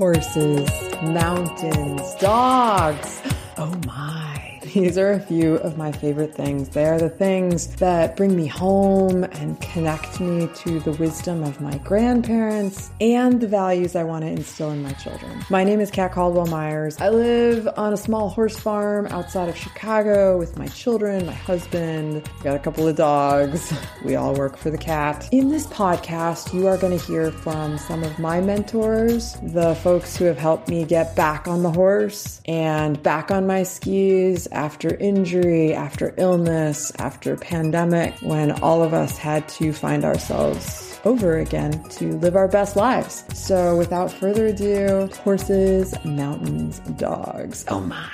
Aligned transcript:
horses, 0.00 0.66
mountains, 1.02 2.14
dogs. 2.14 3.20
Oh 3.58 3.70
my. 3.86 4.49
These 4.62 4.98
are 4.98 5.12
a 5.12 5.20
few 5.20 5.54
of 5.56 5.78
my 5.78 5.90
favorite 5.90 6.34
things. 6.34 6.68
They 6.68 6.84
are 6.84 6.98
the 6.98 7.08
things 7.08 7.74
that 7.76 8.14
bring 8.14 8.36
me 8.36 8.46
home 8.46 9.24
and 9.24 9.58
connect 9.60 10.20
me 10.20 10.48
to 10.54 10.80
the 10.80 10.92
wisdom 10.92 11.42
of 11.42 11.62
my 11.62 11.78
grandparents 11.78 12.90
and 13.00 13.40
the 13.40 13.48
values 13.48 13.96
I 13.96 14.04
want 14.04 14.24
to 14.24 14.30
instill 14.30 14.70
in 14.70 14.82
my 14.82 14.92
children. 14.92 15.42
My 15.48 15.64
name 15.64 15.80
is 15.80 15.90
Kat 15.90 16.12
Caldwell 16.12 16.46
Myers. 16.46 17.00
I 17.00 17.08
live 17.08 17.68
on 17.78 17.94
a 17.94 17.96
small 17.96 18.28
horse 18.28 18.58
farm 18.58 19.06
outside 19.06 19.48
of 19.48 19.56
Chicago 19.56 20.36
with 20.36 20.58
my 20.58 20.66
children, 20.68 21.24
my 21.24 21.32
husband, 21.32 22.28
got 22.42 22.54
a 22.54 22.58
couple 22.58 22.86
of 22.86 22.96
dogs. 22.96 23.72
We 24.04 24.16
all 24.16 24.34
work 24.34 24.56
for 24.56 24.70
the 24.70 24.78
cat. 24.78 25.28
In 25.30 25.50
this 25.50 25.66
podcast, 25.66 26.54
you 26.54 26.66
are 26.66 26.78
going 26.78 26.98
to 26.98 27.04
hear 27.04 27.30
from 27.30 27.76
some 27.76 28.02
of 28.02 28.18
my 28.18 28.40
mentors, 28.40 29.34
the 29.42 29.74
folks 29.74 30.16
who 30.16 30.24
have 30.24 30.38
helped 30.38 30.68
me 30.68 30.84
get 30.84 31.14
back 31.14 31.46
on 31.46 31.62
the 31.62 31.70
horse 31.70 32.40
and 32.46 33.00
back 33.02 33.30
on 33.30 33.46
my 33.46 33.62
skis 33.62 34.48
after 34.52 34.94
injury, 34.96 35.74
after 35.74 36.14
illness, 36.16 36.92
after 36.98 37.36
pandemic, 37.36 38.14
when 38.22 38.52
all 38.62 38.82
of 38.82 38.94
us 38.94 39.16
had 39.18 39.48
to 39.50 39.72
find 39.72 40.04
ourselves 40.04 40.98
over 41.04 41.38
again 41.38 41.82
to 41.90 42.16
live 42.18 42.36
our 42.36 42.48
best 42.48 42.76
lives. 42.76 43.24
So 43.34 43.76
without 43.76 44.12
further 44.12 44.46
ado, 44.46 45.08
horses, 45.22 45.94
mountains, 46.04 46.80
dogs. 46.96 47.64
Oh 47.68 47.80
my. 47.80 48.10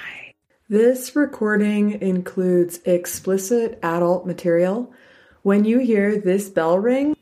This 0.69 1.15
recording 1.15 2.03
includes 2.03 2.81
explicit 2.85 3.79
adult 3.83 4.27
material. 4.27 4.93
When 5.43 5.65
you 5.65 5.79
hear 5.79 6.21
this 6.21 6.49
bell 6.49 6.79
ring, 6.79 7.17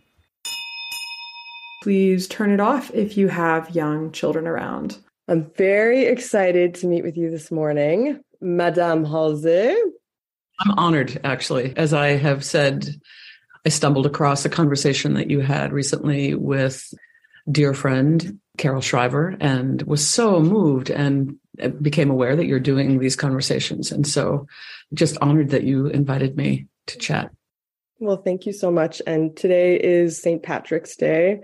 please 1.82 2.26
turn 2.26 2.50
it 2.50 2.60
off 2.60 2.90
if 2.94 3.18
you 3.18 3.28
have 3.28 3.74
young 3.74 4.12
children 4.12 4.46
around. 4.46 4.96
I'm 5.28 5.50
very 5.56 6.04
excited 6.04 6.74
to 6.76 6.86
meet 6.86 7.04
with 7.04 7.18
you 7.18 7.30
this 7.30 7.50
morning. 7.50 8.20
Madame 8.44 9.04
Halsey. 9.04 9.74
I'm 10.60 10.78
honored, 10.78 11.20
actually. 11.24 11.76
As 11.76 11.92
I 11.92 12.10
have 12.10 12.44
said, 12.44 12.86
I 13.66 13.70
stumbled 13.70 14.06
across 14.06 14.44
a 14.44 14.50
conversation 14.50 15.14
that 15.14 15.30
you 15.30 15.40
had 15.40 15.72
recently 15.72 16.34
with 16.34 16.92
dear 17.50 17.74
friend 17.74 18.38
Carol 18.56 18.80
Shriver 18.80 19.36
and 19.40 19.82
was 19.82 20.06
so 20.06 20.38
moved 20.40 20.90
and 20.90 21.36
became 21.80 22.10
aware 22.10 22.36
that 22.36 22.46
you're 22.46 22.60
doing 22.60 22.98
these 22.98 23.16
conversations. 23.16 23.90
And 23.90 24.06
so 24.06 24.46
just 24.92 25.18
honored 25.20 25.50
that 25.50 25.64
you 25.64 25.86
invited 25.86 26.36
me 26.36 26.66
to 26.86 26.98
chat. 26.98 27.30
Well, 27.98 28.18
thank 28.18 28.46
you 28.46 28.52
so 28.52 28.70
much. 28.70 29.00
And 29.06 29.36
today 29.36 29.76
is 29.76 30.20
St. 30.20 30.42
Patrick's 30.42 30.94
Day, 30.96 31.40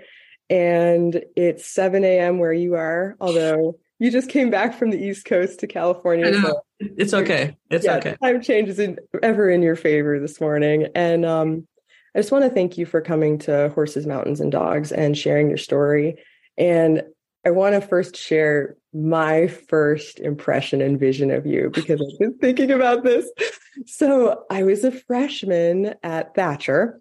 and 0.48 1.22
it's 1.36 1.66
7 1.66 2.04
a.m. 2.04 2.38
where 2.38 2.52
you 2.52 2.74
are, 2.74 3.16
although 3.20 3.78
you 3.98 4.10
just 4.10 4.28
came 4.28 4.50
back 4.50 4.74
from 4.74 4.90
the 4.90 5.02
East 5.02 5.24
Coast 5.24 5.60
to 5.60 5.66
California. 5.66 6.32
So 6.34 6.60
it's 6.80 7.14
okay. 7.14 7.56
It's 7.70 7.84
yeah, 7.84 7.96
okay. 7.96 8.16
Time 8.22 8.40
change 8.42 8.68
is 8.68 8.80
ever 9.22 9.50
in 9.50 9.62
your 9.62 9.76
favor 9.76 10.18
this 10.18 10.40
morning. 10.40 10.88
And 10.94 11.24
um, 11.24 11.66
I 12.14 12.18
just 12.18 12.32
want 12.32 12.44
to 12.44 12.50
thank 12.50 12.78
you 12.78 12.86
for 12.86 13.00
coming 13.00 13.38
to 13.40 13.68
Horses, 13.70 14.06
Mountains, 14.06 14.40
and 14.40 14.50
Dogs 14.50 14.90
and 14.90 15.16
sharing 15.16 15.48
your 15.48 15.58
story. 15.58 16.22
And 16.56 17.02
I 17.46 17.50
want 17.50 17.74
to 17.74 17.86
first 17.86 18.16
share 18.16 18.76
my 18.92 19.46
first 19.46 20.18
impression 20.18 20.80
and 20.80 20.98
vision 20.98 21.30
of 21.30 21.46
you 21.46 21.70
because 21.72 22.00
I've 22.00 22.18
been 22.18 22.38
thinking 22.38 22.70
about 22.70 23.04
this. 23.04 23.30
So 23.86 24.44
I 24.50 24.64
was 24.64 24.84
a 24.84 24.90
freshman 24.90 25.94
at 26.02 26.34
Thatcher, 26.34 27.00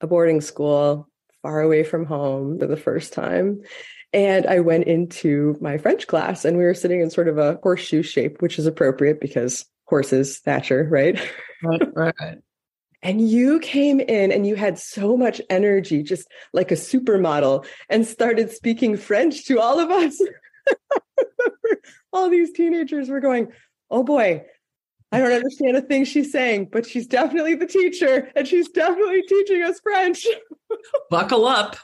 a 0.00 0.06
boarding 0.06 0.40
school 0.40 1.08
far 1.42 1.60
away 1.60 1.82
from 1.82 2.04
home 2.04 2.58
for 2.58 2.66
the 2.66 2.76
first 2.76 3.12
time. 3.12 3.62
And 4.12 4.46
I 4.46 4.60
went 4.60 4.84
into 4.84 5.56
my 5.60 5.76
French 5.76 6.06
class 6.06 6.44
and 6.44 6.56
we 6.56 6.64
were 6.64 6.74
sitting 6.74 7.00
in 7.00 7.10
sort 7.10 7.28
of 7.28 7.36
a 7.36 7.58
horseshoe 7.62 8.02
shape, 8.02 8.40
which 8.40 8.58
is 8.58 8.66
appropriate 8.66 9.20
because 9.20 9.66
horses, 9.86 10.38
Thatcher, 10.38 10.86
right? 10.90 11.20
Right, 11.60 11.82
right. 11.96 12.38
and 13.02 13.28
you 13.28 13.58
came 13.58 13.98
in 13.98 14.30
and 14.30 14.46
you 14.46 14.54
had 14.54 14.78
so 14.78 15.16
much 15.16 15.40
energy, 15.50 16.04
just 16.04 16.28
like 16.52 16.70
a 16.70 16.76
supermodel, 16.76 17.66
and 17.88 18.06
started 18.06 18.52
speaking 18.52 18.96
French 18.96 19.44
to 19.46 19.58
all 19.58 19.80
of 19.80 19.90
us. 19.90 20.22
all 22.12 22.30
these 22.30 22.52
teenagers 22.52 23.08
were 23.08 23.18
going, 23.18 23.48
Oh 23.90 24.04
boy, 24.04 24.44
I 25.10 25.18
don't 25.18 25.32
understand 25.32 25.76
a 25.76 25.80
thing 25.80 26.04
she's 26.04 26.30
saying, 26.30 26.68
but 26.70 26.86
she's 26.86 27.06
definitely 27.06 27.54
the 27.54 27.66
teacher 27.66 28.30
and 28.36 28.46
she's 28.46 28.68
definitely 28.68 29.22
teaching 29.22 29.62
us 29.62 29.80
French. 29.80 30.26
Buckle 31.10 31.46
up. 31.46 31.76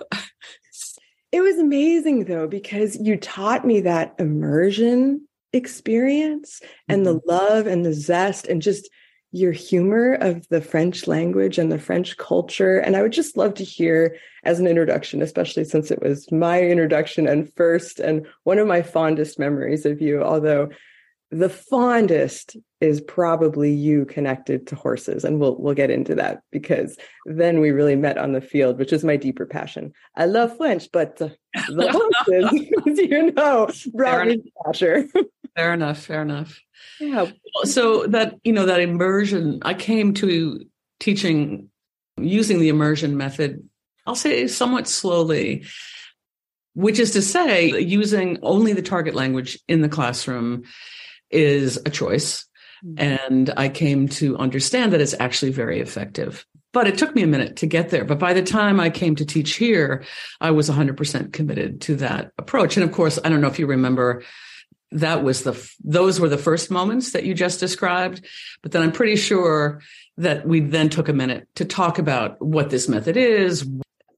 It 1.34 1.42
was 1.42 1.58
amazing 1.58 2.26
though, 2.26 2.46
because 2.46 2.96
you 3.00 3.16
taught 3.16 3.66
me 3.66 3.80
that 3.80 4.14
immersion 4.20 5.26
experience 5.52 6.60
and 6.88 7.04
mm-hmm. 7.04 7.18
the 7.18 7.20
love 7.26 7.66
and 7.66 7.84
the 7.84 7.92
zest 7.92 8.46
and 8.46 8.62
just 8.62 8.88
your 9.32 9.50
humor 9.50 10.14
of 10.14 10.46
the 10.50 10.60
French 10.60 11.08
language 11.08 11.58
and 11.58 11.72
the 11.72 11.78
French 11.78 12.16
culture. 12.18 12.78
And 12.78 12.94
I 12.94 13.02
would 13.02 13.10
just 13.10 13.36
love 13.36 13.54
to 13.54 13.64
hear 13.64 14.16
as 14.44 14.60
an 14.60 14.68
introduction, 14.68 15.22
especially 15.22 15.64
since 15.64 15.90
it 15.90 16.00
was 16.00 16.30
my 16.30 16.62
introduction 16.62 17.26
and 17.26 17.52
first 17.56 17.98
and 17.98 18.28
one 18.44 18.60
of 18.60 18.68
my 18.68 18.82
fondest 18.82 19.36
memories 19.36 19.84
of 19.84 20.00
you, 20.00 20.22
although 20.22 20.68
the 21.32 21.48
fondest 21.48 22.56
is 22.84 23.00
probably 23.00 23.72
you 23.72 24.04
connected 24.04 24.66
to 24.66 24.76
horses 24.76 25.24
and 25.24 25.40
we'll 25.40 25.56
we'll 25.56 25.74
get 25.74 25.90
into 25.90 26.14
that 26.14 26.42
because 26.52 26.96
then 27.26 27.60
we 27.60 27.70
really 27.70 27.96
met 27.96 28.18
on 28.18 28.32
the 28.32 28.40
field 28.40 28.78
which 28.78 28.92
is 28.92 29.04
my 29.04 29.16
deeper 29.16 29.46
passion. 29.46 29.92
I 30.16 30.26
love 30.26 30.56
french 30.56 30.88
but 30.92 31.20
uh, 31.20 31.30
the 31.68 31.90
horses 32.26 32.98
you 33.10 33.32
know 33.32 33.68
brought 33.92 34.26
me 34.26 34.36
to 34.74 35.26
fair 35.56 35.72
enough 35.72 35.98
fair 35.98 36.22
enough. 36.22 36.60
Yeah. 37.00 37.30
So 37.64 38.06
that 38.08 38.36
you 38.44 38.52
know 38.52 38.66
that 38.66 38.80
immersion 38.80 39.60
i 39.62 39.74
came 39.74 40.14
to 40.14 40.64
teaching 41.00 41.70
using 42.18 42.60
the 42.60 42.68
immersion 42.68 43.16
method 43.16 43.68
i'll 44.06 44.14
say 44.14 44.46
somewhat 44.46 44.86
slowly 44.86 45.64
which 46.74 46.98
is 46.98 47.12
to 47.12 47.22
say 47.22 47.80
using 47.80 48.38
only 48.42 48.72
the 48.72 48.82
target 48.82 49.14
language 49.14 49.58
in 49.68 49.80
the 49.80 49.88
classroom 49.88 50.64
is 51.30 51.78
a 51.84 51.90
choice. 51.90 52.46
Mm-hmm. 52.84 53.24
And 53.28 53.54
I 53.56 53.68
came 53.68 54.08
to 54.08 54.36
understand 54.38 54.92
that 54.92 55.00
it's 55.00 55.14
actually 55.18 55.52
very 55.52 55.80
effective. 55.80 56.46
But 56.72 56.88
it 56.88 56.98
took 56.98 57.14
me 57.14 57.22
a 57.22 57.26
minute 57.28 57.56
to 57.56 57.66
get 57.66 57.90
there. 57.90 58.04
But 58.04 58.18
by 58.18 58.32
the 58.32 58.42
time 58.42 58.80
I 58.80 58.90
came 58.90 59.14
to 59.16 59.24
teach 59.24 59.54
here, 59.54 60.04
I 60.40 60.50
was 60.50 60.68
100% 60.68 61.32
committed 61.32 61.80
to 61.82 61.96
that 61.96 62.32
approach. 62.36 62.76
And 62.76 62.84
of 62.84 62.90
course, 62.90 63.18
I 63.24 63.28
don't 63.28 63.40
know 63.40 63.46
if 63.46 63.60
you 63.60 63.66
remember, 63.66 64.24
that 64.90 65.22
was 65.22 65.42
the, 65.42 65.70
those 65.84 66.18
were 66.18 66.28
the 66.28 66.36
first 66.36 66.72
moments 66.72 67.12
that 67.12 67.24
you 67.24 67.32
just 67.32 67.60
described. 67.60 68.26
But 68.60 68.72
then 68.72 68.82
I'm 68.82 68.92
pretty 68.92 69.16
sure 69.16 69.82
that 70.16 70.46
we 70.46 70.60
then 70.60 70.88
took 70.88 71.08
a 71.08 71.12
minute 71.12 71.48
to 71.56 71.64
talk 71.64 71.98
about 71.98 72.44
what 72.44 72.70
this 72.70 72.88
method 72.88 73.16
is, 73.16 73.68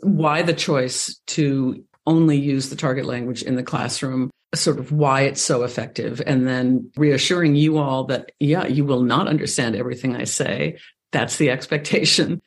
why 0.00 0.43
the 0.43 0.54
choice 0.54 1.21
to 1.27 1.84
only 2.06 2.38
use 2.38 2.71
the 2.71 2.77
target 2.77 3.04
language 3.04 3.43
in 3.43 3.56
the 3.56 3.62
classroom, 3.62 4.31
sort 4.55 4.79
of 4.79 4.93
why 4.93 5.23
it's 5.23 5.43
so 5.43 5.62
effective, 5.65 6.23
and 6.27 6.47
then 6.47 6.91
reassuring 6.97 7.57
you 7.57 7.79
all 7.79 8.05
that, 8.05 8.33
yeah, 8.39 8.67
you 8.67 8.84
will 8.84 9.03
not 9.03 9.29
understand 9.29 9.77
everything 9.77 10.17
I 10.17 10.25
say. 10.25 10.79
That's 11.12 11.37
the 11.37 11.51
expectation. 11.51 12.43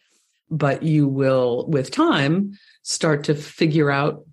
But 0.52 0.82
you 0.82 1.08
will, 1.08 1.68
with 1.68 1.92
time, 1.92 2.58
start 2.82 3.26
to 3.26 3.36
figure 3.36 3.92
out 3.92 4.26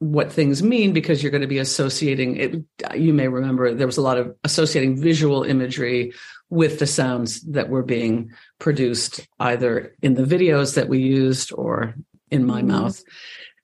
what 0.00 0.32
things 0.32 0.62
mean 0.62 0.92
because 0.92 1.22
you're 1.22 1.30
going 1.30 1.42
to 1.42 1.46
be 1.46 1.58
associating 1.58 2.36
it. 2.36 2.64
You 2.94 3.14
may 3.14 3.28
remember 3.28 3.72
there 3.72 3.86
was 3.86 3.96
a 3.96 4.02
lot 4.02 4.18
of 4.18 4.36
associating 4.44 5.00
visual 5.00 5.44
imagery 5.44 6.12
with 6.50 6.80
the 6.80 6.86
sounds 6.86 7.40
that 7.52 7.70
were 7.70 7.84
being 7.84 8.32
produced 8.58 9.26
either 9.40 9.94
in 10.02 10.14
the 10.14 10.24
videos 10.24 10.74
that 10.74 10.88
we 10.88 10.98
used 10.98 11.52
or 11.52 11.94
in 12.30 12.44
my 12.44 12.60
mm-hmm. 12.60 12.72
mouth. 12.72 13.02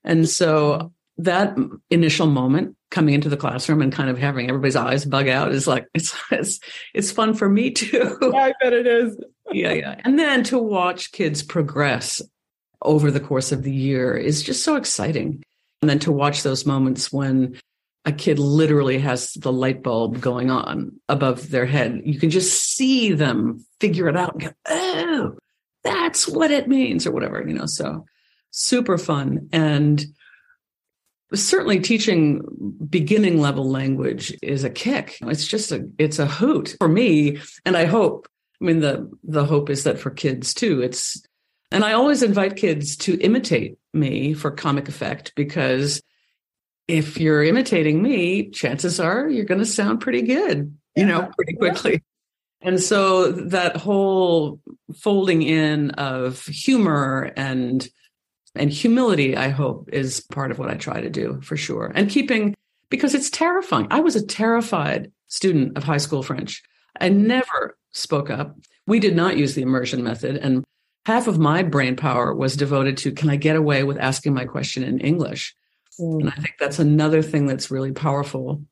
And 0.05 0.29
so 0.29 0.93
that 1.19 1.57
initial 1.91 2.27
moment 2.27 2.77
coming 2.91 3.15
into 3.15 3.29
the 3.29 3.37
classroom 3.37 3.83
and 3.83 3.93
kind 3.93 4.09
of 4.09 4.17
having 4.17 4.49
everybody's 4.49 4.77
eyes 4.77 5.05
bug 5.05 5.29
out 5.29 5.53
is 5.53 5.67
like 5.67 5.87
it's 5.95 6.17
it's 6.31 6.61
it's 6.95 7.13
fun 7.13 7.35
for 7.35 7.49
me 7.49 7.71
too. 7.71 8.17
Yeah, 8.33 8.45
I 8.45 8.53
bet 8.61 8.73
it 8.73 8.87
is. 8.87 9.17
yeah, 9.53 9.73
yeah. 9.73 10.01
And 10.05 10.19
then 10.19 10.45
to 10.45 10.59
watch 10.59 11.13
kids 11.13 11.43
progress 11.43 12.23
over 12.83 13.11
the 13.11 13.21
course 13.21 13.51
of 13.53 13.63
the 13.65 13.73
year 13.75 14.17
is 14.17 14.43
just 14.43 14.63
so 14.65 14.77
exciting. 14.77 15.43
And 15.83 15.91
then 15.91 15.99
to 16.01 16.13
watch 16.13 16.43
those 16.43 16.67
moments 16.67 17.13
when 17.13 17.59
a 18.05 18.13
kid 18.13 18.39
literally 18.39 18.99
has 18.99 19.33
the 19.33 19.53
light 19.53 19.83
bulb 19.83 20.21
going 20.21 20.51
on 20.51 20.93
above 21.09 21.51
their 21.51 21.67
head, 21.67 22.01
you 22.05 22.19
can 22.19 22.31
just 22.31 22.75
see 22.75 23.13
them 23.13 23.65
figure 23.81 24.09
it 24.09 24.17
out 24.17 24.35
and 24.35 24.43
go, 24.43 24.51
"Oh, 24.69 25.33
that's 25.83 26.29
what 26.29 26.51
it 26.51 26.69
means," 26.69 27.07
or 27.07 27.13
whatever, 27.13 27.45
you 27.47 27.55
know. 27.55 27.67
So 27.67 28.07
super 28.51 28.99
fun 28.99 29.49
and 29.53 30.05
certainly 31.35 31.81
teaching 31.81 32.43
beginning 32.89 33.41
level 33.41 33.69
language 33.69 34.37
is 34.43 34.65
a 34.65 34.71
kick 34.71 35.19
it's 35.23 35.47
just 35.47 35.73
a 35.73 35.89
it's 35.99 36.19
a 36.19 36.27
hoot 36.27 36.77
for 36.79 36.89
me 36.89 37.39
and 37.65 37.77
i 37.77 37.85
hope 37.85 38.29
i 38.61 38.65
mean 38.65 38.81
the 38.81 39.11
the 39.25 39.45
hope 39.45 39.71
is 39.71 39.85
that 39.85 39.99
for 39.99 40.11
kids 40.11 40.55
too 40.55 40.81
it's 40.81 41.23
and 41.71 41.85
i 41.85 41.93
always 41.93 42.23
invite 42.23 42.57
kids 42.57 42.97
to 42.97 43.19
imitate 43.21 43.79
me 43.93 44.33
for 44.33 44.51
comic 44.51 44.89
effect 44.89 45.33
because 45.37 46.03
if 46.89 47.21
you're 47.21 47.45
imitating 47.45 48.03
me, 48.03 48.49
chances 48.49 48.99
are 48.99 49.29
you're 49.29 49.45
going 49.45 49.61
to 49.61 49.67
sound 49.67 50.01
pretty 50.01 50.23
good, 50.23 50.75
you 50.97 51.05
know, 51.05 51.31
pretty 51.37 51.53
quickly. 51.53 52.03
And 52.63 52.81
so 52.81 53.31
that 53.31 53.77
whole 53.77 54.61
folding 54.97 55.43
in 55.43 55.91
of 55.93 56.45
humor 56.47 57.31
and 57.37 57.87
and 58.59 58.71
humility, 58.71 59.37
I 59.37 59.49
hope, 59.49 59.89
is 59.93 60.21
part 60.21 60.51
of 60.51 60.59
what 60.59 60.71
I 60.71 60.75
try 60.75 61.01
to 61.01 61.11
do 61.11 61.41
for 61.43 61.57
sure. 61.57 61.93
And 61.95 62.11
keeping 62.11 62.55
because 62.91 63.15
it's 63.15 63.31
terrifying. 63.31 63.87
I 63.91 64.01
was 64.01 64.17
a 64.17 64.27
terrified 64.27 65.13
student 65.29 65.77
of 65.77 65.85
high 65.85 65.99
school 65.99 66.23
French. 66.23 66.63
I 67.01 67.09
never 67.09 67.77
spoke 67.93 68.31
up. 68.31 68.57
We 68.87 68.99
did 68.99 69.15
not 69.15 69.37
use 69.37 69.55
the 69.55 69.63
immersion 69.63 70.03
method. 70.03 70.37
And 70.37 70.65
half 71.07 71.27
of 71.27 71.39
my 71.39 71.63
brain 71.63 71.97
power 71.97 72.35
was 72.35 72.57
devoted 72.57 72.97
to 72.99 73.13
can 73.13 73.31
I 73.31 73.37
get 73.37 73.57
away 73.57 73.83
with 73.85 73.99
asking 73.99 74.35
my 74.35 74.45
question 74.45 74.83
in 74.83 75.01
English? 75.01 75.55
Mm. 76.01 76.21
And 76.21 76.31
I 76.31 76.35
think 76.35 76.55
that's 76.59 76.79
another 76.79 77.23
thing 77.23 77.47
that's 77.47 77.71
really 77.71 77.93
powerful 77.93 78.63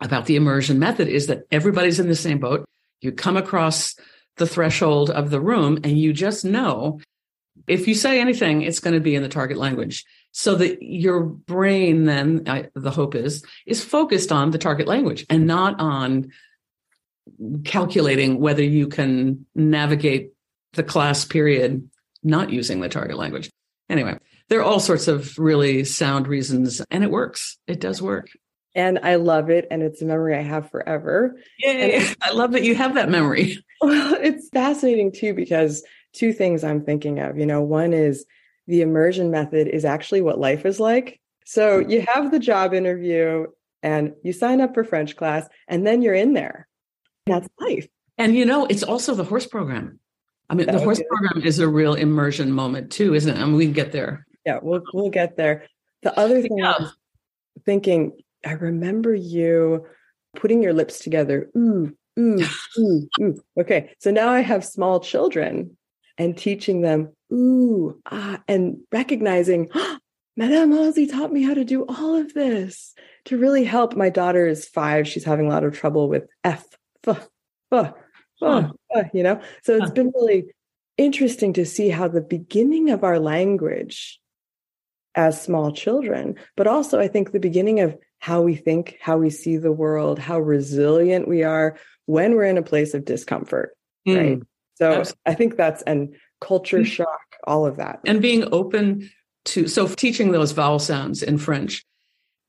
about 0.00 0.26
the 0.26 0.36
immersion 0.36 0.78
method 0.78 1.08
is 1.08 1.26
that 1.26 1.42
everybody's 1.50 2.00
in 2.00 2.08
the 2.08 2.14
same 2.14 2.38
boat. 2.38 2.64
You 3.00 3.12
come 3.12 3.36
across 3.36 3.96
the 4.36 4.46
threshold 4.46 5.10
of 5.10 5.30
the 5.30 5.40
room 5.40 5.78
and 5.84 5.98
you 5.98 6.12
just 6.12 6.44
know 6.44 7.00
if 7.66 7.88
you 7.88 7.94
say 7.94 8.20
anything, 8.20 8.62
it's 8.62 8.80
going 8.80 8.94
to 8.94 9.00
be 9.00 9.14
in 9.14 9.22
the 9.22 9.28
target 9.28 9.56
language. 9.56 10.04
So 10.32 10.54
that 10.56 10.82
your 10.82 11.20
brain 11.20 12.04
then, 12.04 12.42
I, 12.46 12.68
the 12.74 12.90
hope 12.90 13.14
is, 13.14 13.44
is 13.64 13.82
focused 13.82 14.30
on 14.30 14.50
the 14.50 14.58
target 14.58 14.86
language 14.86 15.24
and 15.30 15.46
not 15.46 15.80
on 15.80 16.30
calculating 17.64 18.38
whether 18.38 18.62
you 18.62 18.88
can 18.88 19.46
navigate 19.54 20.32
the 20.74 20.82
class 20.82 21.24
period 21.24 21.88
not 22.22 22.50
using 22.50 22.80
the 22.80 22.88
target 22.88 23.16
language. 23.16 23.50
Anyway, 23.88 24.18
there 24.48 24.60
are 24.60 24.64
all 24.64 24.80
sorts 24.80 25.08
of 25.08 25.38
really 25.38 25.84
sound 25.84 26.26
reasons, 26.26 26.82
and 26.90 27.02
it 27.02 27.10
works. 27.10 27.56
It 27.66 27.80
does 27.80 28.02
work. 28.02 28.28
And 28.74 28.98
I 29.02 29.14
love 29.14 29.48
it. 29.48 29.66
And 29.70 29.82
it's 29.82 30.02
a 30.02 30.04
memory 30.04 30.36
I 30.36 30.42
have 30.42 30.70
forever. 30.70 31.36
Yay. 31.58 32.04
I 32.20 32.32
love 32.32 32.52
that 32.52 32.62
you 32.62 32.74
have 32.74 32.94
that 32.96 33.08
memory. 33.08 33.64
Well, 33.80 34.14
it's 34.20 34.50
fascinating 34.50 35.12
too, 35.12 35.32
because 35.32 35.82
two 36.16 36.32
things 36.32 36.64
I'm 36.64 36.82
thinking 36.82 37.20
of. 37.20 37.38
You 37.38 37.46
know, 37.46 37.60
one 37.60 37.92
is 37.92 38.24
the 38.66 38.82
immersion 38.82 39.30
method 39.30 39.68
is 39.68 39.84
actually 39.84 40.22
what 40.22 40.40
life 40.40 40.66
is 40.66 40.80
like. 40.80 41.20
So 41.44 41.82
hmm. 41.82 41.90
you 41.90 42.04
have 42.08 42.30
the 42.30 42.38
job 42.38 42.74
interview 42.74 43.46
and 43.82 44.14
you 44.24 44.32
sign 44.32 44.60
up 44.60 44.74
for 44.74 44.82
French 44.82 45.14
class, 45.16 45.46
and 45.68 45.86
then 45.86 46.02
you're 46.02 46.14
in 46.14 46.32
there. 46.32 46.66
That's 47.26 47.48
life. 47.60 47.86
And 48.18 48.34
you 48.34 48.44
know, 48.44 48.66
it's 48.66 48.82
also 48.82 49.14
the 49.14 49.22
horse 49.22 49.46
program. 49.46 50.00
I 50.48 50.54
mean, 50.54 50.66
the 50.66 50.80
horse 50.80 51.02
program 51.08 51.46
is 51.46 51.58
a 51.58 51.68
real 51.68 51.94
immersion 51.94 52.50
moment 52.50 52.90
too, 52.90 53.14
isn't 53.14 53.36
it? 53.36 53.40
I 53.40 53.44
mean, 53.44 53.54
we 53.54 53.64
can 53.64 53.74
get 53.74 53.92
there. 53.92 54.26
Yeah, 54.44 54.58
we'll 54.62 54.82
we'll 54.92 55.10
get 55.10 55.36
there. 55.36 55.66
The 56.02 56.18
other 56.18 56.40
thing 56.40 56.58
yeah. 56.58 56.72
I 56.72 56.82
was 56.82 56.96
thinking, 57.64 58.12
I 58.44 58.52
remember 58.52 59.14
you 59.14 59.86
putting 60.36 60.62
your 60.62 60.72
lips 60.72 61.00
together. 61.00 61.50
Ooh, 61.56 61.94
ooh, 62.18 62.44
ooh, 62.78 63.08
ooh. 63.20 63.40
Okay, 63.58 63.94
so 63.98 64.10
now 64.10 64.28
I 64.28 64.40
have 64.40 64.64
small 64.64 65.00
children 65.00 65.75
and 66.18 66.36
teaching 66.36 66.80
them 66.80 67.12
ooh, 67.32 68.00
ah, 68.10 68.40
and 68.48 68.78
recognizing, 68.92 69.68
oh, 69.74 69.98
Madame 70.38 70.70
Halsey 70.72 71.06
taught 71.06 71.32
me 71.32 71.42
how 71.42 71.54
to 71.54 71.64
do 71.64 71.86
all 71.88 72.14
of 72.16 72.34
this 72.34 72.94
to 73.24 73.38
really 73.38 73.64
help. 73.64 73.96
My 73.96 74.10
daughter 74.10 74.46
is 74.46 74.68
five. 74.68 75.08
She's 75.08 75.24
having 75.24 75.46
a 75.46 75.48
lot 75.48 75.64
of 75.64 75.74
trouble 75.74 76.10
with 76.10 76.26
F, 76.44 76.62
f, 77.06 77.26
f, 77.72 77.94
f, 78.42 78.70
f 78.94 79.06
you 79.14 79.22
know? 79.22 79.40
So 79.62 79.76
it's 79.76 79.90
been 79.92 80.12
really 80.14 80.44
interesting 80.98 81.54
to 81.54 81.64
see 81.64 81.88
how 81.88 82.08
the 82.08 82.20
beginning 82.20 82.90
of 82.90 83.02
our 83.02 83.18
language 83.18 84.20
as 85.14 85.40
small 85.40 85.72
children, 85.72 86.34
but 86.54 86.66
also 86.66 87.00
I 87.00 87.08
think 87.08 87.32
the 87.32 87.40
beginning 87.40 87.80
of 87.80 87.96
how 88.18 88.42
we 88.42 88.56
think, 88.56 88.98
how 89.00 89.16
we 89.16 89.30
see 89.30 89.56
the 89.56 89.72
world, 89.72 90.18
how 90.18 90.38
resilient 90.38 91.26
we 91.26 91.42
are 91.42 91.78
when 92.04 92.34
we're 92.34 92.44
in 92.44 92.58
a 92.58 92.62
place 92.62 92.92
of 92.92 93.04
discomfort. 93.04 93.76
Mm. 94.06 94.16
Right. 94.16 94.42
So 94.76 94.92
Absolutely. 94.92 95.20
I 95.26 95.34
think 95.34 95.56
that's, 95.56 95.82
and 95.82 96.14
culture 96.40 96.80
mm. 96.80 96.86
shock, 96.86 97.36
all 97.44 97.66
of 97.66 97.76
that. 97.76 98.00
And 98.06 98.22
being 98.22 98.48
open 98.52 99.10
to, 99.46 99.68
so 99.68 99.88
teaching 99.88 100.32
those 100.32 100.52
vowel 100.52 100.78
sounds 100.78 101.22
in 101.22 101.38
French, 101.38 101.84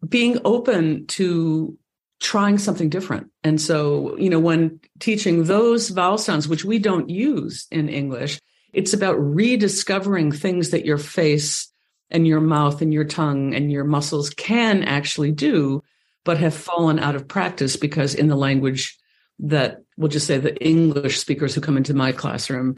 being 0.07 0.39
open 0.45 1.07
to 1.07 1.77
trying 2.19 2.57
something 2.57 2.89
different. 2.89 3.27
And 3.43 3.61
so, 3.61 4.17
you 4.17 4.29
know, 4.29 4.39
when 4.39 4.79
teaching 4.99 5.43
those 5.43 5.89
vowel 5.89 6.17
sounds, 6.17 6.47
which 6.47 6.65
we 6.65 6.79
don't 6.79 7.09
use 7.09 7.67
in 7.71 7.89
English, 7.89 8.39
it's 8.73 8.93
about 8.93 9.13
rediscovering 9.13 10.31
things 10.31 10.71
that 10.71 10.85
your 10.85 10.97
face 10.97 11.71
and 12.09 12.27
your 12.27 12.41
mouth 12.41 12.81
and 12.81 12.93
your 12.93 13.05
tongue 13.05 13.53
and 13.53 13.71
your 13.71 13.83
muscles 13.83 14.29
can 14.31 14.83
actually 14.83 15.31
do, 15.31 15.83
but 16.23 16.37
have 16.37 16.53
fallen 16.53 16.99
out 16.99 17.15
of 17.15 17.27
practice 17.27 17.77
because 17.77 18.15
in 18.15 18.27
the 18.27 18.35
language 18.35 18.97
that 19.39 19.83
we'll 19.97 20.09
just 20.09 20.27
say 20.27 20.37
the 20.37 20.55
English 20.63 21.19
speakers 21.19 21.53
who 21.53 21.61
come 21.61 21.77
into 21.77 21.93
my 21.93 22.11
classroom 22.11 22.77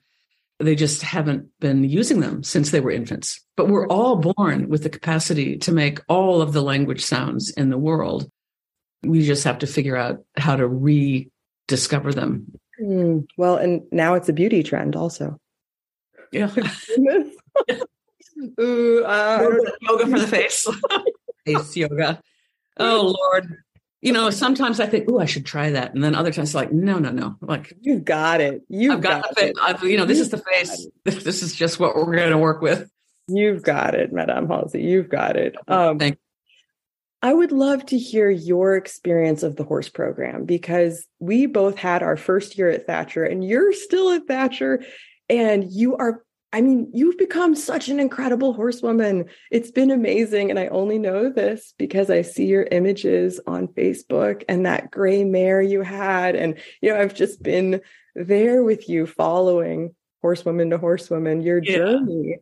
they 0.60 0.76
just 0.76 1.02
haven't 1.02 1.48
been 1.60 1.84
using 1.86 2.20
them 2.20 2.44
since 2.44 2.72
they 2.72 2.82
were 2.82 2.92
infants. 2.92 3.44
But 3.56 3.70
we're 3.70 3.88
all 3.88 4.18
born 4.18 4.68
with 4.70 4.84
the 4.84 4.90
capacity 4.90 5.58
to 5.60 5.72
make 5.72 6.02
all 6.08 6.42
of 6.42 6.54
the 6.54 6.62
language 6.62 7.04
sounds 7.04 7.50
in 7.52 7.70
the 7.70 7.78
world. 7.78 8.30
We 9.02 9.26
just 9.26 9.46
have 9.46 9.60
to 9.60 9.68
figure 9.68 9.96
out 9.96 10.24
how 10.38 10.58
to 10.58 10.68
rediscover 10.68 12.14
them. 12.14 12.60
Mm, 12.82 13.26
well, 13.38 13.56
and 13.56 13.84
now 13.92 14.16
it's 14.16 14.28
a 14.28 14.34
beauty 14.34 14.64
trend 14.64 14.98
also. 14.98 15.40
Yeah. 16.32 16.54
Ooh, 18.60 19.04
uh, 19.06 19.40
yoga, 19.42 19.72
yoga 19.82 20.08
for 20.08 20.20
the 20.20 20.28
face. 20.28 20.68
face 21.46 21.78
yoga. 21.78 22.22
Oh 22.78 23.16
Lord 23.18 23.58
you 24.02 24.14
know, 24.14 24.30
sometimes 24.30 24.80
I 24.80 24.86
think, 24.86 25.10
oh, 25.10 25.20
I 25.20 25.26
should 25.26 25.46
try 25.46 25.72
that. 25.72 25.94
And 25.94 26.04
then 26.04 26.16
other 26.16 26.32
times, 26.32 26.56
like, 26.56 26.72
no, 26.72 27.00
no, 27.00 27.12
no. 27.12 27.36
Like, 27.42 27.74
you've 27.82 28.06
got 28.06 28.40
it. 28.40 28.62
You've 28.70 28.94
I've 28.94 29.02
got, 29.02 29.24
got 29.24 29.44
it. 29.44 29.58
I've, 29.62 29.84
you 29.84 29.98
know, 29.98 30.06
this 30.06 30.18
You've 30.18 30.28
is 30.28 30.32
the 30.32 30.38
face. 30.38 30.88
This 31.04 31.44
is 31.44 31.54
just 31.54 31.80
what 31.80 31.96
we're 31.96 32.16
going 32.16 32.32
to 32.32 32.38
work 32.38 32.62
with. 32.62 32.90
You've 33.28 33.62
got 33.62 33.96
it, 33.96 34.14
Madame 34.14 34.48
Halsey. 34.48 34.82
You've 34.82 35.10
got 35.10 35.36
it. 35.36 35.56
Um, 35.68 36.00
Thank 36.00 36.18
I 37.22 37.34
would 37.34 37.52
love 37.52 37.86
to 37.88 37.98
hear 37.98 38.30
your 38.30 38.78
experience 38.78 39.44
of 39.44 39.58
the 39.58 39.66
horse 39.66 39.90
program 39.90 40.46
because 40.46 41.06
we 41.20 41.48
both 41.48 41.78
had 41.78 42.02
our 42.02 42.16
first 42.16 42.58
year 42.58 42.70
at 42.70 42.88
Thatcher 42.88 43.26
and 43.26 43.44
you're 43.44 43.74
still 43.74 44.12
at 44.12 44.26
Thatcher 44.26 44.84
and 45.28 45.70
you 45.70 45.98
are 45.98 46.24
I 46.52 46.62
mean, 46.62 46.90
you've 46.94 47.18
become 47.18 47.56
such 47.56 47.90
an 47.90 48.00
incredible 48.00 48.54
horsewoman. 48.54 49.26
It's 49.52 49.70
been 49.70 49.92
amazing. 49.92 50.50
And 50.50 50.58
I 50.58 50.68
only 50.68 50.98
know 50.98 51.30
this 51.30 51.76
because 51.78 52.10
I 52.10 52.24
see 52.24 52.48
your 52.48 52.64
images 52.72 53.40
on 53.46 53.68
Facebook 53.68 54.44
and 54.50 54.66
that 54.66 54.90
gray 54.90 55.24
mare 55.24 55.62
you 55.62 55.82
had. 55.82 56.36
And, 56.36 56.58
you 56.82 56.92
know, 56.92 57.00
I've 57.00 57.14
just 57.14 57.44
been 57.44 57.82
there 58.16 58.64
with 58.64 58.90
you 58.90 59.06
following 59.06 59.94
horsewoman 60.22 60.72
to 60.72 60.80
horsewoman, 60.80 61.42
your 61.42 61.62
yeah. 61.64 61.78
journey. 61.78 62.38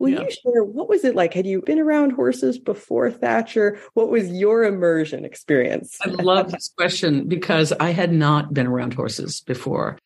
Will 0.00 0.08
yeah. 0.08 0.22
you 0.22 0.30
share 0.32 0.64
what 0.64 0.88
was 0.88 1.04
it 1.04 1.14
like? 1.14 1.32
Had 1.32 1.46
you 1.46 1.62
been 1.62 1.78
around 1.78 2.10
horses 2.10 2.58
before 2.58 3.12
Thatcher? 3.12 3.78
What 3.94 4.10
was 4.10 4.28
your 4.28 4.64
immersion 4.64 5.24
experience? 5.24 5.96
I 6.02 6.08
love 6.08 6.50
this 6.50 6.72
question 6.76 7.28
because 7.28 7.72
I 7.78 7.90
had 7.90 8.12
not 8.12 8.52
been 8.52 8.66
around 8.66 8.94
horses 8.94 9.42
before. 9.42 9.98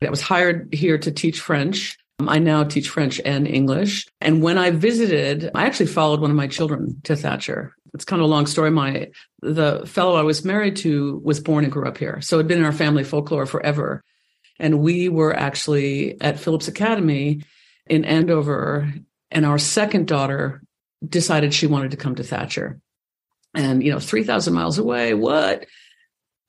I 0.00 0.08
was 0.08 0.20
hired 0.22 0.72
here 0.72 0.96
to 0.98 1.10
teach 1.10 1.40
French 1.40 1.98
Um, 2.20 2.28
I 2.28 2.38
now 2.38 2.64
teach 2.64 2.90
French 2.90 3.18
and 3.24 3.48
English. 3.48 4.06
And 4.20 4.42
when 4.42 4.58
I 4.58 4.70
visited, 4.70 5.50
I 5.54 5.64
actually 5.64 5.86
followed 5.86 6.20
one 6.20 6.30
of 6.30 6.36
my 6.36 6.48
children 6.48 7.00
to 7.04 7.16
Thatcher. 7.16 7.74
It's 7.94 8.04
kind 8.04 8.20
of 8.20 8.26
a 8.26 8.30
long 8.30 8.46
story. 8.46 8.70
My 8.70 9.10
the 9.40 9.84
fellow 9.86 10.16
I 10.16 10.22
was 10.22 10.44
married 10.44 10.76
to 10.76 11.20
was 11.24 11.40
born 11.40 11.64
and 11.64 11.72
grew 11.72 11.88
up 11.88 11.96
here. 11.96 12.20
So 12.20 12.36
it 12.36 12.40
had 12.40 12.48
been 12.48 12.58
in 12.58 12.64
our 12.64 12.72
family 12.72 13.04
folklore 13.04 13.46
forever. 13.46 14.04
And 14.58 14.80
we 14.80 15.08
were 15.08 15.34
actually 15.34 16.20
at 16.20 16.38
Phillips 16.38 16.68
Academy 16.68 17.42
in 17.86 18.04
Andover, 18.04 18.92
and 19.30 19.46
our 19.46 19.58
second 19.58 20.06
daughter 20.06 20.62
decided 21.04 21.54
she 21.54 21.66
wanted 21.66 21.92
to 21.92 21.96
come 21.96 22.14
to 22.16 22.22
Thatcher. 22.22 22.78
And, 23.54 23.82
you 23.82 23.90
know, 23.90 23.98
3,000 23.98 24.52
miles 24.52 24.78
away, 24.78 25.14
what? 25.14 25.64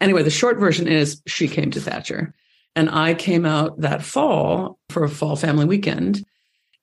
Anyway, 0.02 0.24
the 0.24 0.30
short 0.30 0.60
version 0.60 0.90
is 0.90 1.22
she 1.26 1.48
came 1.48 1.72
to 1.72 1.80
Thatcher. 1.80 2.36
And 2.76 2.90
I 2.90 3.14
came 3.14 3.46
out 3.46 3.82
that 3.82 4.04
fall 4.04 4.80
for 4.90 5.04
a 5.04 5.10
fall 5.10 5.36
family 5.36 5.66
weekend. 5.66 6.26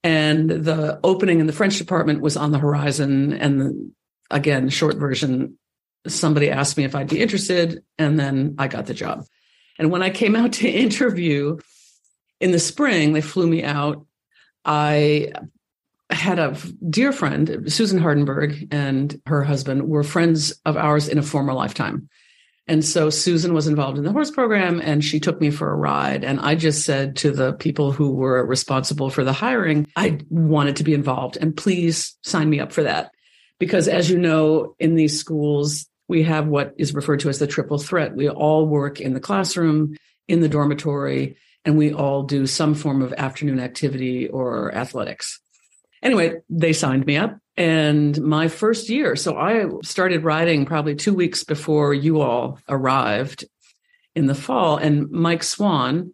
And 0.05 0.49
the 0.51 1.01
opening 1.03 1.41
in 1.41 1.47
the 1.47 1.53
French 1.53 1.79
department 1.79 2.21
was 2.21 2.37
on 2.37 2.53
the 2.53 2.59
horizon. 2.59 3.33
And 3.33 3.93
again, 4.31 4.69
short 4.69 4.97
version, 4.97 5.59
somebody 6.07 6.51
asked 6.51 6.77
me 6.77 6.85
if 6.85 6.95
I'd 6.95 7.09
be 7.09 7.21
interested. 7.21 7.83
And 7.99 8.19
then 8.19 8.55
I 8.59 8.69
got 8.69 8.87
the 8.87 8.95
job. 8.95 9.25
And 9.79 9.91
when 9.91 10.03
I 10.03 10.11
came 10.11 10.37
out 10.37 10.53
to 10.55 10.69
interview 10.69 11.59
in 12.41 12.53
the 12.53 12.59
spring, 12.59 13.13
they 13.13 13.21
flew 13.21 13.47
me 13.47 13.65
out. 13.65 14.07
I 14.65 15.33
had 16.11 16.39
a 16.39 16.57
dear 16.89 17.13
friend, 17.13 17.71
Susan 17.73 18.01
Hardenberg, 18.01 18.69
and 18.73 19.21
her 19.27 19.43
husband 19.43 19.89
were 19.89 20.03
friends 20.03 20.59
of 20.65 20.77
ours 20.77 21.09
in 21.09 21.19
a 21.19 21.23
former 21.23 21.53
lifetime. 21.53 22.09
And 22.69 22.85
so 22.85 23.09
Susan 23.09 23.55
was 23.55 23.67
involved 23.67 23.97
in 23.97 24.05
the 24.05 24.13
horse 24.13 24.31
program 24.31 24.81
and 24.85 25.03
she 25.03 25.19
took 25.19 25.41
me 25.41 25.51
for 25.51 25.71
a 25.71 25.77
ride. 25.77 26.23
And 26.23 26.39
I 26.39 26.55
just 26.55 26.85
said 26.85 27.17
to 27.17 27.31
the 27.31 27.55
people 27.55 27.93
who 27.93 28.13
were 28.13 28.45
responsible 28.45 29.09
for 29.09 29.25
the 29.25 29.33
hiring, 29.33 29.87
I 29.97 30.21
wanted 30.29 30.77
to 30.77 30.85
be 30.85 30.93
involved 30.93 31.39
and 31.41 31.57
please 31.57 32.17
sign 32.23 32.51
me 32.51 32.61
up 32.61 32.73
for 32.73 32.83
that. 32.83 33.11
Because 33.59 33.89
as 33.89 34.11
you 34.11 34.19
know, 34.19 34.77
in 34.79 34.95
these 34.95 35.19
schools, 35.19 35.87
we 36.09 36.23
have 36.25 36.47
what 36.47 36.75
is 36.77 36.95
referred 36.95 37.21
to 37.21 37.31
as 37.31 37.39
the 37.39 37.47
triple 37.47 37.79
threat. 37.79 38.15
We 38.15 38.29
all 38.29 38.67
work 38.67 39.01
in 39.01 39.15
the 39.15 39.21
classroom, 39.21 39.97
in 40.29 40.41
the 40.41 40.49
dormitory, 40.49 41.37
and 41.65 41.77
we 41.77 41.93
all 41.93 42.23
do 42.23 42.47
some 42.47 42.75
form 42.75 43.03
of 43.03 43.15
afternoon 43.15 43.61
activity 43.61 44.29
or 44.29 44.75
athletics. 44.75 45.41
Anyway, 46.03 46.35
they 46.49 46.73
signed 46.73 47.07
me 47.07 47.17
up. 47.17 47.39
And 47.59 48.23
my 48.23 48.47
first 48.47 48.89
year, 48.89 49.17
so 49.17 49.37
I 49.37 49.67
started 49.83 50.23
riding 50.23 50.65
probably 50.65 50.95
two 50.95 51.13
weeks 51.13 51.43
before 51.43 51.93
you 51.93 52.21
all 52.21 52.61
arrived 52.69 53.47
in 54.15 54.27
the 54.27 54.35
fall. 54.37 54.77
And 54.77 55.11
Mike 55.11 55.43
Swan, 55.43 56.13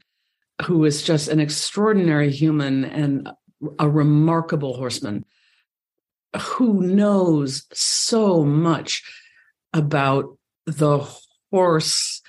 who 0.63 0.87
is 0.87 1.03
just 1.03 1.29
an 1.29 1.41
extraordinary 1.41 2.31
human 2.31 2.87
and 2.87 3.29
a 3.79 3.87
remarkable 3.87 4.75
horseman, 4.75 5.27
who 6.35 6.81
knows 6.81 7.67
so 7.75 8.43
much 8.43 9.03
about 9.75 10.39
the 10.65 11.07
horse 11.51 12.23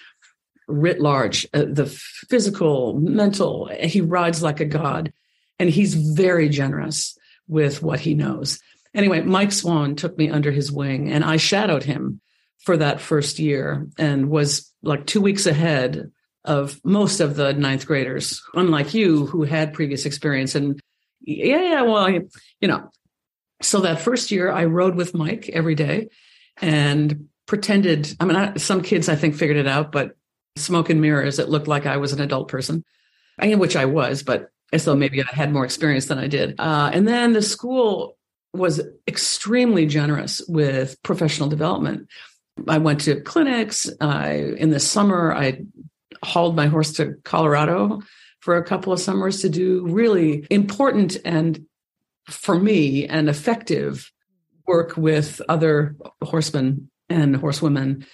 writ 0.68 1.00
large, 1.00 1.48
uh, 1.54 1.64
the 1.70 1.86
physical, 1.86 3.00
mental. 3.00 3.70
He 3.80 4.02
rides 4.02 4.44
like 4.44 4.60
a 4.60 4.66
god, 4.66 5.14
and 5.58 5.70
he's 5.70 5.94
very 5.94 6.50
generous 6.50 7.18
with 7.48 7.82
what 7.82 8.02
he 8.02 8.14
knows. 8.14 8.60
Anyway, 8.96 9.22
Mike 9.22 9.52
Swan 9.52 9.96
took 9.96 10.18
me 10.18 10.30
under 10.30 10.52
his 10.52 10.72
wing, 10.72 11.12
and 11.12 11.24
I 11.24 11.38
shadowed 11.38 11.84
him 11.84 12.22
for 12.60 12.78
that 12.78 13.02
first 13.02 13.38
year 13.38 13.88
and 13.98 14.30
was 14.30 14.74
like 14.82 15.06
two 15.06 15.22
weeks 15.22 15.46
ahead 15.46 16.12
of 16.46 16.80
most 16.84 17.20
of 17.20 17.36
the 17.36 17.54
ninth 17.54 17.86
graders, 17.86 18.42
unlike 18.54 18.94
you 18.94 19.26
who 19.26 19.44
had 19.44 19.74
previous 19.74 20.06
experience. 20.06 20.56
And 20.56 20.80
yeah, 21.22 21.62
yeah, 21.62 21.82
well, 21.82 22.10
you 22.10 22.68
know, 22.68 22.90
so 23.62 23.82
that 23.82 24.02
first 24.02 24.32
year 24.32 24.52
I 24.52 24.66
rode 24.66 24.96
with 24.96 25.14
Mike 25.14 25.50
every 25.50 25.76
day 25.76 26.10
and 26.62 27.28
pretended. 27.48 28.16
I 28.20 28.26
mean, 28.26 28.36
I, 28.36 28.56
some 28.56 28.82
kids 28.82 29.10
I 29.10 29.16
think 29.16 29.36
figured 29.36 29.58
it 29.58 29.68
out, 29.68 29.92
but 29.92 30.16
smoke 30.56 30.90
and 30.90 31.02
mirrors, 31.02 31.40
it 31.40 31.50
looked 31.50 31.68
like 31.68 31.86
I 31.86 31.98
was 31.98 32.14
an 32.14 32.22
adult 32.22 32.48
person, 32.48 32.84
I 33.40 33.54
which 33.56 33.76
I 33.76 33.86
was, 33.86 34.24
but 34.24 34.50
as 34.72 34.86
though 34.86 34.96
maybe 34.96 35.22
I 35.22 35.28
had 35.28 35.52
more 35.52 35.66
experience 35.66 36.06
than 36.06 36.18
I 36.18 36.28
did. 36.28 36.60
Uh, 36.60 36.90
and 36.94 37.08
then 37.08 37.34
the 37.34 37.42
school 37.42 38.15
was 38.58 38.82
extremely 39.08 39.86
generous 39.86 40.42
with 40.48 41.02
professional 41.04 41.50
development. 41.50 42.08
I 42.68 42.78
went 42.78 43.02
to 43.02 43.22
clinics. 43.22 43.90
I, 44.00 44.36
in 44.58 44.70
the 44.70 44.80
summer, 44.80 45.34
I 45.34 45.62
hauled 46.24 46.56
my 46.56 46.68
horse 46.68 46.94
to 46.94 47.16
Colorado 47.24 48.02
for 48.40 48.58
a 48.58 48.64
couple 48.64 48.94
of 48.94 49.00
summers 49.00 49.42
to 49.42 49.50
do 49.50 49.86
really 49.88 50.46
important 50.50 51.18
and, 51.26 51.66
for 52.30 52.58
me, 52.58 53.08
and 53.08 53.30
effective 53.30 54.12
work 54.68 54.98
with 54.98 55.42
other 55.50 55.96
horsemen 56.22 56.90
and 57.10 57.36
horsewomen. 57.36 58.06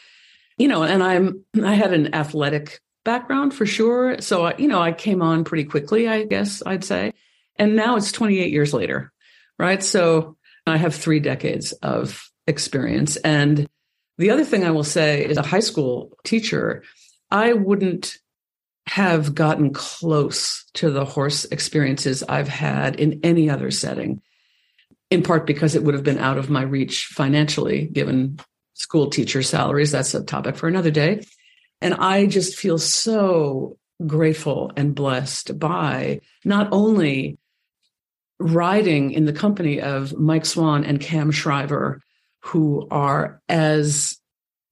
You 0.57 0.67
know, 0.67 0.83
and 0.83 1.01
I'm 1.01 1.43
I 1.63 1.73
had 1.73 1.93
an 1.93 2.13
athletic 2.13 2.81
background 3.03 3.53
for 3.53 3.65
sure. 3.65 4.21
So, 4.21 4.47
I, 4.47 4.57
you 4.57 4.67
know, 4.67 4.81
I 4.81 4.91
came 4.91 5.21
on 5.21 5.43
pretty 5.43 5.63
quickly, 5.63 6.07
I 6.07 6.23
guess 6.23 6.61
I'd 6.65 6.83
say. 6.83 7.13
And 7.57 7.75
now 7.75 7.95
it's 7.95 8.11
28 8.11 8.51
years 8.51 8.73
later, 8.73 9.11
right? 9.61 9.83
So 9.83 10.37
I 10.65 10.77
have 10.77 10.95
three 10.95 11.19
decades 11.19 11.71
of 11.71 12.27
experience. 12.47 13.15
And 13.17 13.67
the 14.17 14.31
other 14.31 14.43
thing 14.43 14.65
I 14.65 14.71
will 14.71 14.83
say 14.83 15.23
is 15.23 15.37
a 15.37 15.43
high 15.43 15.59
school 15.59 16.17
teacher, 16.23 16.83
I 17.29 17.53
wouldn't 17.53 18.17
have 18.87 19.35
gotten 19.35 19.71
close 19.71 20.65
to 20.73 20.89
the 20.89 21.05
horse 21.05 21.45
experiences 21.45 22.23
I've 22.23 22.47
had 22.47 22.95
in 22.95 23.19
any 23.23 23.51
other 23.51 23.69
setting, 23.69 24.21
in 25.11 25.21
part 25.21 25.45
because 25.45 25.75
it 25.75 25.83
would 25.83 25.93
have 25.93 26.03
been 26.03 26.17
out 26.17 26.39
of 26.39 26.49
my 26.49 26.63
reach 26.63 27.05
financially, 27.05 27.85
given 27.85 28.39
school 28.73 29.11
teacher 29.11 29.43
salaries. 29.43 29.91
That's 29.91 30.15
a 30.15 30.23
topic 30.23 30.55
for 30.55 30.67
another 30.67 30.91
day. 30.91 31.23
And 31.81 31.93
I 31.93 32.25
just 32.25 32.57
feel 32.57 32.79
so 32.79 33.77
grateful 34.07 34.71
and 34.75 34.95
blessed 34.95 35.59
by 35.59 36.21
not 36.43 36.69
only 36.71 37.37
riding 38.41 39.11
in 39.11 39.25
the 39.25 39.33
company 39.33 39.81
of 39.81 40.17
Mike 40.17 40.45
Swan 40.45 40.83
and 40.83 40.99
Cam 40.99 41.31
Shriver, 41.31 42.01
who 42.41 42.87
are 42.89 43.41
as 43.47 44.17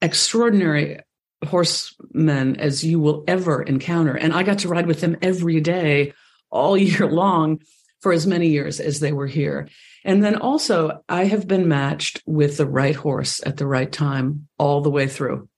extraordinary 0.02 1.00
horsemen 1.46 2.56
as 2.56 2.84
you 2.84 3.00
will 3.00 3.24
ever 3.26 3.62
encounter. 3.62 4.14
And 4.14 4.32
I 4.32 4.42
got 4.42 4.60
to 4.60 4.68
ride 4.68 4.86
with 4.86 5.00
them 5.00 5.16
every 5.22 5.60
day, 5.60 6.12
all 6.50 6.76
year 6.76 7.06
long, 7.06 7.60
for 8.00 8.12
as 8.12 8.26
many 8.26 8.48
years 8.48 8.80
as 8.80 9.00
they 9.00 9.12
were 9.12 9.26
here. 9.26 9.68
And 10.04 10.24
then 10.24 10.36
also, 10.36 11.02
I 11.08 11.24
have 11.24 11.46
been 11.46 11.68
matched 11.68 12.22
with 12.26 12.56
the 12.56 12.66
right 12.66 12.96
horse 12.96 13.40
at 13.44 13.58
the 13.58 13.66
right 13.66 13.90
time 13.90 14.48
all 14.58 14.80
the 14.80 14.90
way 14.90 15.06
through. 15.06 15.48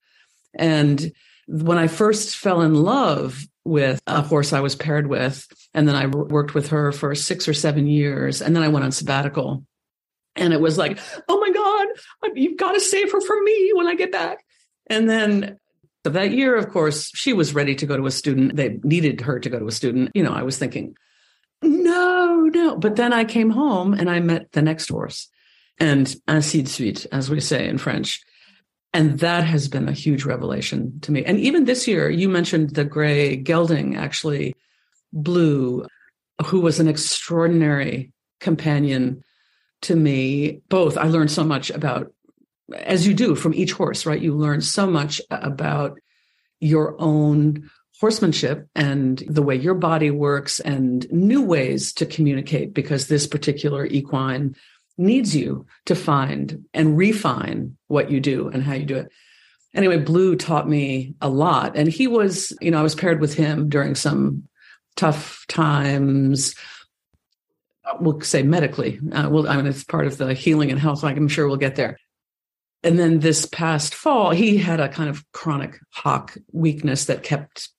And 0.55 1.13
when 1.47 1.79
I 1.79 1.87
first 1.87 2.37
fell 2.37 2.63
in 2.63 2.75
love 2.75 3.47
with 3.65 4.01
a 4.07 4.23
horse 4.23 4.53
I 4.53 4.61
was 4.61 4.75
paired 4.75 5.07
with, 5.07 5.47
and 5.75 5.87
then 5.87 5.95
I 5.95 6.07
worked 6.07 6.55
with 6.55 6.69
her 6.69 6.93
for 6.93 7.15
six 7.15 7.49
or 7.49 7.55
seven 7.55 7.87
years, 7.87 8.43
and 8.43 8.55
then 8.55 8.63
I 8.63 8.69
went 8.69 8.85
on 8.85 8.93
sabbatical. 8.93 9.65
And 10.35 10.53
it 10.53 10.61
was 10.61 10.79
like, 10.79 10.99
oh 11.29 11.41
my 11.41 11.51
God, 11.51 12.35
you've 12.35 12.57
got 12.57 12.73
to 12.73 12.81
save 12.81 13.13
her 13.13 13.21
for 13.21 13.43
me 13.43 13.73
when 13.75 13.87
I 13.87 13.95
get 13.95 14.11
back. 14.11 14.45
And 14.89 15.09
then 15.09 15.59
so 16.05 16.11
that 16.11 16.33
year, 16.33 16.57
of 16.57 16.71
course, 16.71 17.11
she 17.15 17.33
was 17.33 17.55
ready 17.55 17.75
to 17.77 17.87
go 17.87 17.97
to 17.97 18.07
a 18.07 18.11
student. 18.11 18.57
They 18.57 18.81
needed 18.83 19.21
her 19.21 19.39
to 19.39 19.49
go 19.49 19.59
to 19.59 19.67
a 19.67 19.73
student. 19.73 20.11
You 20.15 20.25
know, 20.25 20.33
I 20.33 20.43
was 20.43 20.59
thinking, 20.59 20.97
no, 21.63 22.51
no. 22.53 22.77
But 22.77 22.97
then 22.97 23.13
I 23.13 23.25
came 23.25 23.51
home 23.51 23.95
and 23.95 24.11
I 24.11 24.19
met 24.19 24.51
the 24.53 24.63
next 24.63 24.89
horse 24.89 25.29
and 25.79 26.15
ainsi 26.29 26.63
de 26.63 26.69
suite, 26.69 27.07
as 27.13 27.31
we 27.31 27.41
say 27.41 27.69
in 27.69 27.79
French. 27.79 28.21
And 28.95 29.21
that 29.21 29.45
has 29.45 29.69
been 29.69 29.89
a 29.89 29.93
huge 29.93 30.25
revelation 30.25 31.01
to 31.01 31.13
me. 31.13 31.25
And 31.25 31.41
even 31.41 31.65
this 31.65 31.89
year, 31.89 32.11
you 32.11 32.29
mentioned 32.29 32.71
the 32.71 32.85
gray 32.85 33.37
gelding, 33.37 33.97
actually, 33.97 34.55
Blue, 35.13 35.87
who 36.45 36.61
was 36.61 36.79
an 36.79 36.89
extraordinary 36.89 38.13
companion 38.41 39.23
to 39.83 39.97
me. 39.97 40.61
Both, 40.69 40.99
I 40.99 41.05
learned 41.05 41.31
so 41.31 41.45
much 41.45 41.71
about, 41.71 42.13
as 42.75 43.07
you 43.07 43.15
do 43.15 43.35
from 43.35 43.55
each 43.55 43.73
horse, 43.73 44.05
right? 44.05 44.21
You 44.21 44.35
learn 44.35 44.61
so 44.61 44.87
much 44.87 45.21
about 45.31 45.99
your 46.61 46.95
own 47.01 47.71
horsemanship 47.99 48.69
and 48.75 49.23
the 49.29 49.43
way 49.43 49.55
your 49.55 49.75
body 49.75 50.11
works 50.11 50.61
and 50.61 51.11
new 51.13 51.43
ways 51.43 51.93
to 51.95 52.05
communicate 52.05 52.75
because 52.75 53.07
this 53.07 53.27
particular 53.27 53.87
equine 53.87 54.57
needs 54.99 55.35
you 55.35 55.67
to 55.87 55.95
find 55.95 56.65
and 56.75 56.97
refine 56.97 57.77
what 57.89 58.11
you 58.11 58.21
do 58.21 58.49
and 58.49 58.63
how 58.63 58.75
you 58.75 58.85
do 58.85 58.97
it. 58.97 59.09
Anyway, 59.75 59.99
Blue 59.99 60.37
taught 60.37 60.69
me 60.69 61.15
a 61.21 61.29
lot. 61.29 61.77
And 61.77 61.89
he 61.89 62.07
was, 62.07 62.57
you 62.61 62.71
know, 62.71 62.79
I 62.79 62.83
was 62.83 62.95
paired 62.95 63.21
with 63.21 63.35
him 63.35 63.69
during 63.69 63.95
some 63.95 64.49
tough 64.97 65.45
times. 65.49 66.55
We'll 68.01 68.21
say 68.21 68.43
medically. 68.43 69.01
Uh, 69.13 69.29
well, 69.31 69.49
I 69.49 69.57
mean, 69.57 69.67
it's 69.67 69.85
part 69.85 70.07
of 70.07 70.19
the 70.19 70.35
healing 70.35 70.71
and 70.71 70.79
health. 70.79 71.03
Like 71.03 71.17
I'm 71.17 71.29
sure 71.29 71.49
we'll 71.49 71.57
get 71.57 71.77
there. 71.77 71.99
And 72.83 72.99
then 72.99 73.21
this 73.21 73.47
past 73.47 73.95
fall, 73.95 74.31
he 74.31 74.59
had 74.59 74.81
a 74.81 74.89
kind 74.89 75.09
of 75.09 75.25
chronic 75.33 75.79
hock 75.91 76.37
weakness 76.53 77.07
that 77.07 77.23
kept 77.23 77.71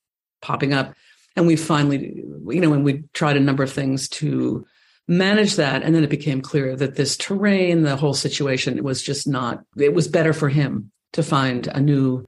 popping 0.41 0.73
up. 0.73 0.93
And 1.35 1.45
we 1.45 1.55
finally, 1.55 2.23
you 2.47 2.61
know, 2.61 2.69
when 2.69 2.83
we 2.83 3.03
tried 3.13 3.37
a 3.37 3.41
number 3.41 3.63
of 3.63 3.71
things 3.71 4.07
to 4.09 4.65
manage 5.07 5.55
that. 5.55 5.83
And 5.83 5.93
then 5.93 6.03
it 6.03 6.09
became 6.09 6.41
clear 6.41 6.75
that 6.75 6.95
this 6.95 7.17
terrain, 7.17 7.83
the 7.83 7.95
whole 7.95 8.13
situation 8.13 8.83
was 8.83 9.01
just 9.01 9.27
not, 9.27 9.63
it 9.77 9.93
was 9.93 10.07
better 10.07 10.33
for 10.33 10.49
him 10.49 10.91
to 11.13 11.23
find 11.23 11.67
a 11.67 11.79
new 11.79 12.25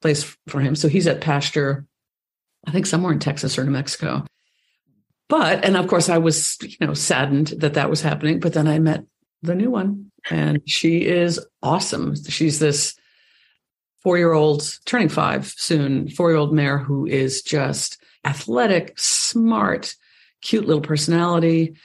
place 0.00 0.36
for 0.48 0.60
him. 0.60 0.74
So 0.74 0.88
he's 0.88 1.06
at 1.06 1.20
pasture, 1.20 1.86
I 2.66 2.70
think 2.70 2.86
somewhere 2.86 3.12
in 3.12 3.18
Texas 3.18 3.58
or 3.58 3.64
New 3.64 3.70
Mexico. 3.70 4.24
But, 5.28 5.64
and 5.64 5.76
of 5.76 5.86
course, 5.88 6.08
I 6.08 6.18
was, 6.18 6.58
you 6.60 6.86
know, 6.86 6.94
saddened 6.94 7.48
that 7.58 7.74
that 7.74 7.90
was 7.90 8.02
happening. 8.02 8.40
But 8.40 8.52
then 8.52 8.68
I 8.68 8.78
met 8.78 9.04
the 9.42 9.54
new 9.54 9.70
one 9.70 10.10
and 10.30 10.60
she 10.66 11.04
is 11.04 11.40
awesome. 11.62 12.14
She's 12.28 12.58
this 12.58 12.94
four 14.02 14.18
year 14.18 14.32
old, 14.32 14.78
turning 14.84 15.08
five 15.08 15.54
soon, 15.56 16.08
four 16.08 16.30
year 16.30 16.38
old 16.38 16.52
mare 16.52 16.78
who 16.78 17.06
is 17.06 17.42
just 17.42 18.02
athletic, 18.24 18.94
smart, 18.98 19.94
cute 20.40 20.66
little 20.66 20.82
personality 20.82 21.76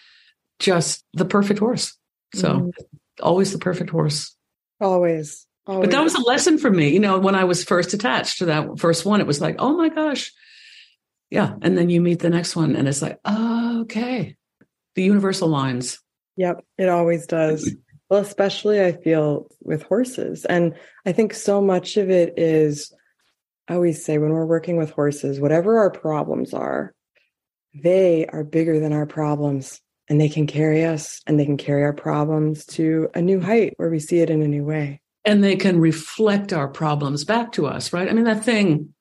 just 0.59 1.03
the 1.13 1.25
perfect 1.25 1.59
horse. 1.59 1.97
So 2.35 2.49
mm. 2.49 2.71
always 3.21 3.51
the 3.51 3.57
perfect 3.57 3.89
horse. 3.89 4.35
Always. 4.79 5.47
always. 5.65 5.87
But 5.87 5.91
that 5.91 6.03
was 6.03 6.15
a 6.15 6.21
lesson 6.21 6.57
for 6.57 6.69
me. 6.69 6.89
You 6.89 6.99
know, 6.99 7.19
when 7.19 7.35
I 7.35 7.45
was 7.45 7.63
first 7.63 7.93
attached 7.93 8.39
to 8.39 8.45
that 8.45 8.79
first 8.79 9.05
one, 9.05 9.21
it 9.21 9.27
was 9.27 9.41
like, 9.41 9.55
oh 9.59 9.75
my 9.75 9.89
gosh. 9.89 10.31
Yeah. 11.29 11.53
And 11.61 11.77
then 11.77 11.89
you 11.89 12.01
meet 12.01 12.19
the 12.19 12.29
next 12.29 12.55
one 12.55 12.75
and 12.75 12.87
it's 12.87 13.01
like, 13.01 13.19
oh, 13.25 13.81
okay. 13.81 14.35
The 14.95 15.03
universal 15.03 15.47
lines. 15.47 15.99
Yep. 16.37 16.63
It 16.77 16.89
always 16.89 17.25
does. 17.25 17.73
Well, 18.09 18.21
especially 18.21 18.81
I 18.81 18.93
feel 18.93 19.47
with 19.61 19.83
horses. 19.83 20.45
And 20.45 20.73
I 21.05 21.11
think 21.11 21.33
so 21.33 21.61
much 21.61 21.97
of 21.97 22.09
it 22.09 22.33
is, 22.37 22.91
I 23.67 23.75
always 23.75 24.03
say 24.03 24.17
when 24.17 24.31
we're 24.31 24.47
working 24.47 24.77
with 24.77 24.89
horses, 24.89 25.39
whatever 25.39 25.77
our 25.77 25.91
problems 25.91 26.53
are, 26.53 26.95
they 27.75 28.25
are 28.25 28.43
bigger 28.43 28.79
than 28.79 28.93
our 28.93 29.05
problems 29.05 29.79
and 30.09 30.19
they 30.19 30.29
can 30.29 30.47
carry 30.47 30.83
us 30.83 31.21
and 31.27 31.39
they 31.39 31.45
can 31.45 31.57
carry 31.57 31.83
our 31.83 31.93
problems 31.93 32.65
to 32.65 33.09
a 33.13 33.21
new 33.21 33.39
height 33.39 33.73
where 33.77 33.89
we 33.89 33.99
see 33.99 34.19
it 34.19 34.29
in 34.29 34.41
a 34.41 34.47
new 34.47 34.65
way. 34.65 35.01
And 35.23 35.43
they 35.43 35.55
can 35.55 35.79
reflect 35.79 36.51
our 36.51 36.67
problems 36.67 37.23
back 37.23 37.51
to 37.53 37.67
us, 37.67 37.93
right? 37.93 38.09
I 38.09 38.13
mean, 38.13 38.23
that 38.23 38.43
thing, 38.43 38.93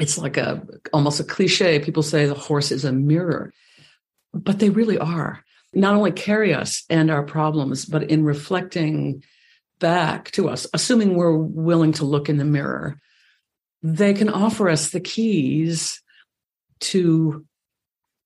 it's 0.00 0.16
like 0.16 0.36
a 0.36 0.62
almost 0.92 1.20
a 1.20 1.24
cliche. 1.24 1.78
People 1.78 2.02
say 2.02 2.26
the 2.26 2.34
horse 2.34 2.70
is 2.70 2.84
a 2.84 2.92
mirror, 2.92 3.52
but 4.32 4.58
they 4.58 4.70
really 4.70 4.98
are. 4.98 5.44
Not 5.74 5.94
only 5.94 6.12
carry 6.12 6.54
us 6.54 6.84
and 6.88 7.10
our 7.10 7.22
problems, 7.22 7.84
but 7.84 8.04
in 8.04 8.24
reflecting 8.24 9.22
back 9.78 10.30
to 10.32 10.48
us, 10.48 10.66
assuming 10.72 11.14
we're 11.14 11.36
willing 11.36 11.92
to 11.92 12.06
look 12.06 12.28
in 12.30 12.38
the 12.38 12.44
mirror, 12.44 12.98
they 13.82 14.14
can 14.14 14.30
offer 14.30 14.70
us 14.70 14.90
the 14.90 15.00
keys 15.00 16.00
to 16.80 17.44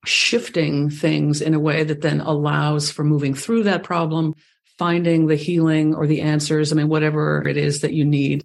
shifting 0.04 0.90
things 0.90 1.40
in 1.40 1.54
a 1.54 1.60
way 1.60 1.84
that 1.84 2.00
then 2.00 2.20
allows 2.20 2.90
for 2.90 3.04
moving 3.04 3.34
through 3.34 3.64
that 3.64 3.82
problem, 3.82 4.34
finding 4.78 5.26
the 5.26 5.36
healing 5.36 5.94
or 5.94 6.06
the 6.06 6.22
answers. 6.22 6.72
I 6.72 6.76
mean, 6.76 6.88
whatever 6.88 7.46
it 7.46 7.56
is 7.56 7.80
that 7.80 7.92
you 7.92 8.04
need 8.04 8.44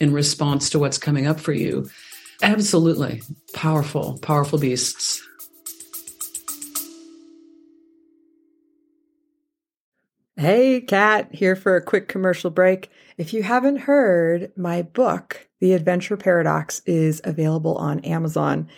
in 0.00 0.12
response 0.12 0.70
to 0.70 0.78
what's 0.78 0.98
coming 0.98 1.26
up 1.26 1.38
for 1.38 1.52
you. 1.52 1.88
Absolutely 2.42 3.22
powerful, 3.52 4.18
powerful 4.18 4.58
beasts. 4.58 5.22
Hey, 10.36 10.80
Kat, 10.80 11.32
here 11.32 11.54
for 11.54 11.76
a 11.76 11.82
quick 11.82 12.08
commercial 12.08 12.50
break. 12.50 12.90
If 13.16 13.32
you 13.32 13.44
haven't 13.44 13.76
heard, 13.76 14.50
my 14.56 14.82
book, 14.82 15.48
The 15.60 15.74
Adventure 15.74 16.16
Paradox, 16.16 16.82
is 16.86 17.20
available 17.22 17.76
on 17.76 18.00
Amazon 18.00 18.68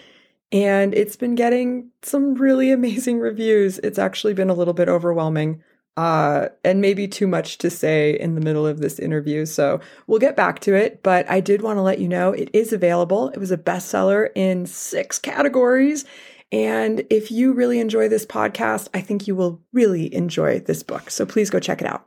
and 0.52 0.94
it's 0.94 1.16
been 1.16 1.34
getting 1.34 1.90
some 2.02 2.34
really 2.34 2.70
amazing 2.72 3.18
reviews. 3.18 3.78
It's 3.78 3.98
actually 3.98 4.34
been 4.34 4.50
a 4.50 4.54
little 4.54 4.74
bit 4.74 4.88
overwhelming 4.88 5.62
uh, 5.96 6.48
and 6.62 6.80
maybe 6.80 7.08
too 7.08 7.26
much 7.26 7.58
to 7.58 7.70
say 7.70 8.18
in 8.18 8.34
the 8.34 8.40
middle 8.40 8.66
of 8.66 8.80
this 8.80 8.98
interview. 8.98 9.46
So 9.46 9.80
we'll 10.06 10.18
get 10.18 10.36
back 10.36 10.60
to 10.60 10.74
it. 10.74 11.02
But 11.02 11.28
I 11.30 11.40
did 11.40 11.62
want 11.62 11.78
to 11.78 11.82
let 11.82 11.98
you 11.98 12.08
know 12.08 12.32
it 12.32 12.50
is 12.52 12.72
available. 12.72 13.30
It 13.30 13.38
was 13.38 13.50
a 13.50 13.56
bestseller 13.56 14.28
in 14.34 14.66
six 14.66 15.18
categories. 15.18 16.04
And 16.52 17.04
if 17.10 17.30
you 17.30 17.54
really 17.54 17.80
enjoy 17.80 18.08
this 18.08 18.26
podcast, 18.26 18.88
I 18.94 19.00
think 19.00 19.26
you 19.26 19.34
will 19.34 19.62
really 19.72 20.14
enjoy 20.14 20.60
this 20.60 20.82
book. 20.82 21.10
So 21.10 21.26
please 21.26 21.50
go 21.50 21.58
check 21.58 21.80
it 21.80 21.86
out. 21.86 22.06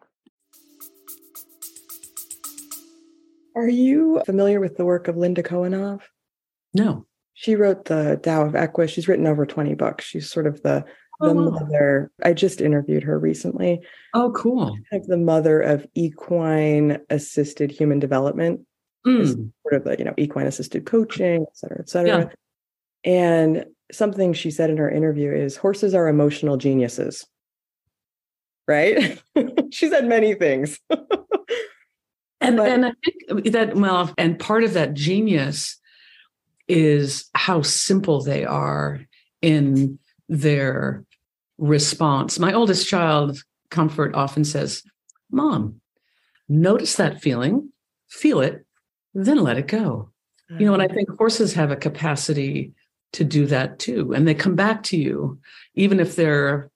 Are 3.55 3.67
you 3.67 4.21
familiar 4.25 4.59
with 4.59 4.77
the 4.77 4.85
work 4.85 5.07
of 5.07 5.17
Linda 5.17 5.43
Kohanov? 5.43 6.01
No. 6.73 7.05
She 7.41 7.55
wrote 7.55 7.85
the 7.85 8.19
Tao 8.21 8.45
of 8.45 8.53
Equus. 8.53 8.91
She's 8.91 9.07
written 9.07 9.25
over 9.25 9.45
20 9.45 9.73
books. 9.75 10.03
She's 10.03 10.29
sort 10.29 10.45
of 10.45 10.61
the 10.61 10.83
the 11.21 11.29
oh. 11.29 11.33
mother. 11.33 12.11
I 12.21 12.33
just 12.33 12.59
interviewed 12.59 13.03
her 13.03 13.17
recently. 13.17 13.79
Oh, 14.13 14.33
cool. 14.35 14.77
Kind 14.91 15.03
of 15.03 15.07
the 15.07 15.15
mother 15.15 15.61
of 15.61 15.87
equine 15.95 16.99
assisted 17.09 17.71
human 17.71 17.97
development. 17.97 18.59
Mm. 19.07 19.51
Sort 19.63 19.73
of 19.73 19.83
the, 19.85 19.95
you 19.97 20.03
know, 20.03 20.13
equine 20.17 20.47
assisted 20.47 20.85
coaching, 20.85 21.43
et 21.43 21.55
cetera, 21.55 21.79
et 21.79 21.87
cetera. 21.87 22.29
Yeah. 23.05 23.09
And 23.09 23.65
something 23.89 24.33
she 24.33 24.51
said 24.51 24.69
in 24.69 24.75
her 24.75 24.91
interview 24.91 25.33
is 25.33 25.55
horses 25.55 25.95
are 25.95 26.09
emotional 26.09 26.57
geniuses. 26.57 27.25
Right? 28.67 29.17
she 29.71 29.87
said 29.87 30.05
many 30.05 30.33
things. 30.33 30.77
and 30.89 32.57
but, 32.57 32.67
and 32.67 32.85
I 32.85 32.91
think 33.05 33.53
that 33.53 33.77
well, 33.77 34.13
and 34.17 34.37
part 34.37 34.65
of 34.65 34.73
that 34.73 34.93
genius 34.93 35.78
is 36.69 37.29
how 37.33 37.61
simple 37.61 38.21
they 38.21 38.45
are 38.45 39.01
in 39.41 39.99
their 40.29 41.03
response. 41.57 42.39
My 42.39 42.53
oldest 42.53 42.87
child, 42.87 43.43
Comfort, 43.69 44.15
often 44.15 44.45
says, 44.45 44.83
Mom, 45.31 45.81
notice 46.47 46.95
that 46.95 47.21
feeling, 47.21 47.71
feel 48.07 48.39
it, 48.39 48.65
then 49.13 49.39
let 49.39 49.57
it 49.57 49.67
go. 49.67 50.11
You 50.57 50.65
know, 50.65 50.73
and 50.73 50.81
I 50.81 50.87
mm-hmm. 50.87 50.95
think 50.95 51.09
horses 51.17 51.53
have 51.53 51.69
a 51.69 51.75
capacity 51.75 52.73
to 53.13 53.23
do 53.23 53.45
that 53.47 53.77
too. 53.77 54.13
And 54.13 54.27
they 54.27 54.33
come 54.33 54.55
back 54.55 54.81
to 54.83 54.97
you, 54.97 55.39
even 55.75 55.99
if 55.99 56.15
they're 56.15 56.71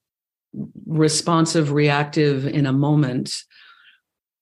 responsive, 0.86 1.72
reactive 1.72 2.46
in 2.46 2.68
a 2.68 2.74
moment, 2.74 3.44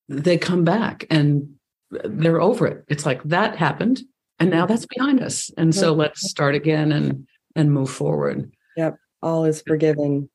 they 0.09 0.37
come 0.37 0.65
back 0.65 1.05
and 1.09 1.53
they're 1.89 2.41
over 2.41 2.67
it. 2.67 2.83
It's 2.89 3.05
like 3.05 3.23
that 3.23 3.55
happened 3.55 4.01
and 4.41 4.49
now 4.49 4.65
mm-hmm. 4.65 4.73
that's 4.73 4.85
behind 4.87 5.21
us. 5.21 5.51
And 5.55 5.73
so 5.73 5.93
let's 5.93 6.29
start 6.29 6.55
again 6.55 6.91
and 6.91 7.27
and 7.55 7.71
move 7.71 7.89
forward. 7.89 8.51
Yep. 8.75 8.97
All 9.21 9.45
is 9.45 9.61
forgiven. 9.65 10.29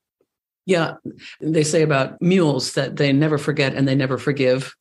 Yeah. 0.65 0.95
They 1.41 1.65
say 1.65 1.83
about 1.83 2.21
mules 2.23 2.75
that 2.75 2.97
they 2.97 3.13
never 3.13 3.39
forget 3.39 3.75
and 3.75 3.87
they 3.89 3.95
never 3.95 4.19
forgive 4.19 4.75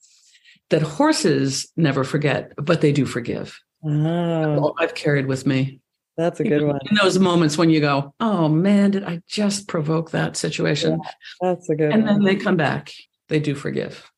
that 0.69 0.81
horses 0.81 1.71
never 1.77 2.03
forget 2.03 2.51
but 2.57 2.81
they 2.81 2.91
do 2.91 3.05
forgive. 3.05 3.59
Oh. 3.83 4.73
i've 4.79 4.95
carried 4.95 5.27
with 5.27 5.45
me. 5.45 5.79
That's 6.17 6.39
a 6.39 6.43
good 6.43 6.63
one. 6.63 6.79
in 6.89 6.95
those 6.95 7.19
moments 7.19 7.57
when 7.57 7.69
you 7.69 7.81
go 7.81 8.13
oh 8.21 8.47
man 8.47 8.91
did 8.91 9.03
i 9.03 9.21
just 9.27 9.67
provoke 9.67 10.11
that 10.11 10.37
situation? 10.37 10.99
Yeah, 11.03 11.11
that's 11.41 11.69
a 11.69 11.75
good 11.75 11.89
one. 11.89 11.93
and 11.93 12.03
one. 12.03 12.13
then 12.15 12.23
they 12.23 12.35
come 12.35 12.57
back. 12.57 12.93
They 13.27 13.39
do 13.39 13.55
forgive 13.55 14.11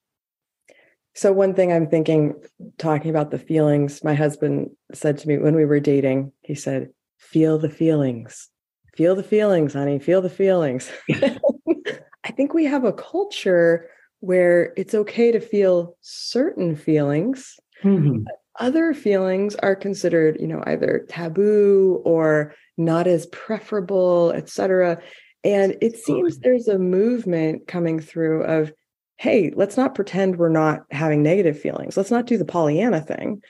so, 1.18 1.34
one 1.34 1.56
thing 1.56 1.74
I'm 1.74 1.90
thinking, 1.90 2.36
talking 2.78 3.10
about 3.10 3.32
the 3.32 3.40
feelings, 3.40 4.04
my 4.04 4.14
husband 4.14 4.70
said 4.94 5.18
to 5.18 5.28
me 5.28 5.40
when 5.40 5.56
we 5.56 5.66
were 5.66 5.80
dating, 5.80 6.32
he 6.44 6.54
said, 6.54 6.90
Feel 7.18 7.58
the 7.58 7.72
feelings. 7.72 8.50
Feel 8.96 9.16
the 9.16 9.24
feelings, 9.24 9.74
honey. 9.74 9.98
Feel 9.98 10.22
the 10.22 10.30
feelings. 10.30 10.92
I 11.12 12.32
think 12.36 12.54
we 12.54 12.66
have 12.66 12.84
a 12.84 12.94
culture 12.94 13.90
where 14.20 14.74
it's 14.78 14.94
okay 14.94 15.32
to 15.32 15.40
feel 15.40 15.98
certain 16.02 16.76
feelings. 16.76 17.60
Mm-hmm. 17.84 18.24
Other 18.60 18.94
feelings 18.94 19.56
are 19.56 19.76
considered, 19.76 20.38
you 20.40 20.46
know, 20.46 20.62
either 20.68 21.04
taboo 21.10 22.00
or 22.06 22.54
not 22.78 23.08
as 23.08 23.26
preferable, 23.28 24.34
etc. 24.34 25.02
And 25.44 25.78
it 25.82 25.98
seems 25.98 26.38
there's 26.38 26.68
a 26.68 26.78
movement 26.78 27.68
coming 27.68 28.00
through 28.00 28.44
of 28.44 28.72
hey, 29.18 29.52
let's 29.56 29.78
not 29.78 29.96
pretend 29.96 30.38
we're 30.38 30.50
not 30.50 30.86
having 30.92 31.24
negative 31.24 31.60
feelings. 31.60 31.98
Let's 31.98 32.12
not 32.12 32.28
do 32.28 32.38
the 32.38 32.46
Pollyanna 32.46 33.02
thing. 33.02 33.42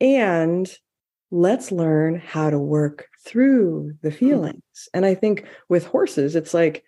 And 0.00 0.68
let's 1.30 1.72
learn 1.72 2.16
how 2.18 2.50
to 2.50 2.58
work 2.58 3.06
through 3.24 3.94
the 4.02 4.10
hmm. 4.10 4.16
feelings. 4.16 4.88
And 4.92 5.06
I 5.06 5.14
think 5.14 5.46
with 5.68 5.86
horses, 5.86 6.36
it's 6.36 6.54
like, 6.54 6.84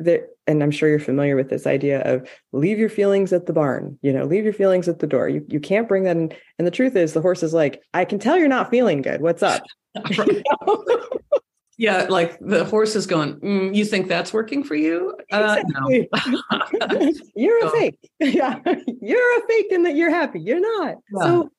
that, 0.00 0.28
and 0.46 0.62
I'm 0.62 0.70
sure 0.70 0.88
you're 0.88 0.98
familiar 0.98 1.36
with 1.36 1.50
this 1.50 1.66
idea 1.66 2.00
of 2.02 2.28
leave 2.52 2.78
your 2.78 2.88
feelings 2.88 3.32
at 3.32 3.46
the 3.46 3.52
barn, 3.52 3.98
you 4.02 4.12
know, 4.12 4.24
leave 4.24 4.44
your 4.44 4.52
feelings 4.52 4.88
at 4.88 4.98
the 4.98 5.06
door. 5.06 5.28
You, 5.28 5.44
you 5.48 5.60
can't 5.60 5.88
bring 5.88 6.02
that 6.04 6.16
in. 6.16 6.32
And 6.58 6.66
the 6.66 6.72
truth 6.72 6.96
is, 6.96 7.12
the 7.12 7.20
horse 7.20 7.44
is 7.44 7.54
like, 7.54 7.80
I 7.94 8.04
can 8.04 8.18
tell 8.18 8.36
you're 8.36 8.48
not 8.48 8.70
feeling 8.70 9.02
good. 9.02 9.20
What's 9.20 9.42
up? 9.42 9.62
Yeah, 11.78 12.06
like 12.08 12.36
the 12.40 12.64
horse 12.64 12.96
is 12.96 13.06
going, 13.06 13.36
mm, 13.36 13.74
you 13.74 13.84
think 13.84 14.08
that's 14.08 14.32
working 14.32 14.64
for 14.64 14.74
you? 14.74 15.16
Uh, 15.32 15.60
exactly. 15.60 16.08
no. 16.90 17.12
you're 17.36 17.66
a 17.66 17.70
fake. 17.70 17.98
Yeah. 18.20 18.58
You're 19.00 19.38
a 19.38 19.46
fake 19.46 19.66
in 19.70 19.84
that 19.84 19.94
you're 19.94 20.10
happy. 20.10 20.40
You're 20.40 20.60
not. 20.60 20.96
Yeah. 21.14 21.22
So 21.22 21.50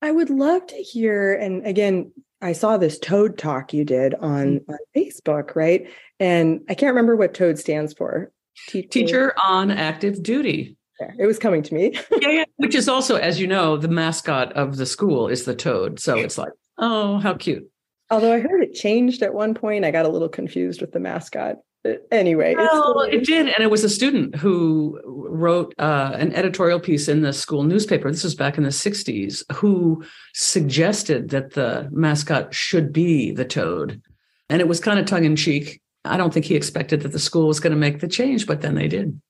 I 0.00 0.12
would 0.12 0.30
love 0.30 0.64
to 0.68 0.76
hear, 0.76 1.34
and 1.34 1.66
again, 1.66 2.12
I 2.40 2.52
saw 2.52 2.76
this 2.76 3.00
Toad 3.00 3.36
talk 3.36 3.72
you 3.72 3.84
did 3.84 4.14
on, 4.14 4.60
mm-hmm. 4.60 4.70
on 4.70 4.78
Facebook, 4.96 5.56
right? 5.56 5.88
And 6.20 6.60
I 6.68 6.74
can't 6.74 6.90
remember 6.90 7.16
what 7.16 7.34
Toad 7.34 7.58
stands 7.58 7.92
for. 7.92 8.30
Teacher, 8.68 8.88
Teacher 8.88 9.34
on 9.42 9.72
active 9.72 10.22
duty. 10.22 10.76
It 11.18 11.26
was 11.26 11.38
coming 11.38 11.62
to 11.64 11.74
me. 11.74 11.98
yeah, 12.20 12.28
yeah. 12.28 12.44
Which 12.56 12.76
is 12.76 12.88
also, 12.88 13.16
as 13.16 13.40
you 13.40 13.48
know, 13.48 13.76
the 13.76 13.88
mascot 13.88 14.52
of 14.52 14.76
the 14.76 14.86
school 14.86 15.26
is 15.26 15.44
the 15.44 15.54
toad. 15.54 15.98
So 15.98 16.16
it's 16.16 16.38
like, 16.38 16.52
oh, 16.78 17.18
how 17.18 17.34
cute. 17.34 17.68
Although 18.10 18.34
I 18.34 18.40
heard 18.40 18.62
it 18.62 18.74
changed 18.74 19.22
at 19.22 19.34
one 19.34 19.54
point, 19.54 19.84
I 19.84 19.90
got 19.90 20.06
a 20.06 20.10
little 20.10 20.28
confused 20.28 20.80
with 20.80 20.92
the 20.92 21.00
mascot. 21.00 21.56
But 21.82 22.06
anyway, 22.10 22.54
well, 22.54 23.00
it 23.02 23.26
did, 23.26 23.46
and 23.46 23.62
it 23.62 23.70
was 23.70 23.84
a 23.84 23.90
student 23.90 24.36
who 24.36 24.98
wrote 25.04 25.74
uh, 25.78 26.12
an 26.14 26.32
editorial 26.32 26.80
piece 26.80 27.08
in 27.08 27.20
the 27.20 27.32
school 27.32 27.62
newspaper. 27.62 28.10
This 28.10 28.24
was 28.24 28.34
back 28.34 28.56
in 28.56 28.64
the 28.64 28.70
'60s. 28.70 29.42
Who 29.52 30.02
suggested 30.32 31.28
that 31.28 31.52
the 31.52 31.88
mascot 31.92 32.54
should 32.54 32.90
be 32.90 33.32
the 33.32 33.44
toad, 33.44 34.00
and 34.48 34.62
it 34.62 34.68
was 34.68 34.80
kind 34.80 34.98
of 34.98 35.04
tongue 35.04 35.24
in 35.24 35.36
cheek. 35.36 35.82
I 36.06 36.16
don't 36.16 36.32
think 36.32 36.46
he 36.46 36.54
expected 36.54 37.02
that 37.02 37.12
the 37.12 37.18
school 37.18 37.48
was 37.48 37.60
going 37.60 37.72
to 37.72 37.78
make 37.78 38.00
the 38.00 38.08
change, 38.08 38.46
but 38.46 38.62
then 38.62 38.76
they 38.76 38.88
did. 38.88 39.20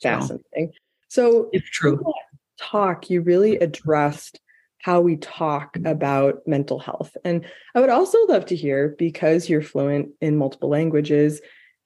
Fascinating. 0.00 0.72
So, 1.08 1.48
it's 1.52 1.68
true. 1.70 2.04
Talk 2.58 3.10
you 3.10 3.20
really 3.20 3.56
addressed 3.56 4.38
how 4.84 5.00
we 5.00 5.16
talk 5.16 5.78
mm-hmm. 5.78 5.86
about 5.86 6.46
mental 6.46 6.78
health. 6.78 7.16
And 7.24 7.42
I 7.74 7.80
would 7.80 7.88
also 7.88 8.18
love 8.26 8.44
to 8.46 8.54
hear, 8.54 8.94
because 8.98 9.48
you're 9.48 9.62
fluent 9.62 10.10
in 10.20 10.36
multiple 10.36 10.68
languages, 10.68 11.40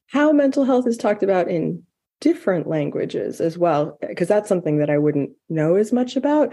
how 0.08 0.32
mental 0.32 0.64
health 0.64 0.84
is 0.84 0.96
talked 0.96 1.22
about 1.22 1.48
in 1.48 1.84
different 2.20 2.66
languages 2.66 3.40
as 3.40 3.56
well, 3.56 3.96
because 4.00 4.26
that's 4.26 4.48
something 4.48 4.78
that 4.78 4.90
I 4.90 4.98
wouldn't 4.98 5.30
know 5.48 5.76
as 5.76 5.92
much 5.92 6.16
about. 6.16 6.52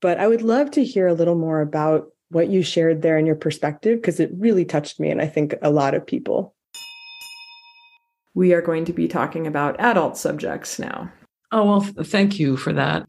But 0.00 0.18
I 0.18 0.28
would 0.28 0.42
love 0.42 0.70
to 0.72 0.84
hear 0.84 1.08
a 1.08 1.14
little 1.14 1.34
more 1.34 1.60
about 1.60 2.06
what 2.28 2.46
you 2.46 2.62
shared 2.62 3.02
there 3.02 3.18
and 3.18 3.26
your 3.26 3.34
perspective, 3.34 3.98
because 4.00 4.20
it 4.20 4.30
really 4.38 4.64
touched 4.64 5.00
me. 5.00 5.10
And 5.10 5.20
I 5.20 5.26
think 5.26 5.56
a 5.60 5.72
lot 5.72 5.96
of 5.96 6.06
people. 6.06 6.54
we 8.34 8.52
are 8.52 8.62
going 8.62 8.84
to 8.84 8.92
be 8.92 9.08
talking 9.08 9.46
about 9.46 9.78
adult 9.80 10.16
subjects 10.16 10.78
now. 10.78 11.12
Oh, 11.52 11.64
well, 11.64 11.80
thank 12.04 12.38
you 12.38 12.56
for 12.56 12.72
that. 12.72 13.08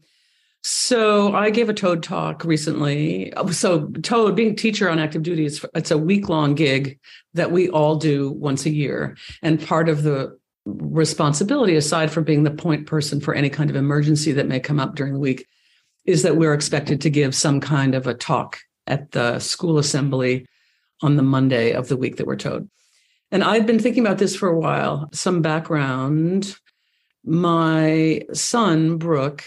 So 0.64 1.34
I 1.34 1.50
gave 1.50 1.68
a 1.68 1.74
Toad 1.74 2.02
talk 2.02 2.44
recently. 2.44 3.32
So 3.50 3.88
Toad, 4.02 4.36
being 4.36 4.54
teacher 4.54 4.88
on 4.88 5.00
active 5.00 5.22
duty, 5.22 5.44
it's, 5.44 5.64
it's 5.74 5.90
a 5.90 5.98
week 5.98 6.28
long 6.28 6.54
gig 6.54 7.00
that 7.34 7.50
we 7.50 7.68
all 7.68 7.96
do 7.96 8.30
once 8.30 8.64
a 8.64 8.70
year. 8.70 9.16
And 9.42 9.60
part 9.60 9.88
of 9.88 10.04
the 10.04 10.38
responsibility, 10.64 11.74
aside 11.74 12.12
from 12.12 12.22
being 12.22 12.44
the 12.44 12.52
point 12.52 12.86
person 12.86 13.20
for 13.20 13.34
any 13.34 13.50
kind 13.50 13.70
of 13.70 13.76
emergency 13.76 14.30
that 14.32 14.46
may 14.46 14.60
come 14.60 14.78
up 14.78 14.94
during 14.94 15.14
the 15.14 15.18
week, 15.18 15.46
is 16.04 16.22
that 16.22 16.36
we're 16.36 16.54
expected 16.54 17.00
to 17.00 17.10
give 17.10 17.34
some 17.34 17.60
kind 17.60 17.96
of 17.96 18.06
a 18.06 18.14
talk 18.14 18.60
at 18.86 19.10
the 19.12 19.40
school 19.40 19.78
assembly 19.78 20.46
on 21.02 21.16
the 21.16 21.22
Monday 21.22 21.72
of 21.72 21.88
the 21.88 21.96
week 21.96 22.16
that 22.16 22.26
we're 22.26 22.36
Toad. 22.36 22.70
And 23.32 23.42
I've 23.42 23.66
been 23.66 23.80
thinking 23.80 24.04
about 24.06 24.18
this 24.18 24.36
for 24.36 24.48
a 24.48 24.58
while. 24.58 25.08
Some 25.12 25.42
background. 25.42 26.54
My 27.24 28.22
son, 28.32 28.98
Brooke, 28.98 29.44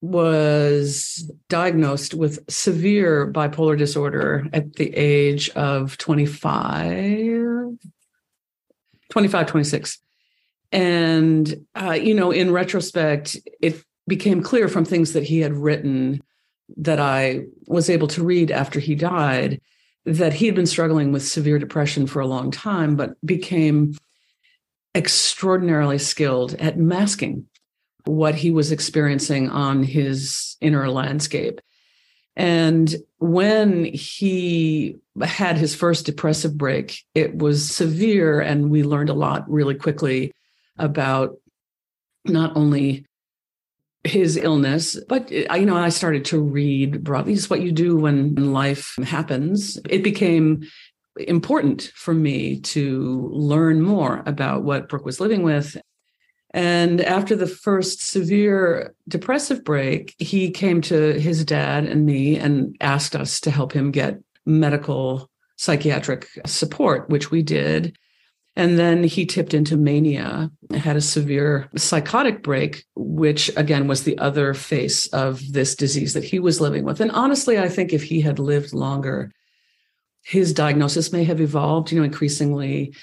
was 0.00 1.30
diagnosed 1.48 2.14
with 2.14 2.38
severe 2.48 3.30
bipolar 3.32 3.76
disorder 3.76 4.46
at 4.52 4.74
the 4.74 4.94
age 4.94 5.50
of 5.50 5.98
25 5.98 7.78
25 9.10 9.46
26 9.46 9.98
and 10.70 11.66
uh, 11.74 11.92
you 11.92 12.14
know 12.14 12.30
in 12.30 12.52
retrospect 12.52 13.36
it 13.60 13.82
became 14.06 14.40
clear 14.40 14.68
from 14.68 14.84
things 14.84 15.14
that 15.14 15.24
he 15.24 15.40
had 15.40 15.52
written 15.52 16.22
that 16.76 17.00
i 17.00 17.40
was 17.66 17.90
able 17.90 18.06
to 18.06 18.22
read 18.22 18.52
after 18.52 18.78
he 18.78 18.94
died 18.94 19.60
that 20.04 20.32
he 20.32 20.46
had 20.46 20.54
been 20.54 20.66
struggling 20.66 21.10
with 21.10 21.26
severe 21.26 21.58
depression 21.58 22.06
for 22.06 22.20
a 22.20 22.26
long 22.26 22.52
time 22.52 22.94
but 22.94 23.14
became 23.26 23.94
extraordinarily 24.94 25.98
skilled 25.98 26.54
at 26.54 26.78
masking 26.78 27.46
what 28.08 28.34
he 28.34 28.50
was 28.50 28.72
experiencing 28.72 29.50
on 29.50 29.82
his 29.82 30.56
inner 30.60 30.88
landscape. 30.90 31.60
And 32.36 32.94
when 33.18 33.84
he 33.84 34.96
had 35.20 35.58
his 35.58 35.74
first 35.74 36.06
depressive 36.06 36.56
break, 36.56 37.04
it 37.14 37.36
was 37.36 37.68
severe. 37.68 38.40
And 38.40 38.70
we 38.70 38.82
learned 38.82 39.10
a 39.10 39.14
lot 39.14 39.50
really 39.50 39.74
quickly 39.74 40.32
about 40.78 41.36
not 42.24 42.56
only 42.56 43.04
his 44.04 44.36
illness, 44.36 44.98
but 45.08 45.30
uh, 45.32 45.54
you 45.54 45.66
know, 45.66 45.76
I 45.76 45.88
started 45.88 46.24
to 46.26 46.40
read 46.40 47.02
broadly. 47.02 47.32
Is 47.32 47.50
what 47.50 47.60
you 47.60 47.72
do 47.72 47.96
when 47.96 48.52
life 48.52 48.94
happens. 49.04 49.78
It 49.90 50.02
became 50.02 50.62
important 51.16 51.90
for 51.94 52.14
me 52.14 52.60
to 52.60 53.28
learn 53.32 53.82
more 53.82 54.22
about 54.24 54.62
what 54.62 54.88
Brooke 54.88 55.04
was 55.04 55.20
living 55.20 55.42
with 55.42 55.76
and 56.54 57.00
after 57.02 57.36
the 57.36 57.46
first 57.46 58.00
severe 58.00 58.94
depressive 59.06 59.64
break, 59.64 60.14
he 60.18 60.50
came 60.50 60.80
to 60.82 61.18
his 61.18 61.44
dad 61.44 61.84
and 61.84 62.06
me 62.06 62.38
and 62.38 62.76
asked 62.80 63.14
us 63.14 63.40
to 63.40 63.50
help 63.50 63.72
him 63.72 63.90
get 63.90 64.18
medical 64.46 65.30
psychiatric 65.56 66.28
support, 66.46 67.10
which 67.10 67.30
we 67.30 67.42
did. 67.42 67.96
And 68.56 68.78
then 68.78 69.04
he 69.04 69.26
tipped 69.26 69.54
into 69.54 69.76
mania, 69.76 70.50
had 70.74 70.96
a 70.96 71.00
severe 71.00 71.68
psychotic 71.76 72.42
break, 72.42 72.84
which 72.96 73.50
again 73.56 73.86
was 73.86 74.02
the 74.02 74.18
other 74.18 74.54
face 74.54 75.06
of 75.08 75.40
this 75.52 75.76
disease 75.76 76.14
that 76.14 76.24
he 76.24 76.38
was 76.38 76.60
living 76.60 76.84
with. 76.84 77.00
And 77.00 77.12
honestly, 77.12 77.58
I 77.58 77.68
think 77.68 77.92
if 77.92 78.02
he 78.02 78.20
had 78.20 78.38
lived 78.38 78.72
longer, 78.72 79.30
his 80.24 80.52
diagnosis 80.52 81.12
may 81.12 81.24
have 81.24 81.40
evolved, 81.40 81.92
you 81.92 81.98
know, 81.98 82.04
increasingly 82.04 82.94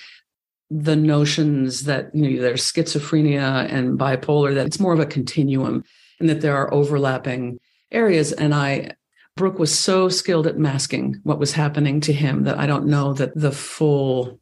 the 0.70 0.96
notions 0.96 1.84
that 1.84 2.14
you 2.14 2.30
know 2.30 2.42
there's 2.42 2.64
schizophrenia 2.64 3.72
and 3.72 4.00
bipolar 4.00 4.54
that 4.56 4.66
it's 4.66 4.80
more 4.80 4.94
of 4.94 5.00
a 5.00 5.06
continuum 5.06 5.84
and 6.20 6.30
that 6.30 6.42
there 6.42 6.56
are 6.56 6.74
overlapping 6.74 7.60
areas. 7.92 8.32
And 8.34 8.54
i 8.54 8.92
brooke 9.36 9.60
was 9.60 9.78
so 9.78 10.08
skilled 10.08 10.48
at 10.48 10.58
masking 10.58 11.20
what 11.24 11.40
was 11.40 11.52
happening 11.52 12.00
to 12.00 12.14
him 12.14 12.44
that 12.46 12.58
i 12.58 12.66
don't 12.66 12.88
know 12.88 13.14
that 13.14 13.36
the 13.36 13.52
full 13.52 14.40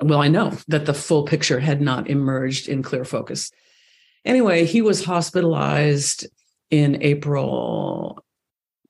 well 0.00 0.22
i 0.22 0.28
know 0.28 0.52
that 0.68 0.86
the 0.86 0.94
full 0.94 1.24
picture 1.24 1.58
had 1.58 1.80
not 1.80 2.08
emerged 2.08 2.68
in 2.68 2.82
clear 2.82 3.04
focus. 3.04 3.50
Anyway 4.24 4.64
he 4.64 4.80
was 4.80 5.04
hospitalized 5.04 6.26
in 6.70 7.02
april 7.02 8.24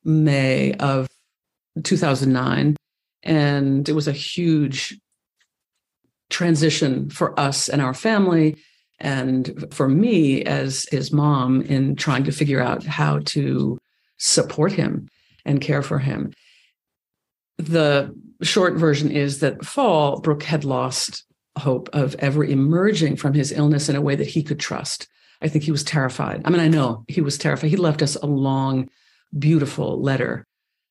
may 0.04 0.74
of 0.74 1.08
2009 1.82 2.76
and 3.22 3.88
it 3.88 3.92
was 3.92 4.06
a 4.06 4.12
huge 4.12 4.98
transition 6.30 7.08
for 7.10 7.38
us 7.38 7.68
and 7.68 7.80
our 7.80 7.94
family 7.94 8.56
and 8.98 9.66
for 9.72 9.88
me 9.88 10.42
as 10.44 10.86
his 10.90 11.12
mom 11.12 11.62
in 11.62 11.96
trying 11.96 12.24
to 12.24 12.32
figure 12.32 12.60
out 12.60 12.84
how 12.84 13.20
to 13.20 13.78
support 14.16 14.72
him 14.72 15.08
and 15.44 15.60
care 15.60 15.82
for 15.82 15.98
him. 15.98 16.32
The 17.58 18.14
short 18.42 18.74
version 18.74 19.10
is 19.10 19.40
that 19.40 19.64
fall, 19.64 20.20
Brooke 20.20 20.42
had 20.42 20.64
lost 20.64 21.24
hope 21.58 21.88
of 21.92 22.14
ever 22.18 22.44
emerging 22.44 23.16
from 23.16 23.34
his 23.34 23.52
illness 23.52 23.88
in 23.88 23.96
a 23.96 24.02
way 24.02 24.14
that 24.14 24.26
he 24.26 24.42
could 24.42 24.60
trust. 24.60 25.08
I 25.40 25.48
think 25.48 25.64
he 25.64 25.70
was 25.70 25.84
terrified. 25.84 26.42
I 26.44 26.50
mean, 26.50 26.60
I 26.60 26.68
know 26.68 27.04
he 27.08 27.20
was 27.20 27.38
terrified. 27.38 27.70
He 27.70 27.76
left 27.76 28.02
us 28.02 28.16
a 28.16 28.26
long, 28.26 28.88
beautiful 29.38 30.00
letter, 30.00 30.46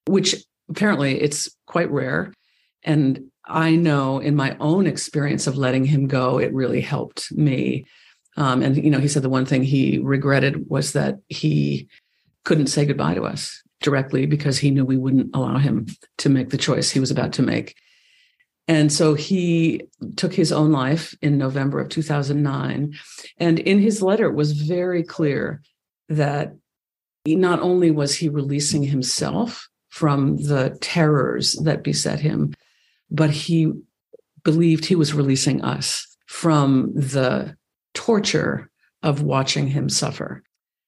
which 0.07 0.35
apparently 0.69 1.21
it's 1.21 1.49
quite 1.67 1.91
rare. 1.91 2.33
And 2.83 3.31
I 3.47 3.75
know 3.75 4.19
in 4.19 4.35
my 4.35 4.55
own 4.59 4.87
experience 4.87 5.47
of 5.47 5.57
letting 5.57 5.85
him 5.85 6.07
go, 6.07 6.39
it 6.39 6.53
really 6.53 6.81
helped 6.81 7.31
me. 7.31 7.85
Um, 8.37 8.61
and, 8.61 8.75
you 8.75 8.89
know, 8.89 8.99
he 8.99 9.07
said 9.07 9.23
the 9.23 9.29
one 9.29 9.45
thing 9.45 9.63
he 9.63 9.99
regretted 9.99 10.69
was 10.69 10.93
that 10.93 11.19
he 11.27 11.87
couldn't 12.43 12.67
say 12.67 12.85
goodbye 12.85 13.15
to 13.15 13.23
us 13.23 13.61
directly 13.81 14.25
because 14.25 14.57
he 14.57 14.71
knew 14.71 14.83
we 14.83 14.97
wouldn't 14.97 15.35
allow 15.35 15.57
him 15.57 15.87
to 16.17 16.29
make 16.29 16.49
the 16.49 16.57
choice 16.57 16.89
he 16.89 16.99
was 16.99 17.11
about 17.11 17.33
to 17.33 17.41
make. 17.41 17.75
And 18.67 18.91
so 18.91 19.13
he 19.13 19.83
took 20.15 20.33
his 20.33 20.51
own 20.51 20.71
life 20.71 21.15
in 21.21 21.37
November 21.37 21.79
of 21.79 21.89
2009. 21.89 22.93
And 23.37 23.59
in 23.59 23.79
his 23.79 24.01
letter, 24.01 24.25
it 24.25 24.35
was 24.35 24.53
very 24.53 25.03
clear 25.03 25.61
that 26.09 26.55
not 27.27 27.59
only 27.59 27.91
was 27.91 28.15
he 28.15 28.29
releasing 28.29 28.83
himself 28.83 29.67
from 29.89 30.37
the 30.37 30.77
terrors 30.81 31.53
that 31.63 31.83
beset 31.83 32.19
him, 32.19 32.53
but 33.09 33.29
he 33.29 33.71
believed 34.43 34.85
he 34.85 34.95
was 34.95 35.13
releasing 35.13 35.61
us 35.63 36.07
from 36.27 36.93
the 36.93 37.55
torture 37.93 38.69
of 39.03 39.21
watching 39.21 39.67
him 39.67 39.89
suffer. 39.89 40.43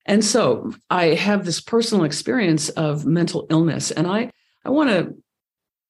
And 0.05 0.23
so 0.23 0.73
I 0.89 1.07
have 1.07 1.45
this 1.45 1.59
personal 1.59 2.05
experience 2.05 2.69
of 2.69 3.05
mental 3.05 3.45
illness. 3.49 3.91
And 3.91 4.07
I, 4.07 4.31
I 4.63 4.69
want 4.69 4.89
to 4.89 5.15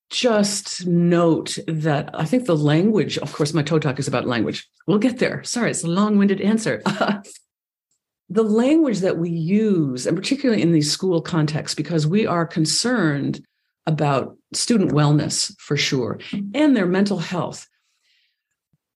just 0.09 0.85
note 0.87 1.57
that 1.67 2.09
I 2.13 2.25
think 2.25 2.45
the 2.45 2.55
language, 2.55 3.17
of 3.17 3.33
course, 3.33 3.53
my 3.53 3.61
Toad 3.61 3.81
talk 3.81 3.99
is 3.99 4.07
about 4.07 4.25
language. 4.25 4.67
We'll 4.87 4.99
get 4.99 5.19
there. 5.19 5.43
Sorry, 5.43 5.69
it's 5.69 5.83
a 5.83 5.87
long 5.87 6.17
winded 6.17 6.41
answer. 6.41 6.81
the 8.29 8.43
language 8.43 8.99
that 8.99 9.17
we 9.17 9.29
use, 9.29 10.07
and 10.07 10.17
particularly 10.17 10.61
in 10.61 10.71
these 10.71 10.91
school 10.91 11.21
contexts, 11.21 11.75
because 11.75 12.07
we 12.07 12.25
are 12.25 12.45
concerned 12.45 13.45
about 13.87 14.37
student 14.53 14.91
wellness 14.91 15.55
for 15.57 15.75
sure 15.77 16.19
and 16.53 16.75
their 16.75 16.85
mental 16.85 17.17
health. 17.17 17.67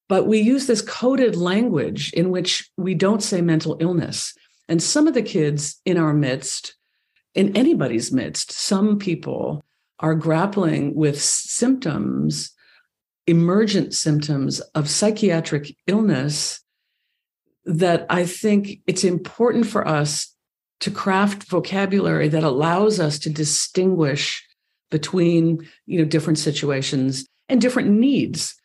But 0.08 0.28
we 0.28 0.40
use 0.40 0.68
this 0.68 0.82
coded 0.82 1.38
language 1.38 2.12
in 2.14 2.30
which 2.30 2.70
we 2.78 2.94
don't 2.94 3.24
say 3.24 3.42
mental 3.42 3.78
illness. 3.80 4.34
And 4.68 4.84
some 4.84 5.08
of 5.08 5.14
the 5.14 5.22
kids 5.22 5.80
in 5.86 5.98
our 5.98 6.14
midst, 6.14 6.76
in 7.34 7.56
anybody's 7.56 8.12
midst, 8.12 8.52
some 8.52 9.00
people 9.00 9.64
are 10.00 10.16
grappling 10.16 10.96
with 10.96 11.22
symptoms, 11.22 12.52
emergent 13.26 13.94
symptoms 13.94 14.60
of 14.76 14.90
psychiatric 14.90 15.74
illness 15.88 16.62
that 17.64 18.06
I 18.10 18.26
think 18.26 18.82
it's 18.88 19.06
important 19.06 19.68
for 19.68 19.88
us 19.88 20.36
to 20.82 20.92
craft 20.92 21.44
vocabulary 21.44 22.28
that 22.28 22.44
allows 22.44 23.00
us 23.00 23.20
to 23.20 23.30
distinguish 23.30 24.46
between 24.92 25.68
you 25.88 26.00
know 26.00 26.06
different 26.06 26.38
situations 26.38 27.26
and 27.50 27.60
different 27.60 27.90
needs. 27.90 28.56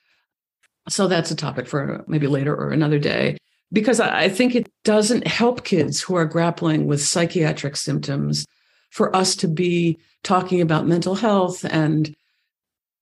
So 0.89 1.09
that's 1.09 1.31
a 1.31 1.37
topic 1.37 1.67
for 1.67 2.05
maybe 2.07 2.27
later 2.27 2.55
or 2.55 2.71
another 2.71 2.99
day 2.99 3.39
because 3.73 3.99
i 3.99 4.29
think 4.29 4.55
it 4.55 4.71
doesn't 4.85 5.27
help 5.27 5.65
kids 5.65 6.01
who 6.01 6.15
are 6.15 6.25
grappling 6.25 6.87
with 6.87 7.03
psychiatric 7.03 7.75
symptoms 7.75 8.47
for 8.91 9.15
us 9.15 9.35
to 9.35 9.49
be 9.49 9.99
talking 10.23 10.61
about 10.61 10.87
mental 10.87 11.17
health 11.17 11.65
and 11.65 12.15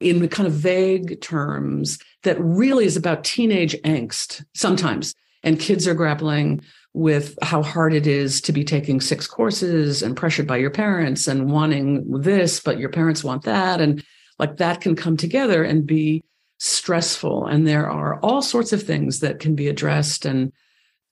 in 0.01 0.29
kind 0.29 0.47
of 0.47 0.53
vague 0.53 1.21
terms 1.21 1.99
that 2.23 2.41
really 2.41 2.85
is 2.85 2.97
about 2.97 3.25
teenage 3.25 3.75
angst 3.83 4.45
sometimes. 4.55 5.15
And 5.43 5.61
kids 5.61 5.87
are 5.87 5.95
grappling 5.95 6.63
with 6.95 7.37
how 7.43 7.61
hard 7.61 7.93
it 7.93 8.07
is 8.07 8.41
to 8.41 8.53
be 8.53 8.63
taking 8.63 9.01
six 9.01 9.27
courses 9.27 10.01
and 10.01 10.17
pressured 10.17 10.47
by 10.47 10.57
your 10.57 10.71
parents 10.71 11.27
and 11.27 11.51
wanting 11.51 12.21
this, 12.21 12.61
but 12.61 12.79
your 12.79 12.89
parents 12.89 13.25
want 13.25 13.43
that. 13.43 13.81
And 13.81 14.03
like 14.39 14.57
that 14.59 14.81
can 14.81 14.95
come 14.95 15.17
together 15.17 15.65
and 15.65 15.87
be 15.87 16.23
stressful. 16.59 17.47
And 17.47 17.67
there 17.67 17.91
are 17.91 18.21
all 18.21 18.43
sorts 18.43 18.73
of 18.73 18.85
things 18.85 19.21
that 19.21 19.41
can 19.41 19.55
be 19.55 19.69
addressed 19.69 20.25
and 20.25 20.53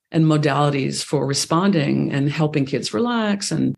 and 0.09 0.25
modalities 0.25 1.03
for 1.03 1.25
responding 1.25 2.11
and 2.11 2.29
helping 2.29 2.65
kids 2.65 2.93
relax 2.93 3.51
and 3.51 3.75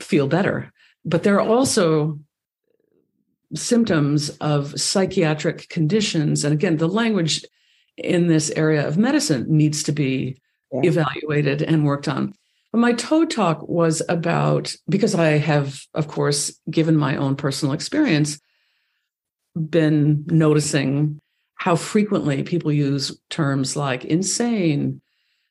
feel 0.00 0.26
better. 0.26 0.72
But 1.04 1.24
there 1.24 1.38
are 1.38 1.46
also 1.46 2.18
symptoms 3.54 4.30
of 4.40 4.80
psychiatric 4.80 5.68
conditions. 5.68 6.42
And 6.42 6.52
again 6.52 6.78
the 6.78 6.88
language 6.88 7.44
in 7.96 8.26
this 8.26 8.50
area 8.50 8.88
of 8.88 8.96
medicine 8.96 9.46
needs 9.48 9.82
to 9.84 9.92
be 9.92 10.38
yeah. 10.82 10.90
evaluated 10.90 11.62
and 11.62 11.84
worked 11.84 12.08
on 12.08 12.34
but 12.72 12.78
my 12.78 12.92
TOAD 12.92 13.30
talk 13.30 13.68
was 13.68 14.02
about 14.08 14.74
because 14.88 15.14
i 15.14 15.38
have 15.38 15.80
of 15.94 16.08
course 16.08 16.58
given 16.70 16.96
my 16.96 17.16
own 17.16 17.36
personal 17.36 17.74
experience 17.74 18.40
been 19.54 20.24
noticing 20.26 21.20
how 21.56 21.76
frequently 21.76 22.42
people 22.42 22.72
use 22.72 23.18
terms 23.30 23.76
like 23.76 24.04
insane, 24.04 25.00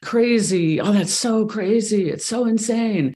crazy. 0.02 0.80
Oh, 0.80 0.92
that's 0.92 1.14
so 1.14 1.46
crazy. 1.46 2.10
It's 2.10 2.26
so 2.26 2.46
insane. 2.46 3.16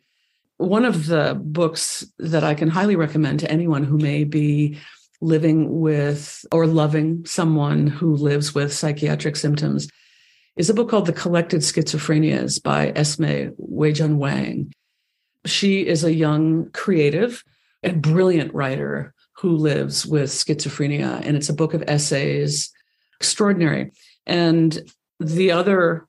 One 0.58 0.86
of 0.86 1.06
the 1.06 1.40
books 1.40 2.06
that 2.18 2.44
I 2.44 2.56
can 2.56 2.70
highly 2.70 2.96
recommend 2.96 3.42
to 3.42 3.52
anyone 3.52 3.84
who 3.84 3.98
may 3.98 4.24
be 4.24 4.78
living 5.22 5.80
with 5.80 6.46
or 6.52 6.66
loving 6.66 7.26
someone 7.26 7.88
who 7.88 8.16
lives 8.16 8.56
with 8.56 8.74
psychiatric 8.74 9.36
symptoms 9.36 9.90
is 10.58 10.70
a 10.72 10.74
book 10.74 10.90
called 10.90 11.06
The 11.06 11.14
Collected 11.14 11.62
Schizophrenias 11.62 12.62
by 12.62 12.92
Esme 12.96 13.54
Weijun 13.62 14.18
Wang. 14.18 14.74
She 15.46 15.86
is 15.86 16.04
a 16.04 16.14
young 16.14 16.72
creative 16.72 17.44
and 17.84 18.02
brilliant 18.02 18.54
writer 18.54 19.14
who 19.34 19.56
lives 19.56 20.06
with 20.06 20.32
schizophrenia. 20.32 21.22
And 21.24 21.38
it's 21.38 21.50
a 21.50 21.54
book 21.54 21.76
of 21.76 21.84
essays, 21.88 22.72
extraordinary. 23.20 23.92
And 24.26 24.80
the 25.20 25.52
other 25.52 26.08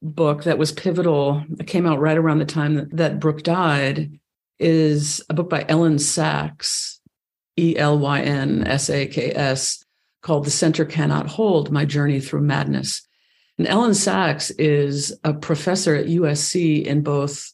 book 0.00 0.44
that 0.44 0.58
was 0.58 0.70
pivotal, 0.70 1.44
that 1.50 1.66
came 1.66 1.84
out 1.84 1.98
right 1.98 2.16
around 2.16 2.38
the 2.38 2.44
time 2.44 2.74
that, 2.76 2.96
that 2.96 3.18
Brooke 3.18 3.42
died, 3.42 4.20
is 4.60 5.20
a 5.28 5.34
book 5.34 5.50
by 5.50 5.64
Elyn 5.64 5.96
Saks, 5.96 6.98
E 7.58 7.76
L 7.76 7.98
Y 7.98 8.20
N 8.20 8.64
S 8.64 8.90
A 8.90 9.06
K 9.08 9.32
S, 9.32 9.84
called 10.22 10.44
The 10.44 10.50
Center 10.50 10.84
Cannot 10.84 11.26
Hold 11.26 11.72
My 11.72 11.84
Journey 11.84 12.20
Through 12.20 12.42
Madness. 12.42 13.07
And 13.58 13.66
Elyn 13.66 13.90
Saks 13.90 14.52
is 14.58 15.18
a 15.24 15.34
professor 15.34 15.94
at 15.94 16.06
USC 16.06 16.84
in 16.84 17.02
both 17.02 17.52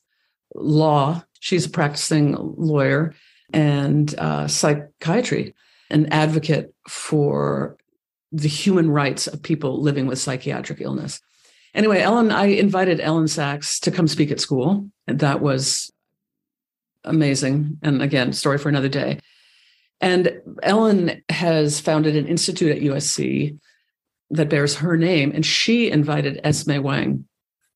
law, 0.54 1.24
she's 1.40 1.66
a 1.66 1.70
practicing 1.70 2.36
lawyer, 2.38 3.14
and 3.52 4.14
uh, 4.18 4.46
psychiatry, 4.46 5.54
an 5.90 6.06
advocate 6.12 6.74
for 6.88 7.76
the 8.32 8.48
human 8.48 8.90
rights 8.90 9.26
of 9.26 9.42
people 9.42 9.80
living 9.80 10.06
with 10.06 10.18
psychiatric 10.18 10.80
illness. 10.80 11.20
Anyway, 11.74 12.00
Elyn, 12.00 12.32
I 12.32 12.46
invited 12.46 13.00
Elyn 13.00 13.24
Saks 13.24 13.80
to 13.80 13.90
come 13.90 14.06
speak 14.06 14.30
at 14.30 14.40
school. 14.40 14.88
And 15.06 15.18
that 15.20 15.40
was 15.40 15.90
amazing. 17.04 17.78
And 17.82 18.02
again, 18.02 18.32
story 18.32 18.58
for 18.58 18.68
another 18.68 18.88
day. 18.88 19.20
And 20.00 20.40
Elyn 20.62 21.22
has 21.30 21.80
founded 21.80 22.16
an 22.16 22.26
institute 22.26 22.76
at 22.76 22.82
USC 22.82 23.58
that 24.30 24.48
bears 24.48 24.76
her 24.76 24.96
name. 24.96 25.32
And 25.32 25.44
she 25.44 25.90
invited 25.90 26.40
Esme 26.44 26.82
Wang 26.82 27.26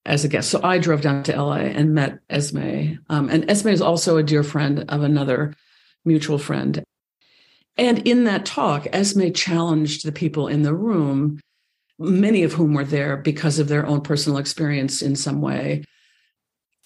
as 0.04 0.24
a 0.24 0.28
guest. 0.28 0.50
So 0.50 0.61
I 0.62 0.78
drove 0.78 1.02
down 1.02 1.22
to 1.24 1.37
LA 1.37 1.56
and 1.56 1.94
met 1.94 2.18
Esme. 2.30 2.94
Um, 3.08 3.28
and 3.28 3.48
Esme 3.50 3.68
is 3.68 3.82
also 3.82 4.16
a 4.16 4.22
dear 4.22 4.42
friend 4.42 4.84
of 4.88 5.02
another 5.02 5.54
mutual 6.04 6.38
friend. 6.38 6.82
And 7.76 8.06
in 8.08 8.24
that 8.24 8.44
talk, 8.44 8.88
Esme 8.92 9.30
challenged 9.30 10.04
the 10.04 10.12
people 10.12 10.48
in 10.48 10.62
the 10.62 10.74
room, 10.74 11.38
many 11.98 12.42
of 12.42 12.54
whom 12.54 12.74
were 12.74 12.84
there 12.84 13.16
because 13.16 13.58
of 13.58 13.68
their 13.68 13.87
own 13.87 14.00
personal 14.00 14.38
experience 14.38 15.02
in 15.02 15.14
some 15.14 15.40
way, 15.40 15.84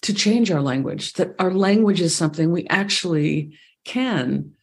to 0.03 0.13
change 0.13 0.51
our 0.51 0.61
language, 0.61 1.13
that 1.13 1.33
our 1.39 1.51
language 1.51 2.01
is 2.01 2.15
something 2.15 2.51
we 2.51 2.67
actually 2.67 3.57
can 3.85 4.53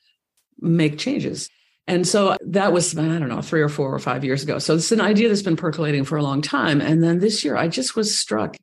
make 0.61 0.99
changes. 0.99 1.49
And 1.91 2.07
so 2.07 2.37
that 2.47 2.73
was, 2.73 2.97
I 2.97 3.19
don't 3.19 3.29
know, 3.29 3.43
three 3.43 3.61
or 3.61 3.69
four 3.69 3.93
or 3.93 3.99
five 3.99 4.25
years 4.25 4.45
ago. 4.45 4.61
So 4.61 4.77
it's 4.77 4.93
an 4.93 5.01
idea 5.01 5.29
that's 5.29 5.43
been 5.43 5.57
percolating 5.57 6.05
for 6.05 6.17
a 6.17 6.23
long 6.23 6.41
time. 6.41 6.81
And 6.81 7.03
then 7.03 7.19
this 7.19 7.45
year, 7.45 7.57
I 7.57 7.67
just 7.67 7.97
was 7.97 8.17
struck 8.17 8.57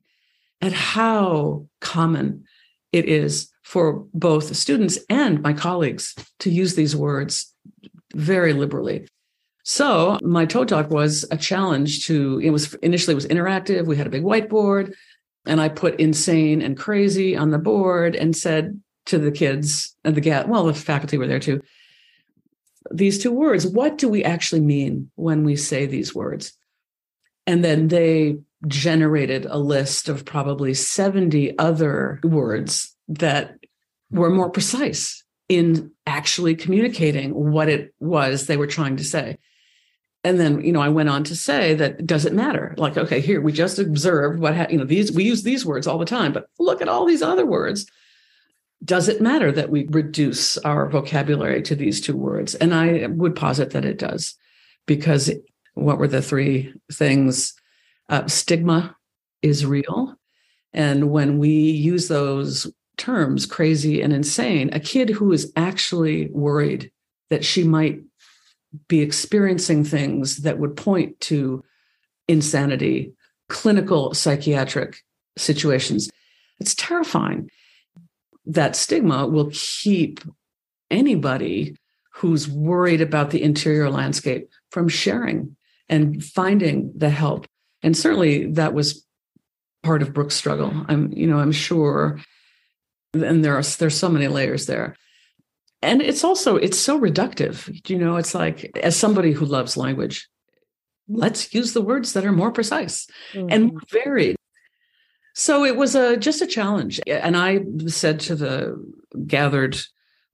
at 0.62 0.72
how 0.72 1.66
common 1.82 2.44
it 2.90 3.04
is 3.04 3.50
for 3.62 4.06
both 4.14 4.56
students 4.56 4.98
and 5.10 5.42
my 5.42 5.52
colleagues 5.52 6.14
to 6.38 6.48
use 6.48 6.74
these 6.74 6.96
words 6.96 7.54
very 8.14 8.54
liberally. 8.54 9.06
So 9.62 10.18
my 10.22 10.46
TOAD 10.46 10.68
talk 10.68 10.90
was 10.90 11.26
a 11.30 11.36
challenge 11.36 12.06
to, 12.06 12.40
it 12.42 12.48
was 12.48 12.72
initially 12.76 13.12
it 13.12 13.16
was 13.16 13.26
interactive. 13.26 13.84
We 13.84 13.98
had 13.98 14.06
a 14.06 14.10
big 14.10 14.22
whiteboard 14.22 14.94
and 15.44 15.60
I 15.60 15.68
put 15.68 16.00
insane 16.00 16.62
and 16.62 16.78
crazy 16.78 17.36
on 17.36 17.50
the 17.50 17.58
board 17.58 18.16
and 18.16 18.34
said 18.34 18.80
to 19.04 19.18
the 19.18 19.30
kids 19.30 19.94
and 20.02 20.14
the 20.14 20.44
well, 20.48 20.64
the 20.64 20.72
faculty 20.72 21.18
were 21.18 21.26
there 21.26 21.38
too. 21.38 21.60
These 22.90 23.22
two 23.22 23.32
words, 23.32 23.66
what 23.66 23.98
do 23.98 24.08
we 24.08 24.24
actually 24.24 24.60
mean 24.60 25.10
when 25.16 25.44
we 25.44 25.56
say 25.56 25.86
these 25.86 26.14
words? 26.14 26.52
And 27.46 27.64
then 27.64 27.88
they 27.88 28.38
generated 28.66 29.46
a 29.46 29.58
list 29.58 30.08
of 30.08 30.24
probably 30.24 30.74
70 30.74 31.58
other 31.58 32.20
words 32.22 32.94
that 33.08 33.58
were 34.10 34.30
more 34.30 34.50
precise 34.50 35.22
in 35.48 35.90
actually 36.06 36.54
communicating 36.54 37.32
what 37.32 37.68
it 37.68 37.94
was 38.00 38.46
they 38.46 38.56
were 38.56 38.66
trying 38.66 38.96
to 38.96 39.04
say. 39.04 39.38
And 40.24 40.38
then, 40.38 40.62
you 40.62 40.72
know, 40.72 40.80
I 40.80 40.88
went 40.88 41.08
on 41.08 41.24
to 41.24 41.36
say 41.36 41.74
that 41.74 42.06
does 42.06 42.26
it 42.26 42.32
matter? 42.32 42.74
Like, 42.76 42.96
okay, 42.96 43.20
here 43.20 43.40
we 43.40 43.52
just 43.52 43.78
observed 43.78 44.40
what, 44.40 44.56
ha- 44.56 44.66
you 44.68 44.76
know, 44.76 44.84
these, 44.84 45.12
we 45.12 45.24
use 45.24 45.42
these 45.42 45.64
words 45.64 45.86
all 45.86 45.98
the 45.98 46.04
time, 46.04 46.32
but 46.32 46.48
look 46.58 46.82
at 46.82 46.88
all 46.88 47.06
these 47.06 47.22
other 47.22 47.46
words. 47.46 47.86
Does 48.84 49.08
it 49.08 49.20
matter 49.20 49.50
that 49.52 49.70
we 49.70 49.86
reduce 49.90 50.56
our 50.58 50.88
vocabulary 50.88 51.62
to 51.62 51.74
these 51.74 52.00
two 52.00 52.16
words? 52.16 52.54
And 52.54 52.74
I 52.74 53.06
would 53.06 53.34
posit 53.34 53.70
that 53.70 53.84
it 53.84 53.98
does, 53.98 54.36
because 54.86 55.30
what 55.74 55.98
were 55.98 56.08
the 56.08 56.22
three 56.22 56.72
things? 56.92 57.54
Uh, 58.08 58.26
stigma 58.26 58.96
is 59.42 59.66
real. 59.66 60.14
And 60.72 61.10
when 61.10 61.38
we 61.38 61.50
use 61.50 62.08
those 62.08 62.72
terms, 62.96 63.46
crazy 63.46 64.00
and 64.00 64.12
insane, 64.12 64.70
a 64.72 64.80
kid 64.80 65.10
who 65.10 65.32
is 65.32 65.52
actually 65.56 66.28
worried 66.30 66.90
that 67.30 67.44
she 67.44 67.64
might 67.64 68.00
be 68.86 69.00
experiencing 69.00 69.84
things 69.84 70.38
that 70.38 70.58
would 70.58 70.76
point 70.76 71.18
to 71.20 71.64
insanity, 72.28 73.12
clinical 73.48 74.14
psychiatric 74.14 75.02
situations. 75.36 76.10
It's 76.60 76.74
terrifying. 76.74 77.50
That 78.48 78.76
stigma 78.76 79.26
will 79.26 79.50
keep 79.52 80.20
anybody 80.90 81.76
who's 82.14 82.48
worried 82.48 83.00
about 83.00 83.30
the 83.30 83.42
interior 83.42 83.90
landscape 83.90 84.48
from 84.70 84.88
sharing 84.88 85.56
and 85.88 86.24
finding 86.24 86.92
the 86.96 87.10
help. 87.10 87.46
And 87.82 87.96
certainly 87.96 88.46
that 88.52 88.74
was 88.74 89.06
part 89.82 90.02
of 90.02 90.12
Brooke's 90.12 90.34
struggle. 90.34 90.72
I'm, 90.88 91.12
you 91.12 91.26
know, 91.26 91.38
I'm 91.38 91.52
sure 91.52 92.18
and 93.14 93.44
there 93.44 93.56
are 93.56 93.62
there's 93.62 93.96
so 93.96 94.08
many 94.08 94.28
layers 94.28 94.66
there 94.66 94.96
and 95.82 96.02
it's 96.02 96.24
also 96.24 96.56
it's 96.56 96.78
so 96.78 96.98
reductive 96.98 97.88
you 97.88 97.98
know 97.98 98.16
it's 98.16 98.34
like 98.34 98.70
as 98.82 98.96
somebody 98.96 99.32
who 99.32 99.44
loves 99.44 99.76
language 99.76 100.28
let's 101.08 101.54
use 101.54 101.72
the 101.72 101.80
words 101.80 102.12
that 102.12 102.24
are 102.24 102.32
more 102.32 102.52
precise 102.52 103.06
mm-hmm. 103.32 103.48
and 103.50 103.72
more 103.72 103.80
varied 103.90 104.36
so 105.38 105.64
it 105.64 105.76
was 105.76 105.94
a 105.94 106.16
just 106.16 106.42
a 106.42 106.46
challenge 106.46 107.00
and 107.06 107.36
i 107.36 107.60
said 107.86 108.18
to 108.20 108.34
the 108.34 108.76
gathered 109.26 109.78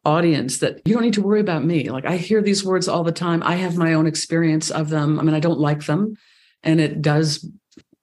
audience 0.05 0.59
that 0.59 0.81
you 0.85 0.95
don't 0.95 1.03
need 1.03 1.14
to 1.14 1.23
worry 1.23 1.40
about 1.40 1.64
me 1.64 1.90
like 1.90 2.07
i 2.07 2.17
hear 2.17 2.43
these 2.43 2.64
words 2.64 2.88
all 2.88 3.05
the 3.05 3.12
time 3.12 3.43
i 3.43 3.55
have 3.55 3.77
my 3.77 3.95
own 3.95 4.07
experience 4.07 4.71
of 4.71 4.88
them 4.88 5.21
i 5.21 5.23
mean 5.23 5.35
i 5.35 5.40
don't 5.40 5.61
like 5.61 5.85
them 5.87 6.17
and 6.62 6.81
it 6.81 7.01
does 7.01 7.49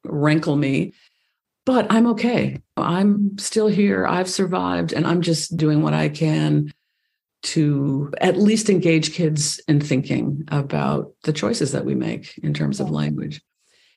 rankle 0.04 0.56
me 0.56 0.94
but 1.66 1.88
I'm 1.92 2.08
okay. 2.08 2.60
I'm 2.76 3.38
still 3.38 3.68
here. 3.68 4.08
I've 4.08 4.30
survived, 4.30 4.94
and 4.94 5.06
I'm 5.06 5.22
just 5.22 5.58
doing 5.58 5.82
what 5.82 5.94
I 5.94 6.10
can 6.10 6.74
to 7.44 8.12
at 8.20 8.38
least 8.38 8.70
engage 8.70 9.14
kids 9.14 9.60
in 9.68 9.80
thinking 9.80 10.44
about 10.50 11.14
the 11.24 11.34
choices 11.34 11.72
that 11.72 11.86
we 11.86 11.96
make 11.96 12.38
in 12.40 12.54
terms 12.54 12.80
of 12.80 12.92
language. 12.92 13.42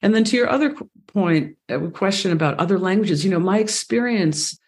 And 0.05 0.14
then 0.14 0.23
to 0.25 0.37
your 0.37 0.51
other 0.51 0.77
point, 1.07 1.57
a 1.71 1.81
question 1.88 2.31
about 2.31 2.59
other 2.59 2.79
languages, 2.79 3.25
you 3.25 3.31
know, 3.31 3.40
my 3.40 3.59
experience 3.59 4.59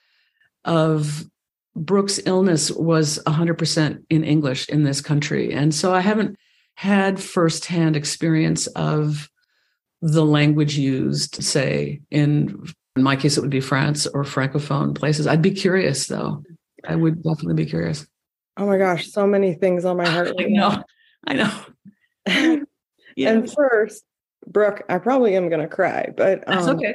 of 0.64 1.27
Brooke's 1.77 2.18
illness 2.25 2.70
was 2.70 3.22
100% 3.27 4.03
in 4.09 4.25
English 4.25 4.66
in 4.70 4.83
this 4.83 5.03
country. 5.03 5.53
And 5.53 5.75
so 5.75 5.92
I 5.92 6.01
haven't 6.01 6.38
had 6.77 7.20
firsthand 7.20 7.96
experience 7.96 8.66
of 8.68 9.29
the 10.01 10.25
language 10.25 10.79
used, 10.79 11.42
say, 11.44 12.01
in 12.11 12.66
in 12.96 13.03
my 13.03 13.14
case, 13.14 13.37
it 13.37 13.42
would 13.42 13.51
be 13.51 13.61
France 13.61 14.07
or 14.07 14.25
Francophone 14.25 14.94
places. 14.94 15.27
I'd 15.27 15.42
be 15.42 15.51
curious, 15.51 16.07
though. 16.07 16.42
I 16.83 16.96
would 16.96 17.22
definitely 17.22 17.62
be 17.62 17.66
curious. 17.68 18.07
Oh 18.57 18.66
my 18.66 18.79
gosh, 18.79 19.11
so 19.12 19.27
many 19.27 19.53
things 19.53 19.85
on 19.85 19.99
my 19.99 20.09
heart. 20.09 20.33
Right 20.38 20.46
I 20.46 20.49
know. 20.49 20.68
Now. 20.70 20.85
I 21.27 21.35
know. 21.35 22.64
yeah. 23.16 23.33
And 23.33 23.53
first, 23.53 24.03
Brooke, 24.46 24.82
I 24.88 24.98
probably 24.98 25.37
am 25.37 25.48
going 25.48 25.61
to 25.61 25.68
cry, 25.68 26.12
but 26.16 26.48
um, 26.48 26.54
that's 26.54 26.68
okay. 26.68 26.94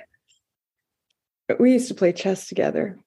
We 1.60 1.74
used 1.74 1.90
to 1.90 1.94
play 1.94 2.14
chess 2.14 2.48
together. 2.48 2.98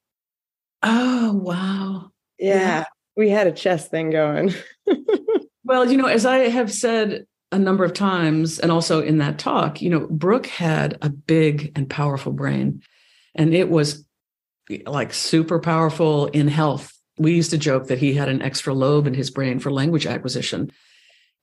Oh, 0.83 1.33
wow. 1.33 2.11
Yeah, 2.37 2.55
yeah. 2.55 2.83
we 3.17 3.29
had 3.29 3.47
a 3.47 3.51
chess 3.51 3.87
thing 3.87 4.11
going. 4.11 4.53
well, 5.63 5.89
you 5.91 5.97
know, 5.97 6.05
as 6.05 6.25
I 6.25 6.49
have 6.49 6.71
said 6.71 7.25
a 7.51 7.57
number 7.57 7.83
of 7.83 7.93
times, 7.93 8.59
and 8.59 8.71
also 8.71 9.01
in 9.01 9.17
that 9.17 9.39
talk, 9.39 9.81
you 9.81 9.89
know, 9.89 10.07
Brooke 10.07 10.45
had 10.45 10.97
a 11.01 11.09
big 11.09 11.71
and 11.75 11.89
powerful 11.89 12.31
brain, 12.31 12.83
and 13.33 13.53
it 13.53 13.69
was 13.69 14.05
like 14.85 15.13
super 15.13 15.59
powerful 15.59 16.27
in 16.27 16.47
health. 16.47 16.91
We 17.17 17.33
used 17.33 17.51
to 17.51 17.57
joke 17.57 17.87
that 17.87 17.99
he 17.99 18.13
had 18.13 18.29
an 18.29 18.41
extra 18.41 18.73
lobe 18.73 19.07
in 19.07 19.13
his 19.13 19.31
brain 19.31 19.59
for 19.59 19.71
language 19.71 20.05
acquisition. 20.05 20.71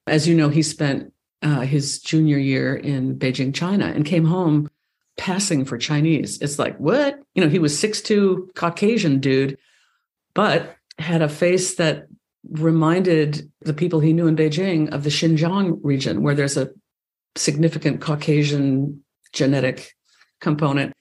As 0.07 0.29
you 0.29 0.35
know, 0.35 0.51
he 0.51 0.63
spent 0.63 1.13
uh, 1.43 1.61
his 1.61 2.01
junior 2.01 2.39
year 2.39 2.75
in 2.75 3.19
Beijing, 3.19 3.55
China, 3.55 3.87
and 3.87 4.05
came 4.05 4.25
home 4.25 4.71
passing 5.17 5.65
for 5.65 5.77
Chinese. 5.77 6.41
It's 6.41 6.59
like, 6.59 6.77
what? 6.79 7.21
You 7.35 7.43
know, 7.43 7.51
he 7.51 7.59
was 7.59 7.75
6'2 7.81 8.55
Caucasian 8.55 9.21
dude, 9.21 9.59
but 10.35 10.77
had 10.99 11.23
a 11.23 11.29
face 11.29 11.75
that 11.77 12.07
reminded 12.51 13.51
the 13.61 13.75
people 13.75 14.01
he 14.01 14.13
knew 14.13 14.27
in 14.27 14.37
Beijing 14.37 14.93
of 14.93 15.05
the 15.05 15.11
Xinjiang 15.11 15.79
region, 15.83 16.23
where 16.23 16.35
there's 16.35 16.57
a 16.57 16.71
significant 17.37 18.01
Caucasian 18.01 19.03
genetic 19.33 19.95
component. 20.41 20.93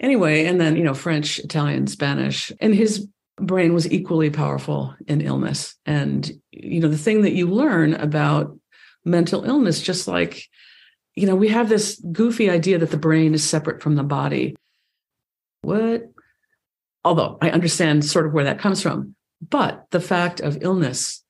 Anyway, 0.00 0.44
and 0.44 0.60
then, 0.60 0.76
you 0.76 0.84
know, 0.84 0.94
French, 0.94 1.38
Italian, 1.40 1.86
Spanish, 1.86 2.52
and 2.60 2.74
his 2.74 3.06
brain 3.36 3.74
was 3.74 3.90
equally 3.90 4.30
powerful 4.30 4.94
in 5.06 5.20
illness. 5.20 5.74
And, 5.86 6.30
you 6.50 6.80
know, 6.80 6.88
the 6.88 6.98
thing 6.98 7.22
that 7.22 7.32
you 7.32 7.46
learn 7.46 7.94
about 7.94 8.56
mental 9.04 9.44
illness, 9.44 9.80
just 9.80 10.08
like, 10.08 10.48
you 11.14 11.26
know, 11.26 11.36
we 11.36 11.48
have 11.48 11.68
this 11.68 12.00
goofy 12.12 12.50
idea 12.50 12.78
that 12.78 12.90
the 12.90 12.96
brain 12.96 13.34
is 13.34 13.42
separate 13.42 13.82
from 13.82 13.96
the 13.96 14.02
body. 14.02 14.54
What? 15.62 16.10
Although 17.04 17.38
I 17.40 17.50
understand 17.50 18.04
sort 18.04 18.26
of 18.26 18.32
where 18.32 18.44
that 18.44 18.60
comes 18.60 18.82
from. 18.82 19.14
But 19.40 19.86
the 19.90 20.00
fact 20.00 20.40
of 20.40 20.62
illness 20.62 21.24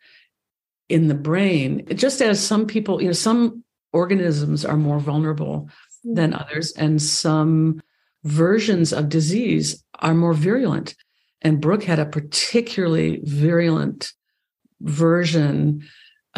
in 0.88 1.08
the 1.08 1.14
brain, 1.14 1.86
just 1.94 2.20
as 2.22 2.44
some 2.44 2.66
people, 2.66 3.00
you 3.00 3.08
know, 3.08 3.12
some 3.12 3.64
organisms 3.92 4.64
are 4.64 4.76
more 4.76 4.98
vulnerable 4.98 5.68
mm. 6.06 6.14
than 6.14 6.34
others, 6.34 6.72
and 6.72 7.00
some 7.00 7.82
versions 8.24 8.92
of 8.92 9.08
disease 9.08 9.82
are 10.00 10.14
more 10.14 10.34
virulent. 10.34 10.94
And 11.42 11.60
Brooke 11.60 11.84
had 11.84 11.98
a 11.98 12.06
particularly 12.06 13.20
virulent 13.22 14.12
version 14.80 15.86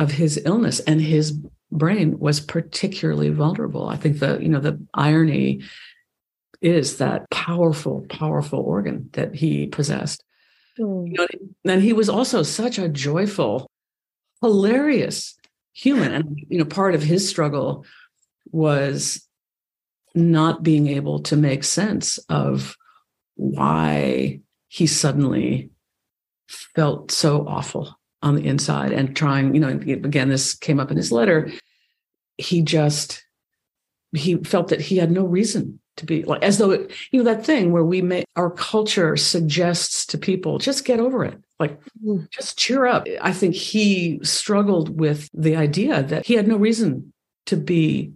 of 0.00 0.12
his 0.12 0.40
illness, 0.46 0.80
and 0.80 1.00
his 1.00 1.38
brain 1.70 2.18
was 2.18 2.40
particularly 2.40 3.28
vulnerable. 3.28 3.86
I 3.86 3.96
think 3.96 4.18
the, 4.18 4.38
you 4.40 4.48
know, 4.48 4.58
the 4.58 4.82
irony 4.94 5.62
is 6.62 6.96
that 6.96 7.28
powerful, 7.30 8.06
powerful 8.08 8.60
organ 8.60 9.10
that 9.12 9.34
he 9.34 9.66
possessed. 9.66 10.24
Mm. 10.78 11.08
You 11.08 11.12
know, 11.18 11.26
and 11.72 11.82
he 11.82 11.92
was 11.92 12.08
also 12.08 12.42
such 12.42 12.78
a 12.78 12.88
joyful, 12.88 13.70
hilarious 14.40 15.36
human. 15.74 16.12
And 16.12 16.40
you 16.48 16.58
know, 16.58 16.64
part 16.64 16.94
of 16.94 17.02
his 17.02 17.28
struggle 17.28 17.84
was 18.50 19.28
not 20.14 20.62
being 20.62 20.86
able 20.88 21.20
to 21.24 21.36
make 21.36 21.62
sense 21.62 22.18
of 22.30 22.74
why 23.34 24.40
he 24.68 24.86
suddenly 24.86 25.70
felt 26.48 27.10
so 27.10 27.46
awful 27.46 27.99
on 28.22 28.36
the 28.36 28.46
inside 28.46 28.92
and 28.92 29.16
trying, 29.16 29.54
you 29.54 29.60
know, 29.60 29.68
again, 29.68 30.28
this 30.28 30.54
came 30.54 30.78
up 30.78 30.90
in 30.90 30.96
his 30.96 31.10
letter. 31.10 31.50
He 32.36 32.62
just 32.62 33.24
he 34.12 34.36
felt 34.38 34.68
that 34.68 34.80
he 34.80 34.96
had 34.96 35.10
no 35.10 35.24
reason 35.24 35.80
to 35.96 36.06
be 36.06 36.22
like 36.24 36.42
as 36.42 36.58
though 36.58 36.70
it, 36.70 36.92
you 37.10 37.22
know 37.22 37.24
that 37.24 37.44
thing 37.44 37.72
where 37.72 37.84
we 37.84 38.00
make 38.00 38.24
our 38.36 38.50
culture 38.50 39.16
suggests 39.16 40.06
to 40.06 40.18
people 40.18 40.58
just 40.58 40.84
get 40.84 40.98
over 40.98 41.24
it 41.24 41.38
like 41.58 41.78
mm. 42.04 42.28
just 42.30 42.58
cheer 42.58 42.86
up 42.86 43.06
i 43.20 43.32
think 43.32 43.54
he 43.54 44.18
struggled 44.22 44.98
with 44.98 45.28
the 45.34 45.56
idea 45.56 46.02
that 46.02 46.24
he 46.26 46.34
had 46.34 46.48
no 46.48 46.56
reason 46.56 47.12
to 47.46 47.56
be 47.56 48.12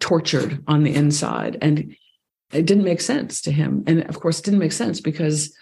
tortured 0.00 0.62
on 0.66 0.82
the 0.82 0.94
inside 0.94 1.56
and 1.62 1.96
it 2.52 2.66
didn't 2.66 2.84
make 2.84 3.00
sense 3.00 3.40
to 3.40 3.50
him 3.50 3.82
and 3.86 4.04
of 4.08 4.20
course 4.20 4.38
it 4.38 4.44
didn't 4.44 4.60
make 4.60 4.72
sense 4.72 5.00
because 5.00 5.56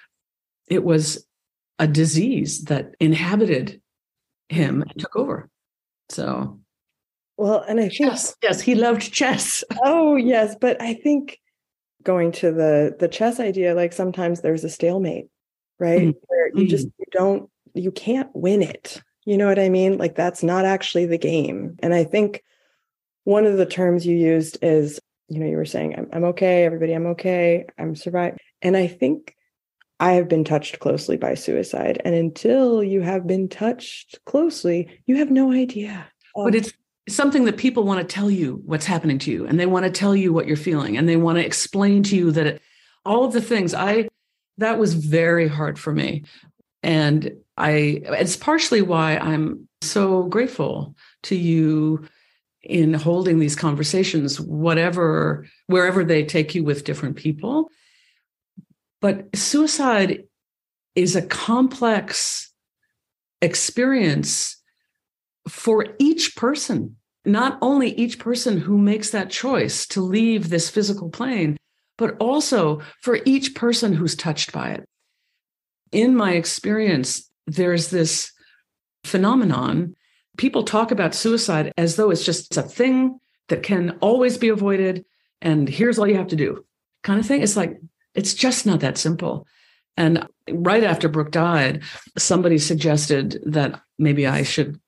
it 0.69 0.83
was 0.83 1.25
a 1.79 1.87
disease 1.87 2.65
that 2.65 2.95
inhabited 3.01 3.81
him 4.49 4.83
and 4.83 4.99
took 4.99 5.17
over 5.17 5.49
so 6.09 6.59
well, 7.37 7.65
and 7.67 7.81
I 7.81 7.89
think 7.89 7.99
yes, 7.99 8.37
yes, 8.43 8.61
he 8.61 8.75
loved 8.75 9.13
chess. 9.13 9.65
oh, 9.85 10.17
yes, 10.17 10.55
but 10.61 10.81
I 10.81 10.95
think 10.95 11.39
going 12.03 12.33
to 12.33 12.53
the 12.53 12.95
the 12.99 13.09
chess 13.09 13.41
idea, 13.41 13.75
like 13.75 13.93
sometimes 13.93 14.41
there's 14.41 14.65
a 14.65 14.71
stalemate, 14.71 15.27
right? 15.79 16.03
Mm-hmm. 16.03 16.25
Where 16.27 16.51
you 16.55 16.69
just 16.69 16.87
mm-hmm. 16.87 17.01
you 17.01 17.07
don't 17.11 17.51
you 17.75 17.91
can't 17.91 18.31
win 18.35 18.63
it. 18.63 19.03
You 19.25 19.37
know 19.37 19.47
what 19.47 19.59
I 19.59 19.69
mean? 19.69 19.99
Like 19.99 20.15
that's 20.15 20.43
not 20.43 20.65
actually 20.65 21.07
the 21.07 21.19
game. 21.19 21.77
And 21.81 21.95
I 21.95 22.05
think 22.05 22.43
one 23.25 23.47
of 23.47 23.57
the 23.57 23.67
terms 23.67 24.05
you 24.05 24.17
used 24.17 24.59
is, 24.63 25.01
you 25.29 25.39
know, 25.39 25.47
you 25.47 25.57
were 25.57 25.65
saying, 25.65 25.95
I'm, 25.97 26.09
I'm 26.13 26.25
okay, 26.25 26.65
everybody, 26.65 26.93
I'm 26.93 27.07
okay, 27.09 27.67
I'm 27.79 27.95
surviving. 27.95 28.39
And 28.63 28.77
I 28.77 28.89
think 28.89 29.37
I 30.03 30.15
have 30.15 30.29
been 30.29 30.43
touched 30.43 30.81
closely 30.81 31.17
by 31.17 31.35
suicide. 31.35 32.03
And 32.05 32.13
until 32.13 32.83
you 32.83 33.03
have 33.03 33.25
been 33.25 33.49
touched 33.49 34.19
closely, 34.27 34.89
you 35.07 35.15
have 35.19 35.31
no 35.31 35.53
idea. 35.53 36.09
But 36.35 36.49
um, 36.49 36.55
it's 36.55 36.73
something 37.09 37.45
that 37.45 37.57
people 37.57 37.85
want 37.85 38.01
to 38.01 38.15
tell 38.15 38.29
you 38.29 38.61
what's 38.65 38.85
happening 38.85 39.21
to 39.21 39.31
you 39.31 39.47
and 39.47 39.61
they 39.61 39.67
want 39.67 39.85
to 39.85 39.93
tell 39.93 40.17
you 40.17 40.33
what 40.33 40.49
you're 40.49 40.57
feeling 40.57 40.97
and 40.97 41.09
they 41.09 41.17
want 41.17 41.39
to 41.39 41.47
explain 41.47 42.03
to 42.03 42.17
you 42.17 42.33
that 42.33 42.47
it, 42.47 42.63
all 43.05 43.25
of 43.25 43.33
the 43.33 43.41
things 43.41 43.75
i 43.75 44.09
that 44.59 44.79
was 44.79 44.95
very 44.95 45.49
hard 45.49 45.81
for 45.81 45.93
me 45.93 46.23
and 46.85 47.33
i 47.57 48.01
it's 48.05 48.37
partially 48.37 48.83
why 48.83 49.17
i'm 49.17 49.69
so 49.81 50.23
grateful 50.23 50.95
to 51.25 51.35
you 51.35 52.07
in 52.63 52.95
holding 52.95 53.41
these 53.41 53.57
conversations 53.57 54.41
whatever 54.41 55.45
wherever 55.67 56.05
they 56.05 56.25
take 56.25 56.55
you 56.55 56.63
with 56.63 56.85
different 56.85 57.17
people 57.17 57.69
but 59.03 59.37
suicide 59.37 60.23
is 60.95 61.17
a 61.17 61.27
complex 61.27 62.53
experience 63.43 64.57
for 65.49 65.89
each 65.99 66.37
person, 66.37 66.97
not 67.25 67.59
only 67.61 67.91
each 67.95 68.21
person 68.21 68.59
who 68.59 68.79
makes 68.79 69.11
that 69.11 69.29
choice 69.29 69.87
to 69.89 70.01
leave 70.01 70.49
this 70.49 70.71
physical 70.71 71.11
plane, 71.11 71.57
but 71.99 72.17
also 72.19 72.81
for 73.01 73.19
each 73.25 73.57
person 73.57 73.93
who's 73.93 74.15
touched 74.15 74.53
by 74.53 74.71
it. 74.71 74.89
In 75.91 76.15
my 76.15 76.35
experience, 76.35 77.29
there's 77.49 77.91
this 77.91 78.33
phenomenon. 79.03 79.97
People 80.37 80.63
talk 80.63 80.93
about 80.93 81.15
suicide 81.15 81.73
as 81.77 81.97
though 81.97 82.11
it's 82.11 82.25
just 82.25 82.57
a 82.57 82.63
thing 82.63 83.19
that 83.49 83.65
can 83.65 83.99
always 84.01 84.39
be 84.39 84.49
avoided. 84.49 85.05
And 85.41 85.69
here's 85.69 85.99
all 85.99 86.07
you 86.07 86.17
have 86.17 86.29
to 86.29 86.37
do 86.37 86.65
kind 87.03 87.19
of 87.19 87.27
thing. 87.27 87.43
It's 87.43 87.57
like, 87.57 87.81
it's 88.15 88.35
just 88.35 88.67
not 88.67 88.81
that 88.81 88.99
simple. 88.99 89.47
And 89.97 90.27
right 90.51 90.85
after 90.85 91.09
Brooke 91.09 91.31
died, 91.31 91.83
somebody 92.17 92.59
suggested 92.59 93.43
that 93.45 93.81
maybe 93.99 94.27
I 94.27 94.43
should 94.43 94.81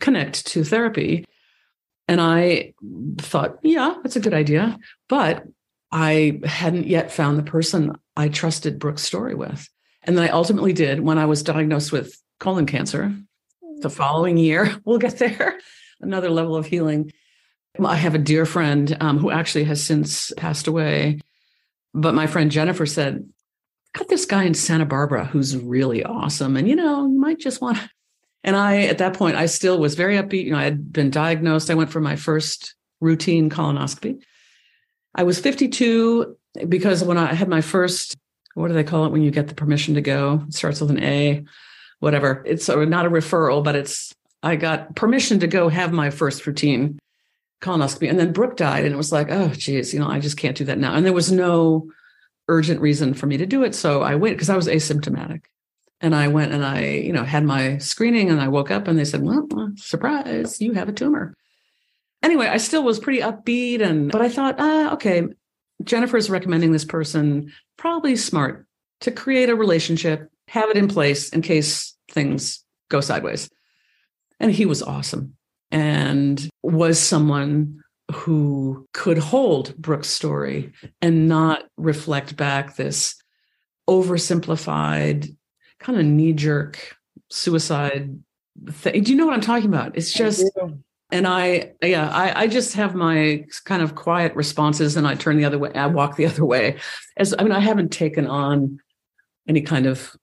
connect 0.00 0.46
to 0.48 0.64
therapy. 0.64 1.24
And 2.08 2.20
I 2.20 2.74
thought, 3.18 3.58
yeah, 3.62 3.94
that's 4.02 4.16
a 4.16 4.20
good 4.20 4.34
idea. 4.34 4.78
But 5.08 5.44
I 5.92 6.40
hadn't 6.44 6.86
yet 6.86 7.12
found 7.12 7.38
the 7.38 7.50
person 7.50 7.92
I 8.16 8.28
trusted 8.28 8.78
Brooke's 8.78 9.02
story 9.02 9.34
with. 9.34 9.68
And 10.02 10.16
then 10.16 10.24
I 10.24 10.30
ultimately 10.30 10.72
did 10.72 11.00
when 11.00 11.18
I 11.18 11.26
was 11.26 11.42
diagnosed 11.42 11.92
with 11.92 12.20
colon 12.40 12.66
cancer 12.66 13.14
the 13.78 13.90
following 13.90 14.36
year. 14.36 14.76
We'll 14.84 14.98
get 14.98 15.18
there, 15.18 15.58
another 16.00 16.30
level 16.30 16.56
of 16.56 16.66
healing. 16.66 17.12
I 17.82 17.96
have 17.96 18.14
a 18.14 18.18
dear 18.18 18.46
friend 18.46 18.96
um, 19.00 19.18
who 19.18 19.30
actually 19.30 19.64
has 19.64 19.82
since 19.82 20.32
passed 20.36 20.66
away. 20.66 21.20
But 21.94 22.14
my 22.14 22.26
friend 22.26 22.50
Jennifer 22.50 22.86
said, 22.86 23.28
Got 23.96 24.08
this 24.08 24.26
guy 24.26 24.42
in 24.42 24.54
Santa 24.54 24.84
Barbara 24.84 25.24
who's 25.24 25.56
really 25.56 26.02
awesome. 26.02 26.56
And, 26.56 26.68
you 26.68 26.74
know, 26.74 27.06
you 27.06 27.16
might 27.16 27.38
just 27.38 27.60
want 27.60 27.78
to 27.78 27.88
and 28.44 28.56
I, 28.56 28.82
at 28.82 28.98
that 28.98 29.14
point, 29.14 29.36
I 29.36 29.46
still 29.46 29.78
was 29.78 29.94
very 29.94 30.16
upbeat. 30.16 30.44
You 30.44 30.52
know, 30.52 30.58
I 30.58 30.64
had 30.64 30.92
been 30.92 31.10
diagnosed. 31.10 31.70
I 31.70 31.74
went 31.74 31.90
for 31.90 32.00
my 32.00 32.14
first 32.14 32.74
routine 33.00 33.48
colonoscopy. 33.48 34.20
I 35.14 35.22
was 35.22 35.40
52 35.40 36.36
because 36.68 37.02
when 37.02 37.16
I 37.16 37.32
had 37.32 37.48
my 37.48 37.62
first, 37.62 38.16
what 38.54 38.68
do 38.68 38.74
they 38.74 38.84
call 38.84 39.06
it 39.06 39.12
when 39.12 39.22
you 39.22 39.30
get 39.30 39.48
the 39.48 39.54
permission 39.54 39.94
to 39.94 40.02
go? 40.02 40.44
It 40.46 40.52
starts 40.52 40.82
with 40.82 40.90
an 40.90 41.02
A, 41.02 41.44
whatever. 42.00 42.42
It's 42.46 42.68
not 42.68 43.06
a 43.06 43.10
referral, 43.10 43.64
but 43.64 43.76
it's, 43.76 44.14
I 44.42 44.56
got 44.56 44.94
permission 44.94 45.40
to 45.40 45.46
go 45.46 45.70
have 45.70 45.92
my 45.92 46.10
first 46.10 46.46
routine 46.46 46.98
colonoscopy. 47.60 48.08
And 48.08 48.18
then 48.18 48.32
Brooke 48.32 48.56
died, 48.56 48.84
and 48.84 48.94
it 48.94 48.98
was 48.98 49.12
like, 49.12 49.30
oh, 49.30 49.48
geez, 49.48 49.92
you 49.94 50.00
know, 50.00 50.08
I 50.08 50.20
just 50.20 50.36
can't 50.36 50.56
do 50.56 50.64
that 50.64 50.78
now. 50.78 50.94
And 50.94 51.04
there 51.04 51.12
was 51.12 51.32
no 51.32 51.90
urgent 52.48 52.80
reason 52.80 53.14
for 53.14 53.26
me 53.26 53.36
to 53.38 53.46
do 53.46 53.64
it. 53.64 53.74
So 53.74 54.02
I 54.02 54.16
waited 54.16 54.36
because 54.36 54.50
I 54.50 54.56
was 54.56 54.68
asymptomatic. 54.68 55.44
And 56.00 56.14
I 56.14 56.28
went 56.28 56.52
and 56.52 56.64
I, 56.64 56.84
you 56.84 57.12
know, 57.12 57.24
had 57.24 57.44
my 57.44 57.78
screening 57.78 58.30
and 58.30 58.40
I 58.40 58.48
woke 58.48 58.70
up 58.70 58.88
and 58.88 58.98
they 58.98 59.06
said, 59.06 59.22
well, 59.22 59.48
surprise, 59.76 60.60
you 60.60 60.74
have 60.74 60.88
a 60.88 60.92
tumor. 60.92 61.34
Anyway, 62.22 62.46
I 62.46 62.58
still 62.58 62.82
was 62.82 62.98
pretty 62.98 63.20
upbeat 63.20 63.80
and, 63.80 64.10
but 64.10 64.20
I 64.20 64.28
thought, 64.28 64.56
ah, 64.58 64.92
okay, 64.94 65.22
Jennifer's 65.82 66.28
recommending 66.28 66.72
this 66.72 66.84
person, 66.84 67.52
probably 67.78 68.16
smart 68.16 68.66
to 69.00 69.10
create 69.10 69.48
a 69.48 69.56
relationship, 69.56 70.30
have 70.48 70.68
it 70.68 70.76
in 70.76 70.88
place 70.88 71.30
in 71.30 71.42
case 71.42 71.96
things 72.10 72.62
go 72.90 73.00
sideways. 73.00 73.48
And 74.40 74.50
he 74.50 74.66
was 74.66 74.82
awesome 74.82 75.36
and 75.74 76.48
was 76.62 77.00
someone 77.00 77.82
who 78.12 78.86
could 78.92 79.18
hold 79.18 79.76
Brooke's 79.76 80.08
story 80.08 80.72
and 81.02 81.28
not 81.28 81.64
reflect 81.76 82.36
back 82.36 82.76
this 82.76 83.16
oversimplified, 83.90 85.34
kind 85.80 85.98
of 85.98 86.06
knee 86.06 86.32
jerk 86.32 86.96
suicide 87.28 88.16
thing. 88.70 89.02
Do 89.02 89.10
you 89.10 89.18
know 89.18 89.26
what 89.26 89.34
I'm 89.34 89.40
talking 89.40 89.66
about? 89.66 89.96
It's 89.96 90.12
just, 90.12 90.48
and 91.10 91.26
I, 91.26 91.72
yeah, 91.82 92.08
I, 92.08 92.42
I 92.42 92.46
just 92.46 92.74
have 92.74 92.94
my 92.94 93.44
kind 93.64 93.82
of 93.82 93.96
quiet 93.96 94.32
responses 94.36 94.96
and 94.96 95.08
I 95.08 95.16
turn 95.16 95.38
the 95.38 95.44
other 95.44 95.58
way, 95.58 95.72
I 95.74 95.88
walk 95.88 96.14
the 96.14 96.26
other 96.30 96.44
way. 96.44 96.78
As 97.16 97.34
I 97.36 97.42
mean, 97.42 97.50
I 97.52 97.58
haven't 97.58 97.90
taken 97.90 98.28
on 98.28 98.78
any 99.48 99.60
kind 99.60 99.86
of 99.86 100.14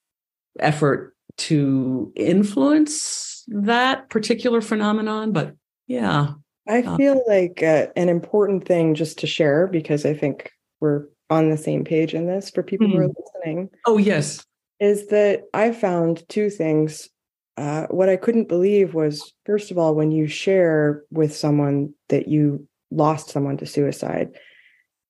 effort 0.60 1.14
to 1.40 2.14
influence 2.16 3.31
that 3.48 4.10
particular 4.10 4.62
phenomenon, 4.62 5.32
but 5.32 5.56
yeah. 5.88 6.34
I 6.68 6.84
feel 6.96 7.24
like 7.28 7.62
uh, 7.64 7.88
an 7.96 8.08
important 8.08 8.66
thing 8.66 8.96
just 8.96 9.20
to 9.20 9.28
share 9.28 9.68
because 9.68 10.06
I 10.06 10.14
think 10.14 10.52
we're 10.80 11.06
on 11.30 11.50
the 11.50 11.58
same 11.58 11.84
page 11.84 12.14
in 12.14 12.28
this 12.28 12.50
for 12.50 12.62
people 12.62 12.88
mm-hmm. 12.88 12.98
who 12.98 13.04
are 13.04 13.08
mm-hmm. 13.08 13.22
listening. 13.42 13.70
Oh, 13.86 13.98
yes. 13.98 14.46
Is 14.80 15.08
that 15.08 15.44
I 15.54 15.72
found 15.72 16.28
two 16.30 16.50
things. 16.50 17.10
Uh, 17.58 17.86
what 17.88 18.10
I 18.10 18.16
couldn't 18.16 18.48
believe 18.48 18.94
was, 18.94 19.34
first 19.46 19.72
of 19.72 19.78
all, 19.78 19.94
when 19.94 20.12
you 20.12 20.28
share 20.28 21.04
with 21.12 21.36
someone 21.36 21.94
that 22.10 22.28
you 22.28 22.68
lost 22.90 23.30
someone 23.30 23.58
to 23.58 23.66
suicide, 23.66 24.30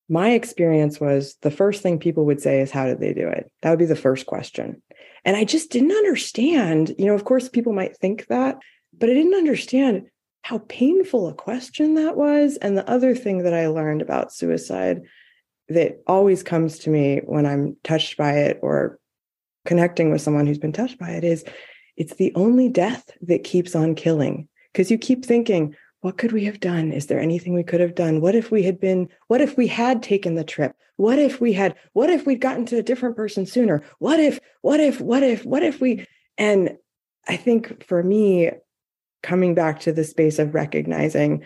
my 0.10 0.32
experience 0.32 1.00
was 1.00 1.38
the 1.42 1.52
first 1.52 1.82
thing 1.82 2.00
people 2.00 2.26
would 2.26 2.42
say 2.42 2.62
is, 2.62 2.72
How 2.72 2.86
did 2.86 3.00
they 3.00 3.14
do 3.14 3.28
it? 3.28 3.52
That 3.62 3.70
would 3.70 3.80
be 3.80 3.86
the 3.86 3.96
first 3.96 4.26
question. 4.26 4.82
And 5.24 5.38
I 5.38 5.44
just 5.44 5.72
didn't 5.72 5.92
understand. 5.92 6.96
You 6.98 7.06
know, 7.06 7.14
of 7.14 7.26
course, 7.26 7.50
people 7.50 7.74
might 7.74 7.98
think 7.98 8.28
that, 8.28 8.58
but 8.98 9.10
I 9.10 9.14
didn't 9.14 9.36
understand 9.36 10.08
how 10.44 10.60
painful 10.68 11.28
a 11.28 11.34
question 11.34 11.96
that 11.96 12.18
was. 12.18 12.58
And 12.58 12.78
the 12.78 12.90
other 12.90 13.16
thing 13.16 13.44
that 13.44 13.54
I 13.54 13.68
learned 13.68 14.02
about 14.02 14.34
suicide 14.34 15.02
that 15.70 16.02
always 16.08 16.44
comes 16.44 16.80
to 16.80 16.90
me 16.90 17.22
when 17.26 17.46
I'm 17.46 17.78
touched 17.84 18.18
by 18.18 18.34
it 18.34 18.60
or 18.62 19.00
connecting 19.66 20.12
with 20.12 20.22
someone 20.22 20.48
who's 20.48 20.58
been 20.58 20.74
touched 20.74 20.98
by 20.98 21.12
it 21.12 21.24
is 21.24 21.46
it's 21.96 22.16
the 22.16 22.34
only 22.36 22.68
death 22.68 23.12
that 23.22 23.44
keeps 23.44 23.76
on 23.76 23.96
killing 23.96 24.48
because 24.72 24.90
you 24.90 24.98
keep 24.98 25.26
thinking, 25.26 25.76
what 26.02 26.18
could 26.18 26.32
we 26.32 26.46
have 26.46 26.60
done? 26.60 26.92
Is 26.92 27.08
there 27.08 27.20
anything 27.20 27.54
we 27.54 27.64
could 27.64 27.80
have 27.80 27.96
done? 27.96 28.22
What 28.22 28.36
if 28.36 28.52
we 28.52 28.64
had 28.64 28.80
been, 28.80 29.08
what 29.28 29.42
if 29.42 29.56
we 29.56 29.68
had 29.68 30.04
taken 30.04 30.36
the 30.36 30.44
trip? 30.44 30.76
What 30.98 31.20
if 31.20 31.40
we 31.40 31.54
had, 31.54 31.76
what 31.94 32.10
if 32.10 32.26
we'd 32.26 32.42
gotten 32.42 32.66
to 32.68 32.78
a 32.78 32.84
different 32.84 33.16
person 33.16 33.46
sooner? 33.46 33.84
What 34.00 34.20
if, 34.20 34.40
what 34.62 34.80
if, 34.80 35.00
what 35.00 35.24
if, 35.24 35.46
what 35.46 35.64
if 35.64 35.80
we, 35.80 36.06
and 36.38 36.78
I 37.28 37.38
think 37.38 37.86
for 37.86 38.02
me, 38.02 38.52
coming 39.24 39.54
back 39.54 39.82
to 39.82 39.94
the 39.94 40.04
space 40.04 40.40
of 40.40 40.56
recognizing 40.56 41.44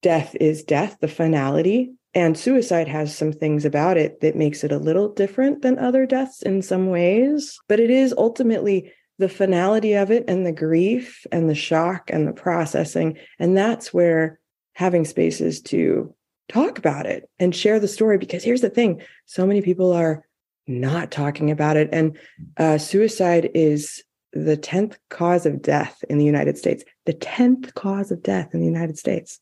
death 0.00 0.34
is 0.40 0.64
death, 0.64 0.96
the 1.00 1.08
finality, 1.08 1.92
and 2.14 2.38
suicide 2.38 2.88
has 2.88 3.14
some 3.14 3.32
things 3.32 3.66
about 3.66 3.98
it 3.98 4.20
that 4.22 4.34
makes 4.34 4.64
it 4.64 4.72
a 4.72 4.78
little 4.78 5.12
different 5.12 5.60
than 5.60 5.78
other 5.78 6.06
deaths 6.06 6.40
in 6.42 6.62
some 6.62 6.88
ways, 6.88 7.58
but 7.68 7.80
it 7.80 7.90
is 7.90 8.14
ultimately 8.16 8.90
the 9.18 9.28
finality 9.28 9.94
of 9.94 10.10
it 10.10 10.24
and 10.28 10.46
the 10.46 10.52
grief 10.52 11.26
and 11.32 11.50
the 11.50 11.54
shock 11.54 12.10
and 12.12 12.26
the 12.26 12.32
processing. 12.32 13.18
And 13.38 13.56
that's 13.56 13.92
where 13.92 14.38
having 14.74 15.04
spaces 15.04 15.60
to 15.60 16.14
talk 16.48 16.78
about 16.78 17.06
it 17.06 17.28
and 17.38 17.54
share 17.54 17.80
the 17.80 17.88
story. 17.88 18.16
Because 18.18 18.44
here's 18.44 18.60
the 18.60 18.70
thing 18.70 19.02
so 19.26 19.46
many 19.46 19.60
people 19.60 19.92
are 19.92 20.24
not 20.66 21.10
talking 21.10 21.50
about 21.50 21.76
it. 21.76 21.88
And 21.92 22.16
uh, 22.56 22.78
suicide 22.78 23.50
is 23.54 24.02
the 24.32 24.56
10th 24.56 24.96
cause 25.08 25.46
of 25.46 25.62
death 25.62 26.04
in 26.08 26.18
the 26.18 26.24
United 26.24 26.58
States. 26.58 26.84
The 27.06 27.14
10th 27.14 27.74
cause 27.74 28.10
of 28.12 28.22
death 28.22 28.50
in 28.52 28.60
the 28.60 28.66
United 28.66 28.98
States. 28.98 29.40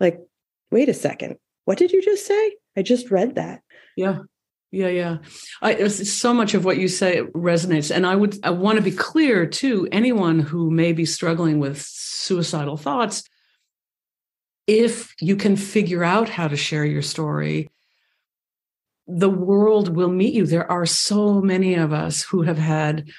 Like, 0.00 0.18
wait 0.70 0.88
a 0.88 0.94
second. 0.94 1.36
What 1.64 1.78
did 1.78 1.92
you 1.92 2.02
just 2.02 2.26
say? 2.26 2.56
I 2.76 2.82
just 2.82 3.10
read 3.10 3.36
that. 3.36 3.60
Yeah. 3.96 4.20
Yeah, 4.72 4.88
yeah. 4.88 5.18
I, 5.60 5.86
so 5.88 6.32
much 6.32 6.54
of 6.54 6.64
what 6.64 6.78
you 6.78 6.88
say 6.88 7.20
resonates, 7.34 7.94
and 7.94 8.06
I 8.06 8.16
would 8.16 8.38
I 8.42 8.50
want 8.50 8.76
to 8.78 8.82
be 8.82 8.90
clear 8.90 9.46
to 9.46 9.86
anyone 9.92 10.40
who 10.40 10.70
may 10.70 10.94
be 10.94 11.04
struggling 11.04 11.58
with 11.58 11.80
suicidal 11.80 12.78
thoughts. 12.78 13.22
If 14.66 15.14
you 15.20 15.36
can 15.36 15.56
figure 15.56 16.02
out 16.02 16.30
how 16.30 16.48
to 16.48 16.56
share 16.56 16.86
your 16.86 17.02
story, 17.02 17.68
the 19.06 19.28
world 19.28 19.94
will 19.94 20.08
meet 20.08 20.32
you. 20.32 20.46
There 20.46 20.70
are 20.70 20.86
so 20.86 21.42
many 21.42 21.74
of 21.74 21.92
us 21.92 22.22
who 22.22 22.40
have 22.40 22.58
had 22.58 23.10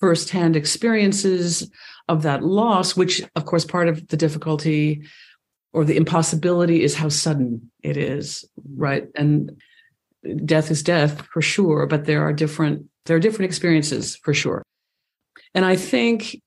firsthand 0.00 0.56
experiences 0.56 1.70
of 2.08 2.22
that 2.22 2.42
loss, 2.42 2.96
which, 2.96 3.22
of 3.34 3.46
course, 3.46 3.64
part 3.64 3.88
of 3.88 4.08
the 4.08 4.16
difficulty 4.16 5.04
or 5.72 5.86
the 5.86 5.96
impossibility 5.96 6.82
is 6.82 6.94
how 6.94 7.08
sudden 7.08 7.70
it 7.82 7.96
is, 7.96 8.44
right? 8.76 9.08
And 9.14 9.58
death 10.44 10.70
is 10.70 10.82
death 10.82 11.22
for 11.32 11.42
sure, 11.42 11.86
but 11.86 12.04
there 12.04 12.22
are 12.22 12.32
different 12.32 12.86
there 13.06 13.16
are 13.16 13.20
different 13.20 13.46
experiences 13.46 14.16
for 14.16 14.34
sure. 14.34 14.62
And 15.54 15.64
I 15.64 15.76
think 15.76 16.40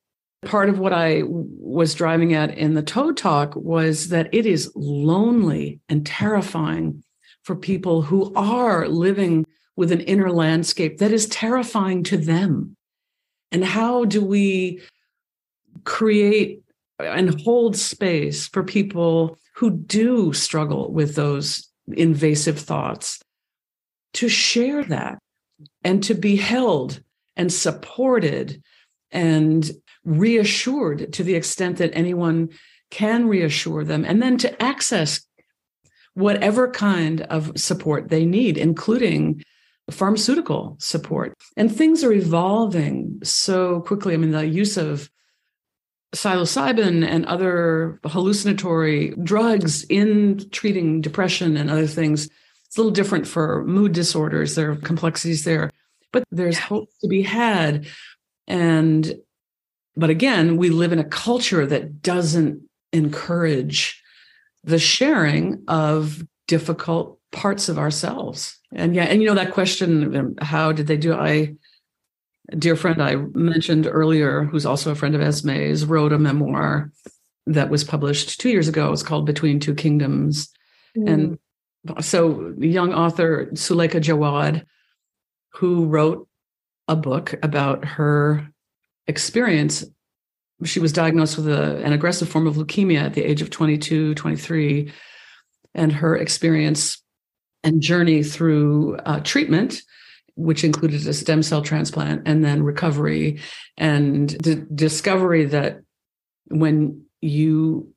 part 0.44 0.68
of 0.68 0.78
what 0.78 0.92
I 0.92 1.22
was 1.26 1.94
driving 1.94 2.34
at 2.34 2.56
in 2.56 2.74
the 2.74 2.82
Toad 2.82 3.16
Talk 3.16 3.54
was 3.56 4.08
that 4.08 4.32
it 4.32 4.46
is 4.46 4.70
lonely 4.74 5.80
and 5.88 6.06
terrifying 6.06 7.02
for 7.42 7.56
people 7.56 8.02
who 8.02 8.32
are 8.34 8.86
living 8.88 9.44
with 9.76 9.90
an 9.90 10.00
inner 10.02 10.30
landscape 10.30 10.98
that 10.98 11.12
is 11.12 11.26
terrifying 11.26 12.04
to 12.04 12.16
them. 12.16 12.76
And 13.50 13.64
how 13.64 14.04
do 14.04 14.24
we 14.24 14.80
create 15.84 16.62
and 16.98 17.40
hold 17.40 17.76
space 17.76 18.46
for 18.46 18.62
people 18.62 19.36
who 19.56 19.70
do 19.70 20.32
struggle 20.32 20.92
with 20.92 21.14
those 21.14 21.68
invasive 21.88 22.58
thoughts 22.58 23.20
to 24.14 24.28
share 24.28 24.84
that 24.84 25.18
and 25.84 26.02
to 26.04 26.14
be 26.14 26.36
held 26.36 27.00
and 27.36 27.52
supported 27.52 28.62
and 29.10 29.70
reassured 30.04 31.12
to 31.12 31.22
the 31.22 31.34
extent 31.34 31.78
that 31.78 31.94
anyone 31.94 32.48
can 32.90 33.26
reassure 33.26 33.84
them, 33.84 34.04
and 34.04 34.22
then 34.22 34.36
to 34.36 34.62
access 34.62 35.26
whatever 36.14 36.70
kind 36.70 37.22
of 37.22 37.50
support 37.58 38.08
they 38.08 38.26
need, 38.26 38.58
including 38.58 39.42
pharmaceutical 39.90 40.76
support. 40.78 41.34
And 41.56 41.74
things 41.74 42.04
are 42.04 42.12
evolving 42.12 43.18
so 43.22 43.80
quickly. 43.80 44.14
I 44.14 44.18
mean, 44.18 44.30
the 44.30 44.46
use 44.46 44.76
of 44.76 45.10
psilocybin 46.14 47.06
and 47.06 47.24
other 47.24 47.98
hallucinatory 48.04 49.14
drugs 49.22 49.84
in 49.84 50.48
treating 50.50 51.00
depression 51.00 51.56
and 51.56 51.70
other 51.70 51.86
things. 51.86 52.28
It's 52.72 52.78
a 52.78 52.80
little 52.80 52.90
different 52.90 53.26
for 53.26 53.64
mood 53.66 53.92
disorders. 53.92 54.54
There 54.54 54.70
are 54.70 54.76
complexities 54.76 55.44
there, 55.44 55.70
but 56.10 56.24
there's 56.30 56.58
hope 56.58 56.88
to 57.02 57.06
be 57.06 57.20
had. 57.20 57.86
And, 58.46 59.14
but 59.94 60.08
again, 60.08 60.56
we 60.56 60.70
live 60.70 60.90
in 60.90 60.98
a 60.98 61.04
culture 61.04 61.66
that 61.66 62.00
doesn't 62.00 62.62
encourage 62.94 64.02
the 64.64 64.78
sharing 64.78 65.62
of 65.68 66.22
difficult 66.48 67.18
parts 67.30 67.68
of 67.68 67.78
ourselves. 67.78 68.58
And 68.74 68.94
yeah, 68.94 69.04
and 69.04 69.20
you 69.20 69.28
know 69.28 69.34
that 69.34 69.52
question, 69.52 70.16
um, 70.16 70.34
how 70.40 70.72
did 70.72 70.86
they 70.86 70.96
do? 70.96 71.12
I, 71.12 71.56
dear 72.56 72.74
friend 72.74 73.02
I 73.02 73.16
mentioned 73.34 73.86
earlier, 73.86 74.44
who's 74.44 74.64
also 74.64 74.92
a 74.92 74.94
friend 74.94 75.14
of 75.14 75.20
Esme's, 75.20 75.84
wrote 75.84 76.14
a 76.14 76.18
memoir 76.18 76.90
that 77.46 77.68
was 77.68 77.84
published 77.84 78.40
two 78.40 78.48
years 78.48 78.66
ago. 78.66 78.90
It's 78.94 79.02
called 79.02 79.26
Between 79.26 79.60
Two 79.60 79.74
Kingdoms, 79.74 80.48
mm. 80.96 81.12
and 81.12 81.38
so 82.00 82.54
young 82.58 82.92
author 82.92 83.50
Suleika 83.54 84.00
Jaouad, 84.00 84.64
who 85.54 85.86
wrote 85.86 86.28
a 86.88 86.96
book 86.96 87.34
about 87.42 87.84
her 87.84 88.48
experience. 89.06 89.84
She 90.64 90.80
was 90.80 90.92
diagnosed 90.92 91.36
with 91.36 91.48
a, 91.48 91.82
an 91.84 91.92
aggressive 91.92 92.28
form 92.28 92.46
of 92.46 92.56
leukemia 92.56 93.02
at 93.02 93.14
the 93.14 93.24
age 93.24 93.42
of 93.42 93.50
22, 93.50 94.14
23, 94.14 94.92
and 95.74 95.92
her 95.92 96.16
experience 96.16 97.02
and 97.64 97.80
journey 97.80 98.22
through 98.22 98.96
uh, 98.98 99.20
treatment, 99.20 99.82
which 100.34 100.64
included 100.64 101.06
a 101.06 101.12
stem 101.12 101.42
cell 101.42 101.62
transplant 101.62 102.22
and 102.26 102.44
then 102.44 102.62
recovery 102.62 103.40
and 103.76 104.30
the 104.30 104.56
discovery 104.56 105.44
that 105.46 105.80
when 106.46 107.04
you 107.20 107.92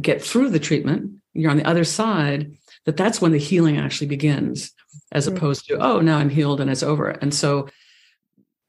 get 0.00 0.22
through 0.22 0.50
the 0.50 0.58
treatment, 0.58 1.12
you're 1.32 1.50
on 1.50 1.56
the 1.56 1.68
other 1.68 1.84
side, 1.84 2.56
that 2.86 2.96
that's 2.96 3.20
when 3.20 3.32
the 3.32 3.38
healing 3.38 3.78
actually 3.78 4.06
begins, 4.06 4.72
as 5.12 5.26
mm-hmm. 5.26 5.36
opposed 5.36 5.66
to, 5.66 5.78
oh, 5.78 6.00
now 6.00 6.18
I'm 6.18 6.30
healed 6.30 6.60
and 6.60 6.70
it's 6.70 6.82
over. 6.82 7.08
And 7.08 7.34
so 7.34 7.68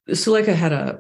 Suleika 0.10 0.54
had 0.54 0.74
a 0.74 1.00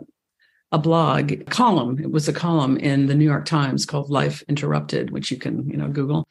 a 0.71 0.77
blog 0.77 1.31
a 1.31 1.37
column. 1.45 1.99
It 1.99 2.11
was 2.11 2.27
a 2.27 2.33
column 2.33 2.75
in 2.77 3.05
the 3.05 3.15
New 3.15 3.25
York 3.25 3.45
Times 3.45 3.85
called 3.85 4.09
Life 4.09 4.43
Interrupted, 4.49 5.11
which 5.11 5.31
you 5.31 5.37
can, 5.37 5.69
you 5.69 5.77
know, 5.77 5.87
Google. 5.87 6.27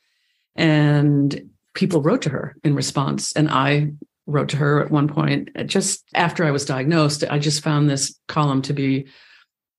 And 0.55 1.51
people 1.75 2.03
wrote 2.03 2.23
to 2.23 2.31
her 2.31 2.57
in 2.63 2.75
response. 2.75 3.33
And 3.33 3.49
I 3.49 3.93
wrote 4.27 4.51
to 4.51 4.57
her 4.57 4.83
at 4.83 4.91
one 4.91 5.09
point, 5.09 5.51
just 5.67 6.05
after 6.15 6.45
I 6.45 6.51
was 6.51 6.65
diagnosed. 6.65 7.25
I 7.31 7.39
just 7.39 7.63
found 7.63 7.89
this 7.89 8.19
column 8.29 8.63
to 8.63 8.73
be 8.73 9.07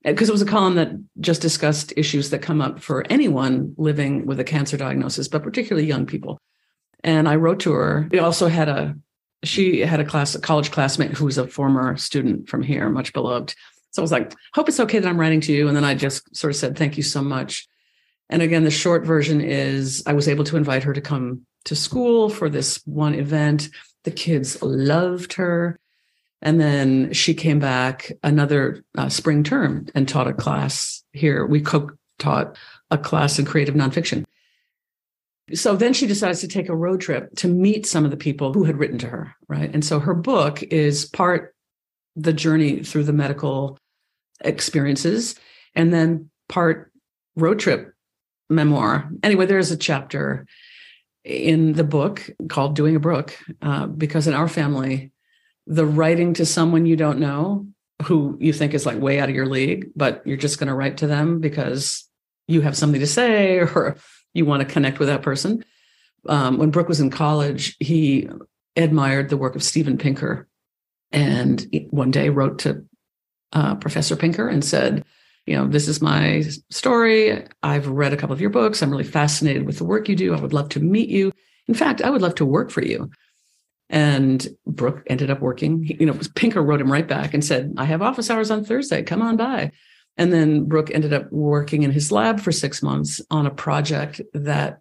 because 0.03 0.29
it 0.29 0.33
was 0.33 0.41
a 0.41 0.45
column 0.47 0.75
that 0.75 0.91
just 1.19 1.41
discussed 1.41 1.93
issues 1.97 2.29
that 2.29 2.41
come 2.41 2.61
up 2.61 2.79
for 2.79 3.03
anyone 3.09 3.73
living 3.77 4.25
with 4.27 4.39
a 4.39 4.43
cancer 4.43 4.77
diagnosis, 4.77 5.27
but 5.27 5.41
particularly 5.41 5.87
young 5.87 6.05
people. 6.05 6.39
And 7.05 7.29
I 7.29 7.35
wrote 7.35 7.59
to 7.61 7.71
her. 7.71 8.09
We 8.11 8.19
also 8.19 8.47
had 8.47 8.67
a 8.67 8.95
she 9.43 9.81
had 9.81 9.99
a 9.99 10.05
class, 10.05 10.33
a 10.33 10.41
college 10.41 10.71
classmate 10.71 11.11
who 11.11 11.25
was 11.25 11.37
a 11.37 11.47
former 11.47 11.95
student 11.97 12.49
from 12.49 12.63
here, 12.63 12.89
much 12.89 13.13
beloved. 13.13 13.53
So 13.91 14.01
I 14.01 14.03
was 14.03 14.11
like, 14.11 14.33
hope 14.55 14.67
it's 14.67 14.79
okay 14.79 14.97
that 14.97 15.07
I'm 15.07 15.19
writing 15.19 15.39
to 15.41 15.53
you. 15.53 15.67
And 15.67 15.77
then 15.77 15.83
I 15.85 15.93
just 15.93 16.35
sort 16.35 16.51
of 16.51 16.57
said, 16.57 16.75
thank 16.75 16.97
you 16.97 17.03
so 17.03 17.21
much. 17.21 17.67
And 18.27 18.41
again, 18.41 18.63
the 18.63 18.71
short 18.71 19.05
version 19.05 19.39
is 19.39 20.01
I 20.07 20.13
was 20.13 20.27
able 20.27 20.45
to 20.45 20.57
invite 20.57 20.81
her 20.83 20.93
to 20.93 21.01
come 21.01 21.45
to 21.65 21.75
school 21.75 22.27
for 22.27 22.49
this 22.49 22.81
one 22.85 23.13
event. 23.13 23.69
The 24.03 24.11
kids 24.11 24.59
loved 24.63 25.33
her. 25.33 25.79
And 26.41 26.59
then 26.59 27.13
she 27.13 27.35
came 27.35 27.59
back 27.59 28.11
another 28.23 28.83
uh, 28.97 29.09
spring 29.09 29.43
term 29.43 29.87
and 29.93 30.09
taught 30.09 30.27
a 30.27 30.33
class 30.33 31.03
here. 31.13 31.45
We 31.45 31.61
co 31.61 31.91
taught 32.17 32.57
a 32.89 32.97
class 32.97 33.37
in 33.37 33.45
creative 33.45 33.75
nonfiction. 33.75 34.25
So 35.53 35.75
then 35.75 35.93
she 35.93 36.07
decides 36.07 36.41
to 36.41 36.47
take 36.47 36.69
a 36.69 36.75
road 36.75 37.01
trip 37.01 37.29
to 37.37 37.47
meet 37.47 37.85
some 37.85 38.03
of 38.03 38.11
the 38.11 38.17
people 38.17 38.53
who 38.53 38.63
had 38.63 38.77
written 38.77 38.97
to 38.99 39.07
her, 39.07 39.35
right? 39.47 39.71
And 39.71 39.85
so 39.85 39.99
her 39.99 40.15
book 40.15 40.63
is 40.63 41.05
part 41.05 41.53
the 42.15 42.33
journey 42.33 42.83
through 42.83 43.03
the 43.03 43.13
medical 43.13 43.77
experiences 44.41 45.35
and 45.75 45.93
then 45.93 46.29
part 46.49 46.91
road 47.35 47.59
trip 47.59 47.93
memoir. 48.49 49.09
Anyway, 49.21 49.45
there's 49.45 49.71
a 49.71 49.77
chapter 49.77 50.45
in 51.23 51.73
the 51.73 51.83
book 51.83 52.29
called 52.49 52.75
Doing 52.75 52.95
a 52.95 52.99
Brooke, 52.99 53.37
uh, 53.61 53.87
because 53.87 54.27
in 54.27 54.33
our 54.33 54.47
family, 54.47 55.11
the 55.67 55.85
writing 55.85 56.33
to 56.35 56.45
someone 56.45 56.85
you 56.85 56.95
don't 56.95 57.19
know 57.19 57.67
who 58.03 58.37
you 58.39 58.53
think 58.53 58.73
is 58.73 58.85
like 58.85 58.99
way 58.99 59.19
out 59.19 59.29
of 59.29 59.35
your 59.35 59.47
league, 59.47 59.89
but 59.95 60.21
you're 60.25 60.37
just 60.37 60.59
going 60.59 60.67
to 60.67 60.75
write 60.75 60.97
to 60.97 61.07
them 61.07 61.39
because 61.39 62.07
you 62.47 62.61
have 62.61 62.77
something 62.77 62.99
to 62.99 63.07
say 63.07 63.57
or 63.59 63.97
you 64.35 64.45
want 64.45 64.61
to 64.61 64.71
connect 64.71 64.99
with 64.99 65.07
that 65.07 65.23
person. 65.23 65.65
Um, 66.27 66.57
when 66.59 66.69
Brooke 66.69 66.89
was 66.89 66.99
in 66.99 67.09
college, 67.09 67.75
he 67.79 68.29
admired 68.75 69.29
the 69.29 69.37
work 69.37 69.55
of 69.55 69.63
Steven 69.63 69.97
Pinker, 69.97 70.47
and 71.11 71.65
one 71.89 72.11
day 72.11 72.29
wrote 72.29 72.59
to 72.59 72.85
uh, 73.53 73.75
Professor 73.75 74.15
Pinker 74.15 74.47
and 74.47 74.63
said, 74.63 75.05
"You 75.45 75.55
know, 75.55 75.67
this 75.67 75.87
is 75.87 76.01
my 76.01 76.43
story. 76.69 77.43
I've 77.63 77.87
read 77.87 78.13
a 78.13 78.17
couple 78.17 78.33
of 78.33 78.41
your 78.41 78.49
books. 78.49 78.81
I'm 78.81 78.91
really 78.91 79.03
fascinated 79.03 79.65
with 79.65 79.77
the 79.77 79.85
work 79.85 80.09
you 80.09 80.15
do. 80.15 80.35
I 80.35 80.39
would 80.39 80.53
love 80.53 80.69
to 80.69 80.79
meet 80.79 81.09
you. 81.09 81.31
In 81.67 81.73
fact, 81.73 82.01
I 82.01 82.09
would 82.09 82.21
love 82.21 82.35
to 82.35 82.45
work 82.45 82.69
for 82.69 82.83
you." 82.83 83.09
And 83.89 84.47
Brooke 84.65 85.03
ended 85.07 85.29
up 85.29 85.41
working. 85.41 85.83
He, 85.83 85.95
you 85.99 86.07
know, 86.07 86.17
Pinker 86.33 86.61
wrote 86.61 86.81
him 86.81 86.91
right 86.91 87.07
back 87.07 87.33
and 87.33 87.45
said, 87.45 87.73
"I 87.77 87.85
have 87.85 88.01
office 88.01 88.29
hours 88.29 88.51
on 88.51 88.65
Thursday. 88.65 89.03
Come 89.03 89.21
on 89.21 89.37
by." 89.37 89.71
And 90.17 90.31
then 90.31 90.65
Brooke 90.65 90.91
ended 90.91 91.13
up 91.13 91.31
working 91.31 91.83
in 91.83 91.91
his 91.91 92.11
lab 92.11 92.39
for 92.39 92.51
six 92.51 92.81
months 92.81 93.21
on 93.29 93.45
a 93.45 93.51
project 93.51 94.21
that 94.33 94.79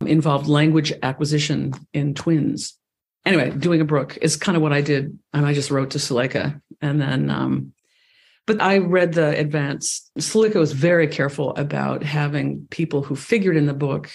involved 0.00 0.46
language 0.46 0.92
acquisition 1.02 1.72
in 1.92 2.14
twins. 2.14 2.76
Anyway, 3.24 3.50
doing 3.50 3.80
a 3.80 3.84
Brooke 3.84 4.18
is 4.20 4.36
kind 4.36 4.56
of 4.56 4.62
what 4.62 4.72
I 4.72 4.82
did. 4.82 5.18
And 5.32 5.46
I 5.46 5.54
just 5.54 5.70
wrote 5.70 5.90
to 5.92 5.98
Suleika. 5.98 6.60
And 6.82 7.00
then, 7.00 7.30
um, 7.30 7.72
but 8.46 8.60
I 8.60 8.78
read 8.78 9.14
the 9.14 9.38
advance. 9.38 10.10
Suleika 10.18 10.56
was 10.56 10.72
very 10.72 11.08
careful 11.08 11.56
about 11.56 12.02
having 12.02 12.66
people 12.70 13.02
who 13.02 13.16
figured 13.16 13.56
in 13.56 13.64
the 13.64 13.72
book, 13.72 14.10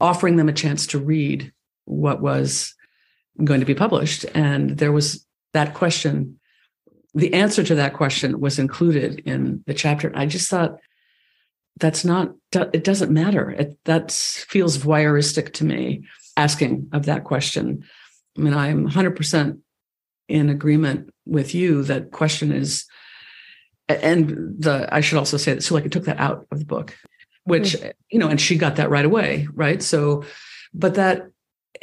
offering 0.00 0.36
them 0.36 0.48
a 0.48 0.54
chance 0.54 0.86
to 0.88 0.98
read 0.98 1.52
what 1.84 2.22
was 2.22 2.74
going 3.44 3.60
to 3.60 3.66
be 3.66 3.74
published. 3.74 4.24
And 4.34 4.78
there 4.78 4.92
was 4.92 5.26
that 5.52 5.74
question 5.74 6.39
the 7.14 7.34
answer 7.34 7.64
to 7.64 7.74
that 7.74 7.94
question 7.94 8.40
was 8.40 8.58
included 8.58 9.20
in 9.20 9.64
the 9.66 9.74
chapter. 9.74 10.12
I 10.14 10.26
just 10.26 10.48
thought 10.48 10.78
that's 11.78 12.04
not, 12.04 12.32
it 12.52 12.84
doesn't 12.84 13.10
matter. 13.10 13.50
It, 13.50 13.78
that 13.84 14.12
feels 14.12 14.78
voyeuristic 14.78 15.52
to 15.54 15.64
me, 15.64 16.04
asking 16.36 16.88
of 16.92 17.06
that 17.06 17.24
question. 17.24 17.84
I 18.36 18.40
mean, 18.40 18.54
I'm 18.54 18.88
100% 18.88 19.58
in 20.28 20.48
agreement 20.48 21.10
with 21.26 21.54
you 21.54 21.82
that 21.84 22.12
question 22.12 22.52
is, 22.52 22.86
and 23.88 24.54
the, 24.58 24.88
I 24.92 25.00
should 25.00 25.18
also 25.18 25.36
say 25.36 25.54
that 25.54 25.62
Suleika 25.62 25.90
took 25.90 26.04
that 26.04 26.20
out 26.20 26.46
of 26.52 26.60
the 26.60 26.64
book, 26.64 26.96
which, 27.44 27.72
mm-hmm. 27.72 27.88
you 28.10 28.20
know, 28.20 28.28
and 28.28 28.40
she 28.40 28.56
got 28.56 28.76
that 28.76 28.90
right 28.90 29.04
away. 29.04 29.48
Right. 29.52 29.82
So, 29.82 30.24
but 30.72 30.94
that, 30.94 31.28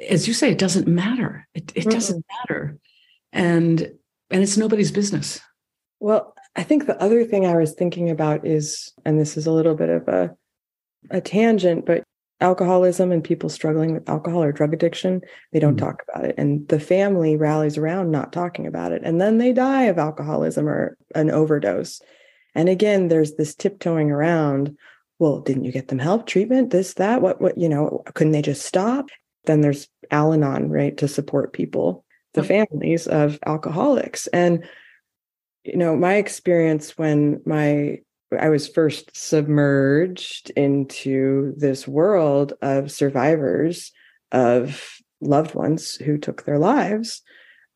as 0.07 0.27
you 0.27 0.33
say, 0.33 0.51
it 0.51 0.57
doesn't 0.57 0.87
matter. 0.87 1.47
It, 1.53 1.73
it 1.75 1.81
mm-hmm. 1.81 1.89
doesn't 1.89 2.25
matter. 2.39 2.77
And 3.33 3.91
and 4.29 4.43
it's 4.43 4.57
nobody's 4.57 4.91
business. 4.91 5.39
Well, 5.99 6.35
I 6.55 6.63
think 6.63 6.85
the 6.85 7.01
other 7.01 7.23
thing 7.23 7.45
I 7.45 7.55
was 7.55 7.73
thinking 7.73 8.09
about 8.09 8.45
is, 8.45 8.91
and 9.05 9.19
this 9.19 9.37
is 9.37 9.47
a 9.47 9.51
little 9.51 9.75
bit 9.75 9.89
of 9.89 10.07
a, 10.07 10.35
a 11.09 11.21
tangent, 11.21 11.85
but 11.85 12.03
alcoholism 12.39 13.11
and 13.11 13.23
people 13.23 13.49
struggling 13.49 13.93
with 13.93 14.09
alcohol 14.09 14.43
or 14.43 14.51
drug 14.51 14.73
addiction, 14.73 15.21
they 15.51 15.59
don't 15.59 15.75
mm-hmm. 15.75 15.85
talk 15.85 16.03
about 16.07 16.25
it. 16.25 16.35
And 16.37 16.67
the 16.67 16.79
family 16.79 17.35
rallies 17.35 17.77
around 17.77 18.11
not 18.11 18.31
talking 18.31 18.67
about 18.67 18.91
it. 18.91 19.01
And 19.03 19.19
then 19.19 19.37
they 19.37 19.53
die 19.53 19.83
of 19.83 19.97
alcoholism 19.97 20.67
or 20.67 20.97
an 21.15 21.31
overdose. 21.31 22.01
And 22.53 22.69
again, 22.69 23.07
there's 23.07 23.35
this 23.35 23.55
tiptoeing 23.55 24.11
around. 24.11 24.75
Well, 25.19 25.41
didn't 25.41 25.63
you 25.63 25.71
get 25.71 25.87
them 25.87 25.99
help, 25.99 26.27
treatment, 26.27 26.69
this, 26.69 26.93
that? 26.95 27.21
What, 27.21 27.41
what, 27.41 27.57
you 27.57 27.69
know, 27.69 28.03
couldn't 28.13 28.33
they 28.33 28.43
just 28.43 28.65
stop? 28.65 29.09
Then 29.45 29.61
there's 29.61 29.87
Al 30.11 30.33
Anon, 30.33 30.69
right, 30.69 30.95
to 30.97 31.07
support 31.07 31.53
people 31.53 32.05
the 32.37 32.43
families 32.43 33.07
of 33.07 33.39
alcoholics. 33.45 34.27
And, 34.27 34.65
you 35.63 35.77
know, 35.77 35.95
my 35.95 36.15
experience 36.15 36.97
when 36.97 37.41
my 37.45 37.99
I 38.37 38.49
was 38.49 38.67
first 38.67 39.15
submerged 39.15 40.49
into 40.51 41.53
this 41.55 41.87
world 41.87 42.53
of 42.61 42.91
survivors 42.91 43.91
of 44.31 44.97
loved 45.21 45.55
ones 45.55 45.95
who 45.95 46.17
took 46.17 46.43
their 46.43 46.59
lives. 46.59 47.21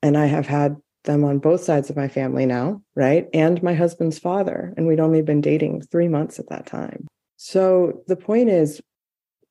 And 0.04 0.18
I 0.18 0.26
have 0.26 0.48
had 0.48 0.76
them 1.04 1.24
on 1.24 1.40
both 1.40 1.64
sides 1.64 1.90
of 1.90 1.96
my 1.96 2.08
family 2.08 2.46
now, 2.46 2.82
right? 2.96 3.28
And 3.34 3.64
my 3.64 3.74
husband's 3.74 4.20
father. 4.20 4.74
And 4.76 4.88
we'd 4.88 5.00
only 5.00 5.22
been 5.22 5.42
dating 5.42 5.82
three 5.84 6.08
months 6.08 6.38
at 6.38 6.50
that 6.50 6.66
time. 6.66 7.08
So 7.38 8.04
the 8.08 8.18
point 8.18 8.50
is, 8.50 8.82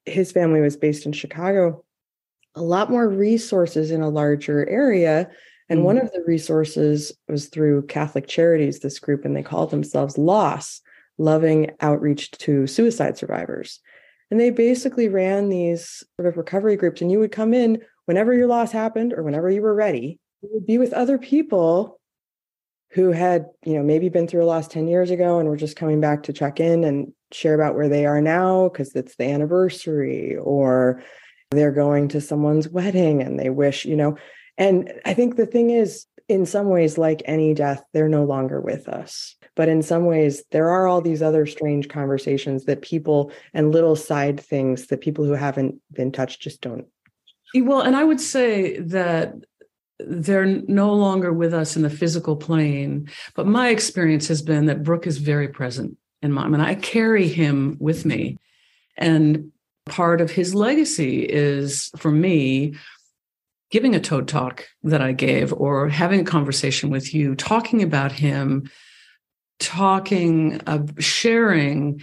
his 0.04 0.32
family 0.32 0.60
was 0.60 0.76
based 0.76 1.06
in 1.06 1.12
Chicago 1.12 1.84
a 2.54 2.62
lot 2.62 2.90
more 2.90 3.08
resources 3.08 3.90
in 3.90 4.02
a 4.02 4.08
larger 4.08 4.68
area. 4.68 5.30
And 5.68 5.80
mm 5.80 5.84
one 5.84 5.98
of 5.98 6.10
the 6.10 6.24
resources 6.26 7.12
was 7.28 7.46
through 7.46 7.86
Catholic 7.86 8.26
Charities, 8.26 8.80
this 8.80 8.98
group, 8.98 9.24
and 9.24 9.36
they 9.36 9.42
called 9.42 9.70
themselves 9.70 10.18
LOSS, 10.18 10.80
Loving 11.16 11.70
Outreach 11.80 12.32
to 12.32 12.66
Suicide 12.66 13.16
Survivors. 13.16 13.78
And 14.30 14.40
they 14.40 14.50
basically 14.50 15.08
ran 15.08 15.48
these 15.48 16.02
sort 16.16 16.28
of 16.28 16.36
recovery 16.36 16.76
groups, 16.76 17.00
and 17.00 17.10
you 17.10 17.20
would 17.20 17.32
come 17.32 17.54
in 17.54 17.82
whenever 18.06 18.34
your 18.34 18.48
loss 18.48 18.72
happened 18.72 19.12
or 19.12 19.22
whenever 19.22 19.48
you 19.48 19.62
were 19.62 19.74
ready. 19.74 20.18
You 20.42 20.48
would 20.54 20.66
be 20.66 20.78
with 20.78 20.92
other 20.92 21.18
people 21.18 22.00
who 22.92 23.12
had, 23.12 23.46
you 23.64 23.74
know, 23.74 23.82
maybe 23.82 24.08
been 24.08 24.26
through 24.26 24.42
a 24.42 24.46
loss 24.46 24.66
10 24.66 24.88
years 24.88 25.10
ago 25.10 25.38
and 25.38 25.48
were 25.48 25.56
just 25.56 25.76
coming 25.76 26.00
back 26.00 26.24
to 26.24 26.32
check 26.32 26.58
in 26.58 26.82
and 26.82 27.12
share 27.30 27.54
about 27.54 27.76
where 27.76 27.88
they 27.88 28.06
are 28.06 28.20
now 28.20 28.68
because 28.68 28.94
it's 28.96 29.14
the 29.16 29.24
anniversary 29.24 30.36
or 30.36 31.02
they're 31.50 31.72
going 31.72 32.08
to 32.08 32.20
someone's 32.20 32.68
wedding 32.68 33.22
and 33.22 33.38
they 33.38 33.50
wish, 33.50 33.84
you 33.84 33.96
know. 33.96 34.16
And 34.56 34.92
I 35.04 35.14
think 35.14 35.36
the 35.36 35.46
thing 35.46 35.70
is, 35.70 36.06
in 36.28 36.46
some 36.46 36.68
ways, 36.68 36.96
like 36.96 37.22
any 37.24 37.54
death, 37.54 37.82
they're 37.92 38.08
no 38.08 38.24
longer 38.24 38.60
with 38.60 38.88
us. 38.88 39.34
But 39.56 39.68
in 39.68 39.82
some 39.82 40.04
ways, 40.04 40.44
there 40.52 40.70
are 40.70 40.86
all 40.86 41.00
these 41.00 41.22
other 41.22 41.44
strange 41.44 41.88
conversations 41.88 42.66
that 42.66 42.82
people 42.82 43.32
and 43.52 43.72
little 43.72 43.96
side 43.96 44.38
things 44.38 44.86
that 44.86 45.00
people 45.00 45.24
who 45.24 45.32
haven't 45.32 45.80
been 45.92 46.12
touched 46.12 46.40
just 46.40 46.60
don't. 46.60 46.86
Well, 47.52 47.80
and 47.80 47.96
I 47.96 48.04
would 48.04 48.20
say 48.20 48.78
that 48.78 49.34
they're 49.98 50.46
no 50.46 50.94
longer 50.94 51.32
with 51.32 51.52
us 51.52 51.74
in 51.74 51.82
the 51.82 51.90
physical 51.90 52.36
plane. 52.36 53.10
But 53.34 53.46
my 53.46 53.70
experience 53.70 54.28
has 54.28 54.40
been 54.40 54.66
that 54.66 54.84
Brooke 54.84 55.08
is 55.08 55.18
very 55.18 55.48
present 55.48 55.96
in 56.22 56.36
I 56.36 56.48
mean, 56.48 56.60
I 56.60 56.74
carry 56.76 57.26
him 57.26 57.76
with 57.80 58.04
me. 58.04 58.36
And 58.96 59.52
part 59.90 60.20
of 60.20 60.30
his 60.30 60.54
legacy 60.54 61.22
is 61.24 61.90
for 61.96 62.10
me 62.10 62.74
giving 63.70 63.94
a 63.94 64.00
toad 64.00 64.26
talk 64.26 64.66
that 64.84 65.02
I 65.02 65.12
gave 65.12 65.52
or 65.52 65.88
having 65.88 66.20
a 66.20 66.24
conversation 66.24 66.90
with 66.90 67.12
you, 67.14 67.34
talking 67.34 67.82
about 67.82 68.12
him, 68.12 68.70
talking, 69.58 70.60
uh, 70.66 70.86
sharing 70.98 72.00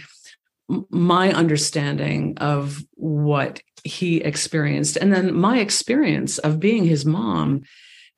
my 0.90 1.32
understanding 1.32 2.36
of 2.38 2.84
what 2.94 3.60
he 3.84 4.18
experienced, 4.18 4.96
and 4.96 5.12
then 5.12 5.34
my 5.34 5.58
experience 5.58 6.38
of 6.38 6.60
being 6.60 6.84
his 6.84 7.04
mom 7.06 7.62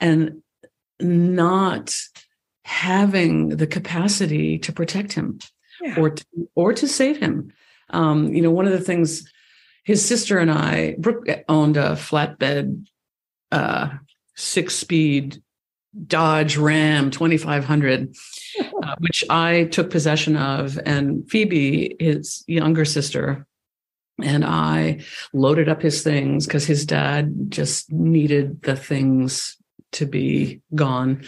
and 0.00 0.42
not 1.00 1.96
having 2.64 3.48
the 3.48 3.66
capacity 3.66 4.58
to 4.58 4.72
protect 4.72 5.12
him 5.12 5.38
Yeah. 5.80 5.98
or 5.98 6.10
to, 6.10 6.24
or 6.54 6.72
to 6.74 6.86
save 6.88 7.18
him. 7.18 7.52
Um, 7.90 8.32
you 8.34 8.42
know, 8.42 8.50
one 8.50 8.66
of 8.66 8.72
the 8.72 8.80
things 8.80 9.30
his 9.84 10.04
sister 10.04 10.38
and 10.38 10.50
I, 10.50 10.94
Brooke 10.98 11.26
owned 11.48 11.76
a 11.76 11.90
flatbed, 11.90 12.86
uh, 13.50 13.90
six 14.36 14.74
speed 14.74 15.42
Dodge 16.06 16.56
Ram 16.56 17.10
2500, 17.10 18.14
uh, 18.82 18.94
which 18.98 19.24
I 19.28 19.64
took 19.64 19.90
possession 19.90 20.36
of. 20.36 20.78
And 20.86 21.28
Phoebe, 21.28 21.96
his 21.98 22.44
younger 22.46 22.84
sister, 22.84 23.46
and 24.22 24.44
I 24.44 25.00
loaded 25.32 25.68
up 25.68 25.82
his 25.82 26.02
things 26.02 26.46
because 26.46 26.66
his 26.66 26.84
dad 26.84 27.50
just 27.50 27.90
needed 27.90 28.62
the 28.62 28.76
things 28.76 29.56
to 29.92 30.06
be 30.06 30.60
gone. 30.74 31.24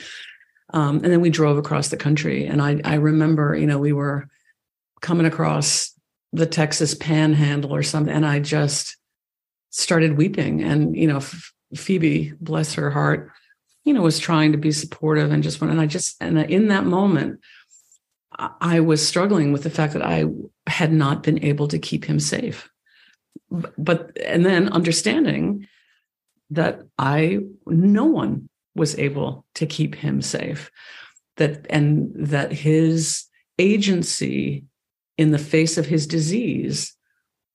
Um, 0.72 0.96
and 0.96 1.12
then 1.12 1.20
we 1.20 1.30
drove 1.30 1.58
across 1.58 1.88
the 1.88 1.96
country. 1.96 2.46
And 2.46 2.62
I, 2.62 2.80
I 2.84 2.94
remember, 2.94 3.56
you 3.56 3.66
know, 3.66 3.78
we 3.78 3.92
were 3.92 4.28
coming 5.00 5.26
across 5.26 5.92
the 6.32 6.46
Texas 6.46 6.94
panhandle 6.94 7.74
or 7.74 7.82
something, 7.82 8.14
and 8.14 8.26
I 8.26 8.40
just 8.40 8.96
started 9.70 10.16
weeping. 10.16 10.62
And, 10.62 10.96
you 10.96 11.06
know, 11.06 11.18
F- 11.18 11.52
Phoebe, 11.74 12.32
bless 12.40 12.74
her 12.74 12.90
heart, 12.90 13.30
you 13.84 13.92
know, 13.92 14.02
was 14.02 14.18
trying 14.18 14.52
to 14.52 14.58
be 14.58 14.72
supportive 14.72 15.30
and 15.30 15.42
just 15.42 15.60
went, 15.60 15.72
and 15.72 15.80
I 15.80 15.86
just, 15.86 16.16
and 16.20 16.38
in 16.38 16.68
that 16.68 16.84
moment, 16.84 17.40
I- 18.38 18.50
I 18.60 18.80
was 18.80 19.06
struggling 19.06 19.52
with 19.52 19.62
the 19.62 19.70
fact 19.70 19.92
that 19.92 20.04
I 20.04 20.26
had 20.66 20.92
not 20.92 21.22
been 21.22 21.42
able 21.44 21.68
to 21.68 21.78
keep 21.78 22.04
him 22.04 22.20
safe. 22.20 22.70
But, 23.50 24.16
and 24.24 24.46
then 24.46 24.70
understanding 24.70 25.66
that 26.50 26.80
I, 26.98 27.40
no 27.66 28.04
one 28.04 28.48
was 28.74 28.98
able 28.98 29.44
to 29.54 29.66
keep 29.66 29.94
him 29.94 30.22
safe, 30.22 30.70
that, 31.36 31.66
and 31.68 32.10
that 32.14 32.52
his 32.52 33.24
agency 33.58 34.64
in 35.18 35.30
the 35.30 35.38
face 35.38 35.78
of 35.78 35.86
his 35.86 36.06
disease 36.06 36.96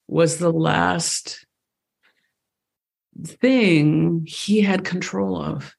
was 0.08 0.38
the 0.38 0.52
last 0.52 1.46
thing 3.24 4.26
he 4.28 4.62
had 4.62 4.86
control 4.86 5.42
of. 5.42 5.76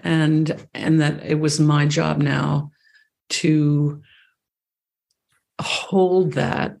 And 0.00 0.66
and 0.74 1.00
that 1.00 1.24
it 1.24 1.36
was 1.36 1.58
my 1.58 1.86
job 1.86 2.18
now 2.18 2.72
to 3.30 4.02
hold 5.60 6.34
that 6.34 6.76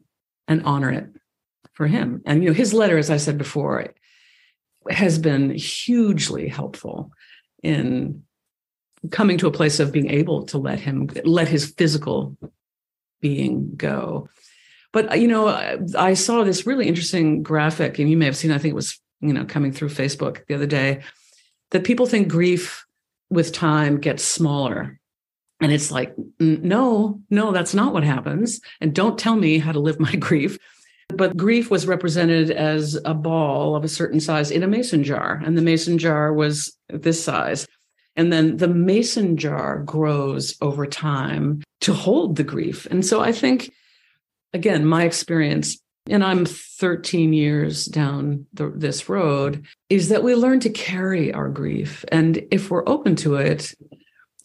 and 0.46 0.62
honor 0.64 0.90
it 0.90 1.06
for 1.72 1.86
him. 1.86 2.22
And 2.26 2.42
you 2.42 2.50
know 2.50 2.54
his 2.54 2.74
letter 2.74 2.98
as 2.98 3.10
i 3.10 3.16
said 3.16 3.38
before 3.38 3.94
has 4.90 5.18
been 5.18 5.50
hugely 5.50 6.48
helpful 6.48 7.12
in 7.62 8.22
coming 9.10 9.38
to 9.38 9.46
a 9.46 9.52
place 9.52 9.80
of 9.80 9.92
being 9.92 10.10
able 10.10 10.44
to 10.46 10.58
let 10.58 10.78
him 10.78 11.08
let 11.24 11.48
his 11.48 11.70
physical 11.70 12.36
being 13.24 13.74
go. 13.74 14.28
But 14.92 15.12
uh, 15.12 15.14
you 15.14 15.28
know 15.28 15.48
I, 15.48 15.78
I 15.98 16.14
saw 16.14 16.44
this 16.44 16.66
really 16.66 16.86
interesting 16.86 17.42
graphic 17.42 17.98
and 17.98 18.08
you 18.10 18.16
may 18.16 18.26
have 18.26 18.36
seen 18.36 18.52
i 18.52 18.58
think 18.58 18.72
it 18.72 18.82
was 18.82 19.00
you 19.20 19.32
know 19.32 19.44
coming 19.44 19.72
through 19.72 19.88
facebook 19.88 20.46
the 20.46 20.54
other 20.54 20.66
day 20.66 21.02
that 21.72 21.84
people 21.84 22.06
think 22.06 22.28
grief 22.28 22.84
with 23.30 23.52
time 23.52 23.98
gets 23.98 24.22
smaller. 24.22 24.98
And 25.60 25.72
it's 25.72 25.90
like 25.90 26.14
no 26.38 27.20
no 27.30 27.52
that's 27.52 27.74
not 27.74 27.92
what 27.92 28.04
happens. 28.04 28.60
And 28.80 28.94
don't 28.94 29.18
tell 29.18 29.36
me 29.36 29.58
how 29.58 29.72
to 29.72 29.80
live 29.80 29.98
my 29.98 30.14
grief. 30.28 30.58
But 31.08 31.36
grief 31.36 31.70
was 31.70 31.86
represented 31.86 32.50
as 32.50 32.98
a 33.04 33.12
ball 33.12 33.76
of 33.76 33.84
a 33.84 33.88
certain 33.88 34.20
size 34.20 34.50
in 34.50 34.62
a 34.62 34.68
mason 34.68 35.04
jar 35.04 35.42
and 35.44 35.56
the 35.56 35.62
mason 35.62 35.98
jar 35.98 36.32
was 36.32 36.76
this 36.88 37.22
size 37.22 37.66
and 38.16 38.32
then 38.32 38.56
the 38.56 38.68
mason 38.68 39.36
jar 39.36 39.80
grows 39.80 40.56
over 40.60 40.86
time 40.86 41.62
to 41.80 41.92
hold 41.92 42.36
the 42.36 42.44
grief. 42.44 42.86
And 42.90 43.04
so 43.04 43.20
i 43.20 43.32
think 43.32 43.72
again 44.52 44.86
my 44.86 45.04
experience 45.04 45.78
and 46.08 46.22
i'm 46.22 46.44
13 46.44 47.32
years 47.32 47.86
down 47.86 48.46
the, 48.52 48.70
this 48.74 49.08
road 49.08 49.64
is 49.88 50.08
that 50.08 50.22
we 50.22 50.34
learn 50.34 50.60
to 50.60 50.70
carry 50.70 51.32
our 51.32 51.48
grief. 51.48 52.04
And 52.12 52.44
if 52.50 52.70
we're 52.70 52.88
open 52.88 53.16
to 53.16 53.36
it 53.36 53.74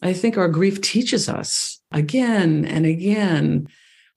i 0.02 0.14
think 0.14 0.38
our 0.38 0.50
grief 0.50 0.82
teaches 0.82 1.30
us 1.30 1.80
again 1.92 2.66
and 2.66 2.86
again 2.86 3.68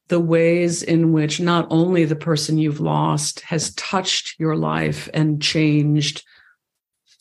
the 0.08 0.20
ways 0.20 0.82
in 0.82 1.12
which 1.12 1.40
not 1.40 1.66
only 1.70 2.04
the 2.04 2.16
person 2.16 2.58
you've 2.58 2.80
lost 2.80 3.40
has 3.40 3.74
touched 3.76 4.38
your 4.38 4.56
life 4.56 5.08
and 5.14 5.40
changed 5.40 6.22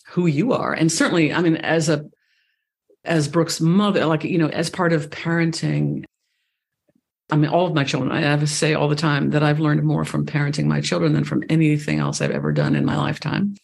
who 0.07 0.25
you 0.25 0.51
are. 0.51 0.73
And 0.73 0.91
certainly 0.91 1.33
i 1.33 1.41
mean 1.41 1.57
as 1.57 1.87
a 1.89 2.05
as 3.03 3.27
brooke's 3.27 3.59
mother 3.59 4.05
like 4.05 4.23
you 4.23 4.37
know 4.37 4.49
as 4.49 4.69
part 4.69 4.93
of 4.93 5.09
parenting 5.09 6.03
I 7.31 7.37
mean, 7.37 7.49
all 7.49 7.65
of 7.65 7.73
my 7.73 7.85
children, 7.85 8.11
I 8.11 8.21
have 8.21 8.41
to 8.41 8.47
say 8.47 8.73
all 8.73 8.89
the 8.89 8.95
time 8.95 9.29
that 9.29 9.41
I've 9.41 9.61
learned 9.61 9.83
more 9.83 10.03
from 10.03 10.25
parenting 10.25 10.65
my 10.65 10.81
children 10.81 11.13
than 11.13 11.23
from 11.23 11.43
anything 11.49 11.99
else 11.99 12.19
I've 12.19 12.31
ever 12.31 12.51
done 12.51 12.75
in 12.75 12.83
my 12.83 12.97
lifetime. 12.97 13.55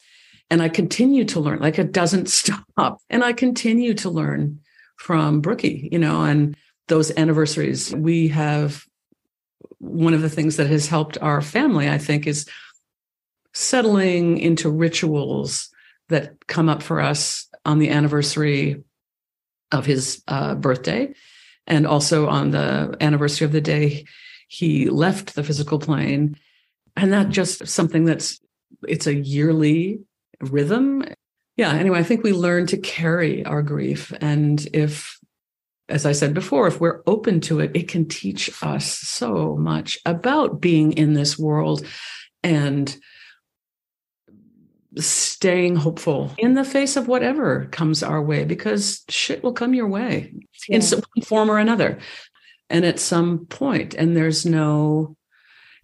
And 0.49 0.61
I 0.61 0.69
continue 0.69 1.25
to 1.25 1.41
learn, 1.41 1.59
like 1.59 1.77
it 1.77 1.91
doesn't 1.91 2.29
stop. 2.29 3.01
And 3.09 3.23
I 3.23 3.33
continue 3.33 3.93
to 3.95 4.09
learn 4.09 4.61
from 4.95 5.41
Brookie, 5.41 5.89
you 5.91 5.99
know, 5.99 6.23
and 6.23 6.55
those 6.88 7.15
anniversaries. 7.17 7.93
We 7.93 8.29
have 8.29 8.85
one 9.79 10.13
of 10.13 10.21
the 10.21 10.29
things 10.29 10.55
that 10.55 10.67
has 10.67 10.88
helped 10.88 11.17
our 11.21 11.41
family, 11.41 11.89
I 11.89 11.97
think, 11.97 12.25
is 12.25 12.47
settling 13.53 14.38
into 14.38 14.69
rituals 14.69 15.69
that 16.07 16.47
come 16.47 16.69
up 16.69 16.81
for 16.81 17.01
us 17.01 17.47
on 17.65 17.79
the 17.79 17.89
anniversary 17.89 18.83
of 19.72 19.86
his 19.86 20.24
uh, 20.28 20.55
birthday. 20.55 21.13
And 21.65 21.86
also 21.86 22.28
on 22.28 22.51
the 22.51 22.95
anniversary 23.01 23.45
of 23.45 23.51
the 23.51 23.61
day 23.61 24.05
he 24.47 24.89
left 24.89 25.36
the 25.36 25.43
physical 25.43 25.80
plane. 25.80 26.38
And 26.95 27.11
that 27.13 27.30
just 27.30 27.68
something 27.68 28.05
that's 28.05 28.39
it's 28.88 29.07
a 29.07 29.13
yearly 29.13 29.99
rhythm. 30.39 31.03
Yeah 31.57 31.74
anyway 31.74 31.99
i 31.99 32.03
think 32.03 32.24
we 32.24 32.34
learn 32.34 32.68
to 32.68 32.78
carry 32.78 33.45
our 33.45 33.61
grief. 33.61 34.13
And 34.22 34.65
if 34.74 35.20
as 35.89 36.05
i 36.05 36.11
said 36.11 36.34
before 36.34 36.68
if 36.68 36.80
we're 36.80 37.01
open 37.07 37.39
to 37.41 37.59
it 37.59 37.72
it 37.74 37.88
can 37.88 38.07
teach 38.07 38.51
us 38.61 38.86
so 38.86 39.55
much 39.55 39.97
about 40.05 40.59
being 40.59 40.91
in 40.93 41.13
this 41.13 41.39
world 41.39 41.86
and 42.43 42.97
staying 44.95 45.75
hopeful 45.75 46.31
in 46.38 46.53
the 46.53 46.63
face 46.63 46.95
of 46.95 47.07
whatever 47.07 47.65
comes 47.71 48.01
our 48.01 48.21
way 48.21 48.43
because 48.45 49.03
shit 49.09 49.43
will 49.43 49.53
come 49.53 49.73
your 49.73 49.88
way 49.88 50.33
in 50.69 50.81
some 50.81 51.01
form 51.23 51.51
or 51.51 51.57
another. 51.59 51.99
And 52.69 52.83
at 52.85 52.99
some 52.99 53.45
point 53.45 53.93
and 53.93 54.15
there's 54.15 54.45
no 54.45 55.15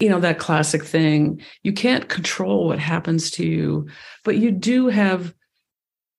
you 0.00 0.08
know 0.08 0.20
that 0.20 0.38
classic 0.38 0.84
thing 0.84 1.40
you 1.62 1.72
can't 1.72 2.08
control 2.08 2.66
what 2.66 2.78
happens 2.80 3.30
to 3.30 3.46
you 3.46 3.86
but 4.24 4.36
you 4.36 4.50
do 4.50 4.88
have 4.88 5.32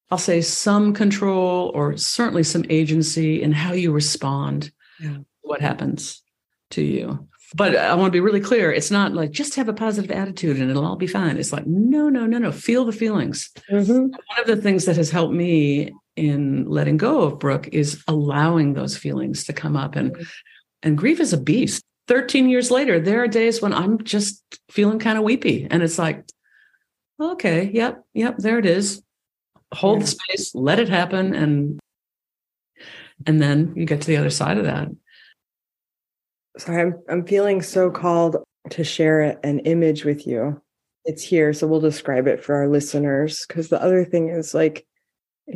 i'll 0.10 0.18
say 0.18 0.40
some 0.42 0.94
control 0.94 1.72
or 1.76 1.98
certainly 1.98 2.42
some 2.42 2.64
agency 2.70 3.44
in 3.44 3.52
how 3.52 3.74
you 3.74 3.92
respond 3.92 4.72
Yeah. 5.00 5.10
to 5.18 5.26
what 5.42 5.62
happens 5.62 6.24
to 6.72 6.82
you 6.82 7.28
but 7.56 7.76
i 7.76 7.94
want 7.96 8.08
to 8.08 8.16
be 8.16 8.20
really 8.20 8.40
clear 8.40 8.72
it's 8.72 8.92
not 8.92 9.14
like 9.14 9.32
just 9.32 9.56
have 9.56 9.70
a 9.70 9.74
positive 9.74 10.12
attitude 10.12 10.58
and 10.60 10.70
it'll 10.70 10.86
all 10.86 10.96
be 10.98 11.08
fine 11.08 11.38
it's 11.38 11.54
like 11.54 11.66
no 11.66 12.10
no 12.10 12.26
no 12.26 12.38
no 12.38 12.52
feel 12.52 12.84
the 12.86 12.92
feelings 12.92 13.50
Mhm. 13.72 14.10
one 14.12 14.40
of 14.40 14.48
the 14.48 14.62
things 14.66 14.86
that 14.86 14.98
has 14.98 15.10
helped 15.10 15.34
me 15.34 15.92
in 16.16 16.66
letting 16.70 16.98
go 16.98 17.22
of 17.24 17.40
Brooke 17.40 17.68
is 17.74 18.02
allowing 18.08 18.74
those 18.74 18.96
feelings 18.98 19.44
to 19.46 19.54
come 19.54 19.76
up 19.76 19.96
and 19.96 20.16
and 20.84 20.98
grief 20.98 21.20
is 21.20 21.34
a 21.34 21.38
beast. 21.38 21.84
13 22.08 22.48
years 22.48 22.70
later, 22.72 23.00
there 23.00 23.24
are 23.24 23.28
days 23.28 23.62
when 23.62 23.74
I'm 23.74 24.02
just 24.04 24.42
feeling 24.70 25.00
kind 25.00 25.18
of 25.18 25.24
weepy 25.26 25.68
and 25.70 25.82
it's 25.84 25.98
like, 25.98 26.24
okay, 27.20 27.70
yep, 27.74 28.04
yep, 28.14 28.38
there 28.38 28.60
it 28.60 28.66
is. 28.66 29.02
Hold 29.74 30.04
the 30.04 30.08
space, 30.08 30.54
let 30.56 30.80
it 30.80 30.88
happen 30.90 31.34
and 31.34 31.80
and 33.26 33.42
then 33.42 33.74
you 33.76 33.86
get 33.86 34.02
to 34.02 34.08
the 34.08 34.18
other 34.18 34.30
side 34.30 34.58
of 34.58 34.66
that. 34.66 34.88
So 36.58 36.74
I'm 36.74 37.02
I'm 37.10 37.26
feeling 37.26 37.62
so 37.62 37.92
called 37.92 38.38
to 38.72 38.84
share 38.84 39.38
an 39.44 39.60
image 39.60 40.06
with 40.06 40.26
you. 40.26 40.62
It's 41.04 41.22
here, 41.24 41.54
so 41.54 41.68
we'll 41.68 41.82
describe 41.82 42.28
it 42.28 42.44
for 42.44 42.56
our 42.56 42.68
listeners. 42.68 43.46
Because 43.48 43.70
the 43.70 43.82
other 43.82 44.04
thing 44.06 44.30
is 44.30 44.54
like, 44.54 44.86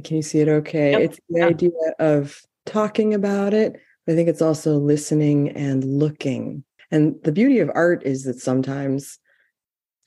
can 0.04 0.18
you 0.18 0.22
see 0.22 0.40
it? 0.42 0.48
Okay, 0.48 0.92
Yep. 0.92 1.02
it's 1.02 1.20
the 1.30 1.40
Yeah. 1.40 1.48
idea 1.48 1.72
of 2.00 2.42
talking 2.66 3.14
about 3.14 3.54
it. 3.54 3.76
I 4.08 4.14
think 4.16 4.30
it's 4.30 4.42
also 4.42 4.78
listening 4.78 5.50
and 5.50 5.84
looking. 5.84 6.64
And 6.92 7.16
the 7.24 7.32
beauty 7.32 7.60
of 7.60 7.72
art 7.74 8.04
is 8.06 8.24
that 8.24 8.40
sometimes 8.40 9.20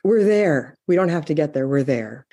we're 0.04 0.24
there. 0.24 0.76
We 0.88 0.96
don't 0.96 1.08
have 1.08 1.24
to 1.26 1.34
get 1.34 1.54
there. 1.54 1.68
We're 1.68 1.82
there. 1.84 2.26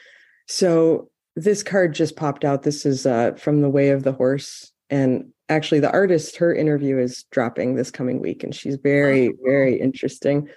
So 0.48 1.10
this 1.36 1.62
card 1.64 1.94
just 1.94 2.16
popped 2.16 2.44
out. 2.44 2.64
This 2.64 2.86
is 2.86 3.06
uh, 3.06 3.34
from 3.34 3.62
the 3.62 3.70
Way 3.70 3.90
of 3.90 4.04
the 4.04 4.12
Horse, 4.12 4.72
and 4.90 5.32
actually, 5.50 5.80
the 5.80 5.92
artist, 5.92 6.38
her 6.38 6.54
interview 6.54 6.98
is 6.98 7.24
dropping 7.32 7.76
this 7.76 7.92
coming 7.92 8.22
week, 8.22 8.44
and 8.44 8.56
she's 8.56 8.76
very, 8.76 9.32
very 9.44 9.80
interesting. 9.80 10.48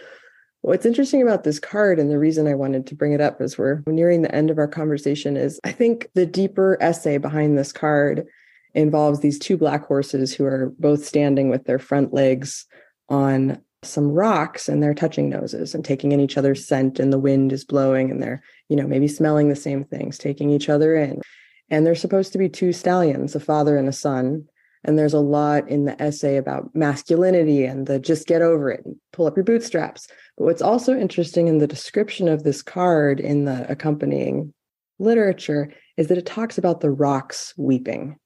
What's 0.61 0.87
interesting 0.87 1.23
about 1.23 1.43
this 1.43 1.59
card, 1.59 1.99
and 1.99 2.11
the 2.11 2.19
reason 2.19 2.47
I 2.47 2.55
wanted 2.55 2.87
to 2.87 2.95
bring 2.95 3.13
it 3.13 3.21
up 3.21 3.41
as 3.41 3.59
we're 3.59 3.83
nearing 3.87 4.23
the 4.23 4.35
end 4.35 4.51
of 4.51 4.59
our 4.59 4.69
conversation, 4.69 5.37
is 5.37 5.59
I 5.65 5.73
think 5.73 6.09
the 6.15 6.27
deeper 6.27 6.79
essay 6.81 7.19
behind 7.19 7.59
this 7.59 7.73
card 7.73 8.27
involves 8.75 9.21
these 9.21 9.39
two 9.39 9.57
black 9.57 9.87
horses 9.87 10.33
who 10.33 10.45
are 10.45 10.73
both 10.79 11.05
standing 11.05 11.51
with 11.51 11.65
their 11.65 11.79
front 11.79 12.15
legs 12.15 12.67
on 13.09 13.61
some 13.83 14.13
rocks 14.13 14.69
and 14.69 14.83
they're 14.83 14.95
touching 14.95 15.29
noses 15.29 15.75
and 15.75 15.85
taking 15.85 16.13
in 16.13 16.21
each 16.21 16.39
other's 16.39 16.67
scent 16.67 17.01
and 17.01 17.13
the 17.13 17.19
wind 17.19 17.53
is 17.53 17.65
blowing 17.65 18.13
and 18.13 18.23
they're 18.23 18.41
you 18.69 18.77
know 18.77 18.87
maybe 18.87 19.09
smelling 19.09 19.49
the 19.49 19.57
same 19.57 19.83
things 19.83 20.17
taking 20.17 20.51
each 20.51 20.69
other 20.69 20.95
in. 20.95 21.21
And 21.69 21.85
they're 21.85 21.95
supposed 21.95 22.33
to 22.33 22.39
be 22.39 22.49
two 22.49 22.73
stallions 22.73 23.35
a 23.35 23.41
father 23.41 23.77
and 23.77 23.89
a 23.89 23.93
son 23.93 24.47
and 24.85 24.99
there's 24.99 25.15
a 25.15 25.21
lot 25.21 25.69
in 25.69 25.85
the 25.85 26.01
essay 26.03 26.37
about 26.37 26.75
masculinity 26.75 27.65
and 27.65 27.87
the 27.87 27.99
just 27.99 28.27
get 28.27 28.43
over 28.43 28.71
it 28.71 28.85
and 28.85 28.97
pull 29.13 29.27
up 29.27 29.37
your 29.37 29.45
bootstraps. 29.45 30.09
But 30.37 30.45
what's 30.45 30.63
also 30.63 30.99
interesting 30.99 31.49
in 31.49 31.59
the 31.59 31.67
description 31.67 32.29
of 32.29 32.43
this 32.43 32.63
card 32.63 33.21
in 33.21 33.45
the 33.45 33.71
accompanying 33.71 34.53
literature 34.99 35.73
is 35.97 36.09
that 36.09 36.19
it 36.19 36.27
talks 36.27 36.59
about 36.59 36.81
the 36.81 36.91
rocks 36.91 37.55
weeping. 37.57 38.17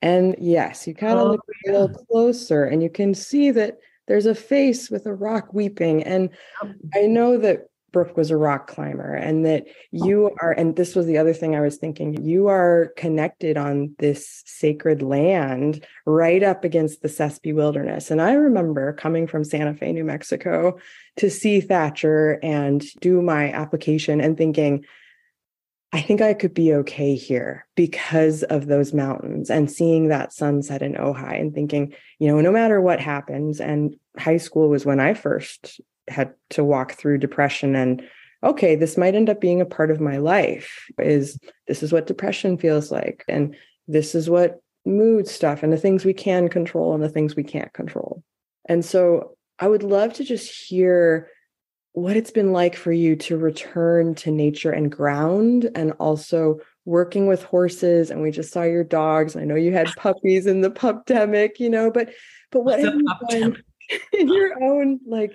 And 0.00 0.34
yes 0.38 0.86
you 0.86 0.94
kind 0.94 1.18
of 1.18 1.26
oh, 1.26 1.30
look 1.32 1.40
a 1.68 1.72
little 1.72 1.88
closer 1.88 2.64
and 2.64 2.82
you 2.82 2.90
can 2.90 3.14
see 3.14 3.50
that 3.52 3.78
there's 4.08 4.26
a 4.26 4.34
face 4.34 4.90
with 4.90 5.06
a 5.06 5.14
rock 5.14 5.54
weeping. 5.54 6.02
And 6.02 6.30
um 6.60 6.74
I 6.94 7.06
know 7.06 7.38
that 7.38 7.68
Brooke 7.92 8.16
was 8.16 8.30
a 8.30 8.36
rock 8.36 8.66
climber 8.66 9.14
and 9.14 9.44
that 9.44 9.64
oh. 9.68 10.06
you 10.06 10.30
are, 10.40 10.52
and 10.52 10.74
this 10.76 10.94
was 10.94 11.06
the 11.06 11.18
other 11.18 11.34
thing 11.34 11.54
I 11.54 11.60
was 11.60 11.76
thinking, 11.76 12.24
you 12.24 12.48
are 12.48 12.92
connected 12.96 13.56
on 13.56 13.94
this 13.98 14.42
sacred 14.46 15.02
land 15.02 15.84
right 16.06 16.42
up 16.42 16.64
against 16.64 17.02
the 17.02 17.08
Sespe 17.08 17.54
Wilderness. 17.54 18.10
And 18.10 18.20
I 18.20 18.32
remember 18.32 18.92
coming 18.92 19.26
from 19.26 19.44
Santa 19.44 19.74
Fe, 19.74 19.92
New 19.92 20.04
Mexico 20.04 20.78
to 21.16 21.30
see 21.30 21.60
Thacher 21.60 22.38
and 22.42 22.84
do 23.00 23.22
my 23.22 23.52
application 23.52 24.20
and 24.20 24.36
thinking, 24.36 24.84
I 25.94 26.00
think 26.00 26.22
I 26.22 26.32
could 26.32 26.54
be 26.54 26.72
okay 26.72 27.14
here 27.14 27.66
because 27.74 28.42
of 28.44 28.66
those 28.66 28.94
mountains 28.94 29.50
and 29.50 29.70
seeing 29.70 30.08
that 30.08 30.32
sunset 30.32 30.80
in 30.80 30.94
Ojai 30.94 31.38
and 31.38 31.52
thinking, 31.52 31.92
you 32.18 32.28
know, 32.28 32.40
no 32.40 32.50
matter 32.50 32.80
what 32.80 32.98
happens. 32.98 33.60
And 33.60 33.96
high 34.18 34.38
school 34.38 34.70
was 34.70 34.86
when 34.86 35.00
I 35.00 35.12
first 35.12 35.82
had 36.08 36.34
to 36.50 36.64
walk 36.64 36.92
through 36.92 37.18
depression 37.18 37.74
and 37.74 38.02
okay, 38.44 38.74
this 38.74 38.96
might 38.96 39.14
end 39.14 39.30
up 39.30 39.40
being 39.40 39.60
a 39.60 39.66
part 39.66 39.90
of 39.90 40.00
my 40.00 40.16
life. 40.16 40.86
Is 40.98 41.38
this 41.68 41.82
is 41.82 41.92
what 41.92 42.06
depression 42.06 42.58
feels 42.58 42.90
like. 42.90 43.24
And 43.28 43.54
this 43.86 44.14
is 44.14 44.28
what 44.28 44.60
mood 44.84 45.28
stuff 45.28 45.62
and 45.62 45.72
the 45.72 45.76
things 45.76 46.04
we 46.04 46.14
can 46.14 46.48
control 46.48 46.94
and 46.94 47.02
the 47.02 47.08
things 47.08 47.36
we 47.36 47.44
can't 47.44 47.72
control. 47.72 48.22
And 48.68 48.84
so 48.84 49.36
I 49.58 49.68
would 49.68 49.84
love 49.84 50.12
to 50.14 50.24
just 50.24 50.50
hear 50.50 51.28
what 51.92 52.16
it's 52.16 52.30
been 52.30 52.52
like 52.52 52.74
for 52.74 52.92
you 52.92 53.16
to 53.16 53.36
return 53.36 54.14
to 54.16 54.30
nature 54.30 54.72
and 54.72 54.90
ground 54.90 55.70
and 55.74 55.92
also 56.00 56.58
working 56.84 57.26
with 57.26 57.44
horses 57.44 58.10
and 58.10 58.22
we 58.22 58.30
just 58.30 58.52
saw 58.52 58.62
your 58.62 58.82
dogs 58.82 59.36
i 59.36 59.44
know 59.44 59.54
you 59.54 59.72
had 59.72 59.86
puppies 59.96 60.46
in 60.46 60.62
the 60.62 60.70
pupdemic 60.82 61.60
you 61.60 61.70
know 61.70 61.90
but 61.90 62.08
but 62.50 62.64
what 62.64 62.80
have 62.80 62.94
you 62.94 63.04
done 63.28 63.62
in 64.12 64.28
your 64.28 64.62
own 64.62 64.98
like 65.06 65.32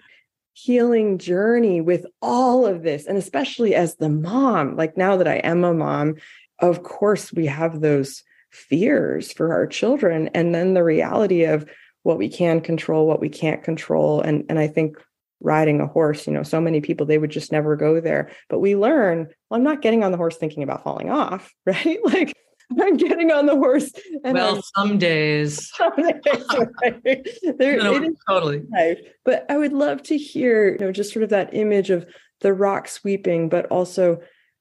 healing 0.64 1.20
journey 1.20 1.82
with 1.82 2.08
all 2.20 2.66
of 2.66 2.82
this 2.82 3.06
and 3.06 3.16
especially 3.16 3.76
as 3.76 3.96
the 3.98 4.10
mom 4.10 4.76
like 4.76 4.98
now 4.98 5.16
that 5.16 5.28
i 5.28 5.36
am 5.36 5.64
a 5.64 5.72
mom 5.72 6.16
of 6.58 6.82
course 6.82 7.32
we 7.32 7.46
have 7.46 7.80
those 7.80 8.24
fears 8.50 9.32
for 9.32 9.54
our 9.54 9.68
children 9.68 10.32
and 10.34 10.56
then 10.56 10.74
the 10.74 10.84
reality 10.84 11.44
of 11.44 11.70
what 12.02 12.18
we 12.18 12.28
can 12.28 12.60
control 12.60 13.06
what 13.06 13.22
we 13.22 13.30
can't 13.30 13.64
control 13.64 14.20
and 14.20 14.46
and 14.50 14.58
i 14.58 14.68
think 14.68 14.98
riding 15.42 15.80
a 15.80 15.86
horse 15.86 16.26
you 16.26 16.34
know 16.34 16.42
so 16.42 16.60
many 16.60 16.82
people 16.82 17.06
they 17.06 17.20
would 17.20 17.30
just 17.30 17.52
never 17.52 17.76
go 17.76 18.02
there. 18.02 18.32
But 18.50 18.58
we 18.58 18.76
learn 18.76 19.28
well 19.50 19.60
i'm 19.60 19.64
not 19.64 19.84
getting 19.84 20.04
on 20.04 20.12
the 20.12 20.18
horse 20.18 20.38
thinking 20.38 20.64
about 20.64 20.84
falling 20.84 21.12
off 21.12 21.54
right? 21.68 22.00
Like 22.04 22.34
i'm 22.82 22.98
getting 22.98 23.32
on 23.32 23.46
the 23.46 23.56
horse 23.56 23.92
and 24.24 24.34
well 24.34 24.56
I'm, 24.56 24.62
some 24.76 24.98
days, 24.98 25.70
some 25.76 25.96
days 25.96 26.46
right? 26.84 27.28
there, 27.58 27.78
no, 27.84 28.14
totally 28.28 28.64
life. 28.72 29.00
but 29.26 29.46
i 29.50 29.58
would 29.58 29.74
love 29.74 30.04
to 30.04 30.18
hear 30.18 30.72
you 30.72 30.78
know 30.80 30.92
just 30.92 31.14
sort 31.14 31.24
of 31.24 31.30
that 31.30 31.54
image 31.54 31.90
of 31.90 32.06
the 32.42 32.54
rock 32.54 32.88
sweeping 32.88 33.50
but 33.50 33.66
also 33.68 34.20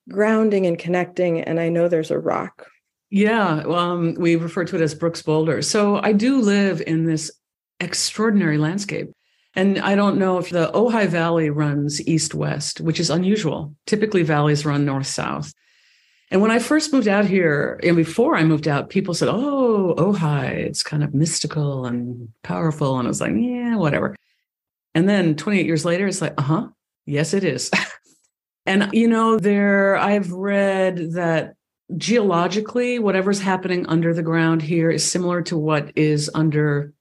grounding 0.08 0.66
and 0.66 0.78
connecting 0.78 1.40
and 1.40 1.58
i 1.60 1.68
know 1.68 1.88
there's 1.88 2.10
a 2.10 2.18
rock 2.18 2.66
yeah 3.10 3.62
um, 3.66 4.14
we 4.18 4.36
refer 4.36 4.64
to 4.64 4.76
it 4.76 4.82
as 4.82 4.94
brooke's 4.94 5.22
boulder 5.22 5.62
so 5.62 6.00
i 6.02 6.12
do 6.12 6.40
live 6.40 6.82
in 6.86 7.04
this 7.04 7.30
extraordinary 7.80 8.56
landscape 8.56 9.10
and 9.56 9.78
I 9.78 9.94
don't 9.94 10.18
know 10.18 10.36
if 10.36 10.50
the 10.50 10.70
Ojai 10.74 11.08
Valley 11.08 11.48
runs 11.48 12.06
east 12.06 12.34
west, 12.34 12.82
which 12.82 13.00
is 13.00 13.08
unusual. 13.08 13.74
Typically, 13.86 14.22
valleys 14.22 14.66
run 14.66 14.84
north 14.84 15.06
south. 15.06 15.54
And 16.30 16.40
when 16.40 16.50
I 16.50 16.58
first 16.58 16.92
moved 16.92 17.06
out 17.06 17.24
here, 17.24 17.78
and 17.82 17.96
before 17.96 18.34
I 18.34 18.44
moved 18.44 18.66
out, 18.66 18.90
people 18.90 19.14
said, 19.14 19.28
Oh, 19.28 19.94
Ojai, 19.96 20.48
it's 20.48 20.82
kind 20.82 21.04
of 21.04 21.14
mystical 21.14 21.86
and 21.86 22.28
powerful. 22.42 22.98
And 22.98 23.06
I 23.06 23.10
was 23.10 23.20
like, 23.20 23.32
Yeah, 23.34 23.76
whatever. 23.76 24.16
And 24.94 25.08
then 25.08 25.36
28 25.36 25.66
years 25.66 25.84
later, 25.84 26.06
it's 26.06 26.20
like, 26.20 26.34
Uh 26.36 26.42
huh, 26.42 26.68
yes, 27.04 27.32
it 27.32 27.44
is. 27.44 27.70
and, 28.66 28.90
you 28.92 29.06
know, 29.06 29.38
there, 29.38 29.96
I've 29.96 30.32
read 30.32 31.12
that 31.12 31.54
geologically, 31.96 32.98
whatever's 32.98 33.40
happening 33.40 33.86
under 33.86 34.12
the 34.12 34.22
ground 34.22 34.62
here 34.62 34.90
is 34.90 35.08
similar 35.08 35.42
to 35.42 35.56
what 35.56 35.92
is 35.96 36.28
under 36.34 36.92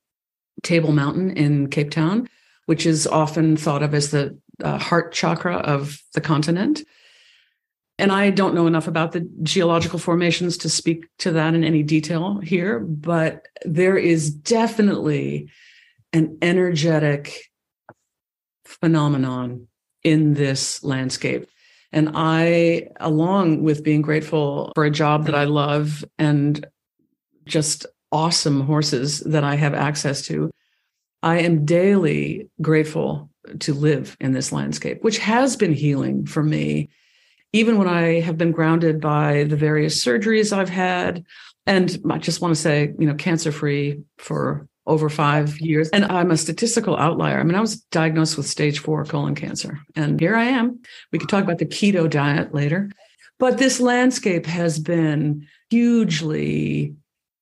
Table 0.62 0.92
Mountain 0.92 1.32
in 1.32 1.70
Cape 1.70 1.90
Town 1.90 2.30
which 2.66 2.86
is 2.86 3.08
often 3.08 3.58
thought 3.58 3.84
of 3.84 3.94
as 3.94 4.12
the 4.12 4.38
uh, 4.64 4.78
heart 4.78 5.12
chakra 5.12 5.58
of 5.58 6.02
the 6.14 6.22
continent. 6.22 6.84
And 7.98 8.12
I 8.12 8.30
don't 8.30 8.56
know 8.56 8.68
enough 8.68 8.88
about 8.88 9.14
the 9.14 9.22
geological 9.44 10.00
formations 10.00 10.58
to 10.58 10.70
speak 10.70 11.06
to 11.20 11.32
that 11.32 11.54
in 11.54 11.64
any 11.64 11.82
detail 11.82 12.40
here, 12.40 12.80
but 12.80 13.48
there 13.64 13.98
is 13.98 14.30
definitely 14.30 15.50
an 16.12 16.38
energetic 16.42 17.40
phenomenon 18.66 19.68
in 20.04 20.34
this 20.34 20.84
landscape. 20.84 21.48
And 21.92 22.12
I, 22.14 22.90
along 23.00 23.64
with 23.64 23.84
being 23.84 24.02
grateful 24.02 24.72
for 24.76 24.84
a 24.84 24.92
job 24.92 25.26
that 25.28 25.36
I 25.36 25.46
love 25.46 26.04
and 26.20 26.66
just 27.46 27.86
awesome 28.12 28.62
horses 28.62 29.22
that 29.22 29.46
I 29.46 29.56
have 29.56 29.74
access 29.74 30.26
to, 30.28 30.52
I 31.24 31.40
am 31.40 31.66
daily 31.66 32.50
grateful 32.62 33.30
to 33.60 33.74
live 33.74 34.18
in 34.20 34.34
this 34.34 34.52
landscape, 34.52 35.04
which 35.04 35.18
has 35.20 35.56
been 35.56 35.74
healing 35.74 36.26
for 36.26 36.44
me, 36.44 36.90
even 37.56 37.78
when 37.78 37.88
I 37.88 38.20
have 38.20 38.38
been 38.38 38.52
grounded 38.52 39.00
by 39.00 39.46
the 39.46 39.56
various 39.56 40.04
surgeries 40.04 40.52
I've 40.52 40.70
had. 40.70 41.24
And 41.66 41.98
I 42.12 42.18
just 42.18 42.42
want 42.42 42.54
to 42.54 42.62
say, 42.62 42.94
you 43.00 43.08
know, 43.08 43.16
cancer 43.16 43.50
free 43.50 44.02
for 44.18 44.68
over 44.86 45.08
five 45.10 45.58
years. 45.62 45.90
And 45.92 46.04
I'm 46.04 46.32
a 46.32 46.38
statistical 46.38 46.98
outlier. 46.98 47.40
I 47.40 47.44
mean, 47.44 47.56
I 47.56 47.62
was 47.62 47.78
diagnosed 47.78 48.36
with 48.36 48.46
stage 48.46 48.80
four 48.80 49.06
colon 49.06 49.36
cancer, 49.36 49.80
and 49.96 50.20
here 50.20 50.36
I 50.36 50.44
am. 50.44 50.82
We 51.14 51.18
could 51.18 51.30
talk 51.30 51.44
about 51.44 51.60
the 51.60 51.66
keto 51.66 52.10
diet 52.10 52.54
later. 52.54 52.92
But 53.40 53.58
this 53.58 53.80
landscape 53.80 54.46
has 54.46 54.78
been 54.78 55.48
hugely 55.70 56.94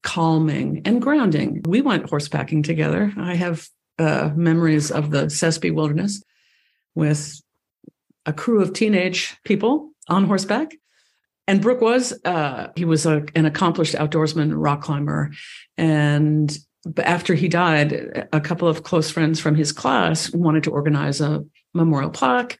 calming 0.03 0.83
and 0.85 1.01
grounding. 1.01 1.63
We 1.67 1.81
went 1.81 2.05
horsebacking 2.05 2.63
together. 2.63 3.11
I 3.17 3.35
have 3.35 3.67
uh, 3.97 4.29
memories 4.35 4.91
of 4.91 5.09
the 5.09 5.25
Sespe 5.25 5.73
Wilderness 5.73 6.23
with 6.93 7.41
a 8.25 8.31
crew 8.31 8.61
of 8.61 8.73
teenage 8.73 9.35
people 9.43 9.92
on 10.07 10.25
horseback. 10.25 10.73
And 11.47 11.61
Brooke 11.61 11.81
was, 11.81 12.13
uh, 12.23 12.69
he 12.75 12.85
was 12.85 13.05
a, 13.05 13.25
an 13.35 13.45
accomplished 13.45 13.95
outdoorsman, 13.95 14.53
rock 14.55 14.81
climber. 14.81 15.31
And 15.77 16.57
after 16.97 17.33
he 17.33 17.47
died, 17.47 18.27
a 18.31 18.41
couple 18.41 18.67
of 18.67 18.83
close 18.83 19.09
friends 19.09 19.39
from 19.39 19.55
his 19.55 19.71
class 19.71 20.33
wanted 20.33 20.63
to 20.63 20.71
organize 20.71 21.21
a 21.21 21.43
memorial 21.73 22.11
plaque. 22.11 22.59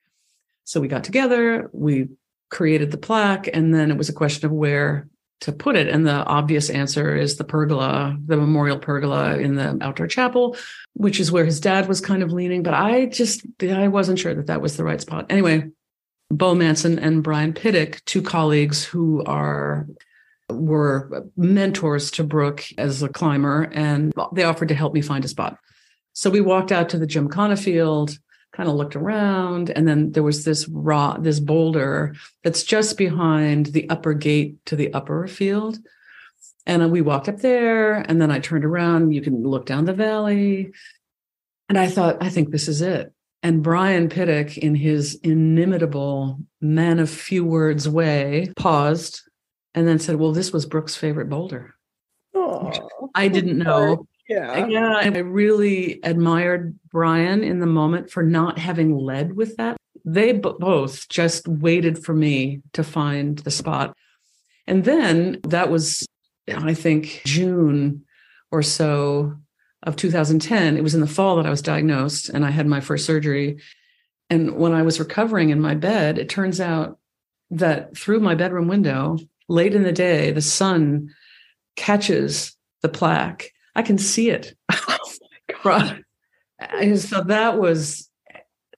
So 0.66 0.82
we 0.82 0.88
got 0.88 1.04
together, 1.04 1.70
we 1.74 2.10
created 2.50 2.92
the 2.92 2.98
plaque, 2.98 3.50
and 3.54 3.74
then 3.74 3.92
it 3.92 3.98
was 3.98 4.10
a 4.10 4.14
question 4.14 4.46
of 4.46 4.52
where 4.52 5.08
to 5.42 5.52
put 5.52 5.76
it. 5.76 5.90
And 5.90 6.08
the 6.08 6.24
obvious 6.24 6.70
answer 6.70 7.18
is 7.18 7.36
the 7.36 7.44
pergola, 7.44 8.18
the 8.26 8.38
memorial 8.38 8.80
pergola 8.80 9.38
in 9.38 9.56
the 9.56 9.78
outdoor 9.82 10.08
chapel, 10.08 10.56
which 10.94 11.20
is 11.20 11.32
where 11.32 11.44
his 11.44 11.60
dad 11.60 11.90
was 11.90 12.00
kind 12.00 12.24
of 12.24 12.32
leaning. 12.32 12.64
But 12.64 12.76
I 12.76 13.08
just, 13.08 13.46
I 13.62 13.90
wasn't 13.90 14.20
sure 14.20 14.34
that 14.34 14.48
that 14.48 14.62
was 14.62 14.78
the 14.78 14.86
right 14.86 15.02
spot. 15.02 15.26
Anyway, 15.30 15.70
Bo 16.38 16.56
Manson 16.56 17.00
and 17.00 17.24
Brian 17.24 17.54
Pittick, 17.54 18.04
two 18.06 18.22
colleagues 18.22 18.84
who 18.84 19.24
are 19.26 19.88
were 20.50 21.26
mentors 21.38 22.12
to 22.12 22.24
Brooke 22.24 22.64
as 22.78 23.02
a 23.02 23.10
climber, 23.10 23.70
and 23.74 24.14
they 24.34 24.44
offered 24.44 24.68
to 24.68 24.76
help 24.76 24.94
me 24.94 25.02
find 25.02 25.26
a 25.26 25.28
spot. 25.28 25.58
So 26.14 26.30
we 26.30 26.42
walked 26.42 26.72
out 26.72 26.90
to 26.90 27.00
the 27.00 27.08
Jim 27.08 27.28
Gymkhana 27.28 27.58
field 27.58 28.20
kind 28.54 28.70
of 28.70 28.76
looked 28.76 28.96
around 28.96 29.72
and 29.72 29.88
then 29.88 30.12
there 30.12 30.24
was 30.24 30.46
this 30.46 30.68
raw 30.70 31.18
this 31.18 31.40
boulder 31.40 32.16
that's 32.44 32.64
just 32.64 32.98
behind 32.98 33.68
the 33.68 33.90
upper 33.90 34.14
gate 34.14 34.64
to 34.68 34.76
the 34.76 34.94
upper 34.94 35.28
field. 35.28 35.80
And 36.66 36.92
we 36.92 37.02
walked 37.02 37.28
up 37.28 37.40
there 37.40 37.96
and 37.96 38.22
then 38.22 38.32
i 38.32 38.40
turned 38.40 38.64
around 38.64 39.12
you 39.12 39.22
can 39.22 39.44
look 39.44 39.66
down 39.66 39.86
the 39.86 39.94
valley. 39.94 40.72
And 41.68 41.80
i 41.80 41.88
thought 41.88 42.18
i 42.22 42.30
think 42.30 42.52
this 42.52 42.68
is 42.68 42.82
it 42.82 43.12
and 43.44 43.62
brian 43.62 44.10
pittick 44.10 44.58
in 44.58 44.74
his 44.74 45.16
inimitable 45.24 46.40
man 46.62 46.98
of 46.98 47.10
few 47.10 47.46
words 47.46 47.88
way 47.88 48.52
paused 48.56 49.22
and 49.76 49.88
then 49.88 50.00
said 50.00 50.16
well 50.16 50.32
this 50.32 50.52
was 50.52 50.66
brooke's 50.66 50.96
favorite 50.96 51.30
boulder 51.30 51.76
I 53.16 53.28
didn't 53.28 53.58
know. 53.58 54.08
yeah. 54.30 54.66
Yeah, 54.68 54.96
I 54.96 55.08
really 55.20 56.00
admired 56.04 56.78
Brian 56.92 57.44
in 57.44 57.60
the 57.60 57.66
moment 57.66 58.10
for 58.10 58.24
not 58.24 58.58
having 58.58 58.98
led 58.98 59.36
with 59.36 59.58
that. 59.58 59.78
They 60.06 60.34
both 60.34 61.08
just 61.10 61.48
waited 61.48 62.04
for 62.04 62.14
me 62.14 62.62
to 62.74 62.84
find 62.84 63.40
the 63.40 63.52
spot. 63.52 63.96
And 64.68 64.84
then 64.84 65.40
that 65.44 65.70
was, 65.70 66.06
I 66.48 66.74
think, 66.74 67.22
June 67.26 68.06
or 68.52 68.62
so 68.64 69.38
of 69.84 69.96
2010. 69.96 70.78
It 70.78 70.84
was 70.84 70.96
in 70.96 71.02
the 71.02 71.08
fall 71.08 71.36
that 71.36 71.46
I 71.46 71.50
was 71.50 71.62
diagnosed 71.62 72.30
and 72.30 72.46
I 72.46 72.50
had 72.50 72.68
my 72.68 72.80
first 72.80 73.06
surgery. 73.06 73.60
And 74.30 74.56
when 74.56 74.74
I 74.74 74.82
was 74.82 75.00
recovering 75.00 75.50
in 75.50 75.62
my 75.62 75.76
bed, 75.76 76.18
it 76.18 76.30
turns 76.30 76.60
out 76.60 76.98
that 77.52 77.96
through 77.98 78.20
my 78.20 78.36
bedroom 78.36 78.68
window, 78.68 79.18
late 79.48 79.76
in 79.76 79.84
the 79.84 79.92
day, 79.92 80.32
the 80.32 80.42
sun 80.42 81.14
catches 81.76 82.56
the 82.82 82.90
plaque. 82.90 83.52
I 83.76 83.82
can 83.82 83.98
see 83.98 84.30
it. 84.30 84.56
oh 84.72 85.08
my 85.64 86.00
and 86.60 87.00
so 87.00 87.22
that 87.22 87.60
was, 87.60 88.10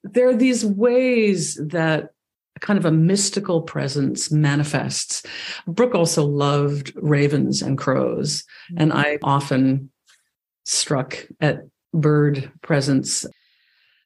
there 0.02 0.28
are 0.28 0.36
these 0.36 0.64
ways 0.64 1.54
that 1.56 2.10
kind 2.60 2.78
of 2.78 2.84
a 2.84 2.90
mystical 2.90 3.62
presence 3.62 4.30
manifests. 4.30 5.22
Brooke 5.66 5.94
also 5.94 6.24
loved 6.24 6.92
ravens 6.96 7.62
and 7.62 7.76
crows, 7.76 8.44
and 8.76 8.90
mm-hmm. 8.90 8.98
I 8.98 9.18
often 9.22 9.90
struck 10.66 11.26
at 11.40 11.60
bird 11.94 12.50
presence. 12.60 13.24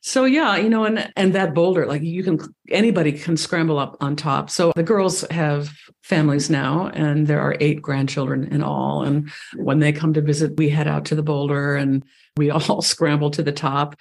So 0.03 0.25
yeah, 0.25 0.57
you 0.57 0.71
know, 0.71 0.85
and 0.85 1.13
and 1.17 1.35
that 1.35 1.53
boulder, 1.53 1.85
like 1.85 2.03
you 2.03 2.23
can 2.23 2.39
anybody 2.71 3.13
can 3.13 3.37
scramble 3.37 3.79
up 3.79 3.97
on 4.01 4.17
top. 4.17 4.49
So 4.49 4.73
the 4.75 4.83
girls 4.83 5.23
have 5.31 5.71
families 6.03 6.49
now, 6.49 6.87
and 6.95 7.27
there 7.27 7.41
are 7.41 7.57
eight 7.61 7.83
grandchildren 7.83 8.45
in 8.45 8.63
all. 8.63 9.03
And 9.03 9.31
when 9.57 9.81
they 9.81 9.93
come 9.93 10.15
to 10.15 10.23
visit, 10.23 10.57
we 10.57 10.71
head 10.71 10.89
out 10.89 11.05
to 11.07 11.15
the 11.15 11.23
boulder 11.23 11.77
and 11.77 12.03
we 12.37 12.51
all 12.51 12.81
scramble 12.81 13.31
to 13.33 13.43
the 13.43 13.53
top. 13.53 13.97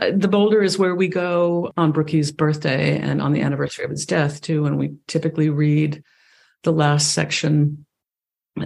Uh, 0.00 0.12
the 0.16 0.28
boulder 0.28 0.62
is 0.62 0.78
where 0.78 0.94
we 0.94 1.08
go 1.08 1.70
on 1.76 1.92
Brookie's 1.92 2.32
birthday 2.32 2.98
and 2.98 3.20
on 3.20 3.32
the 3.32 3.42
anniversary 3.42 3.84
of 3.84 3.90
his 3.90 4.06
death 4.06 4.40
too, 4.40 4.64
and 4.64 4.78
we 4.78 4.94
typically 5.06 5.50
read 5.50 6.02
the 6.62 6.72
last 6.72 7.12
section 7.12 7.84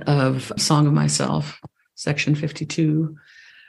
of 0.07 0.53
Song 0.57 0.87
of 0.87 0.93
Myself, 0.93 1.61
section 1.97 2.37
fifty-two, 2.37 3.17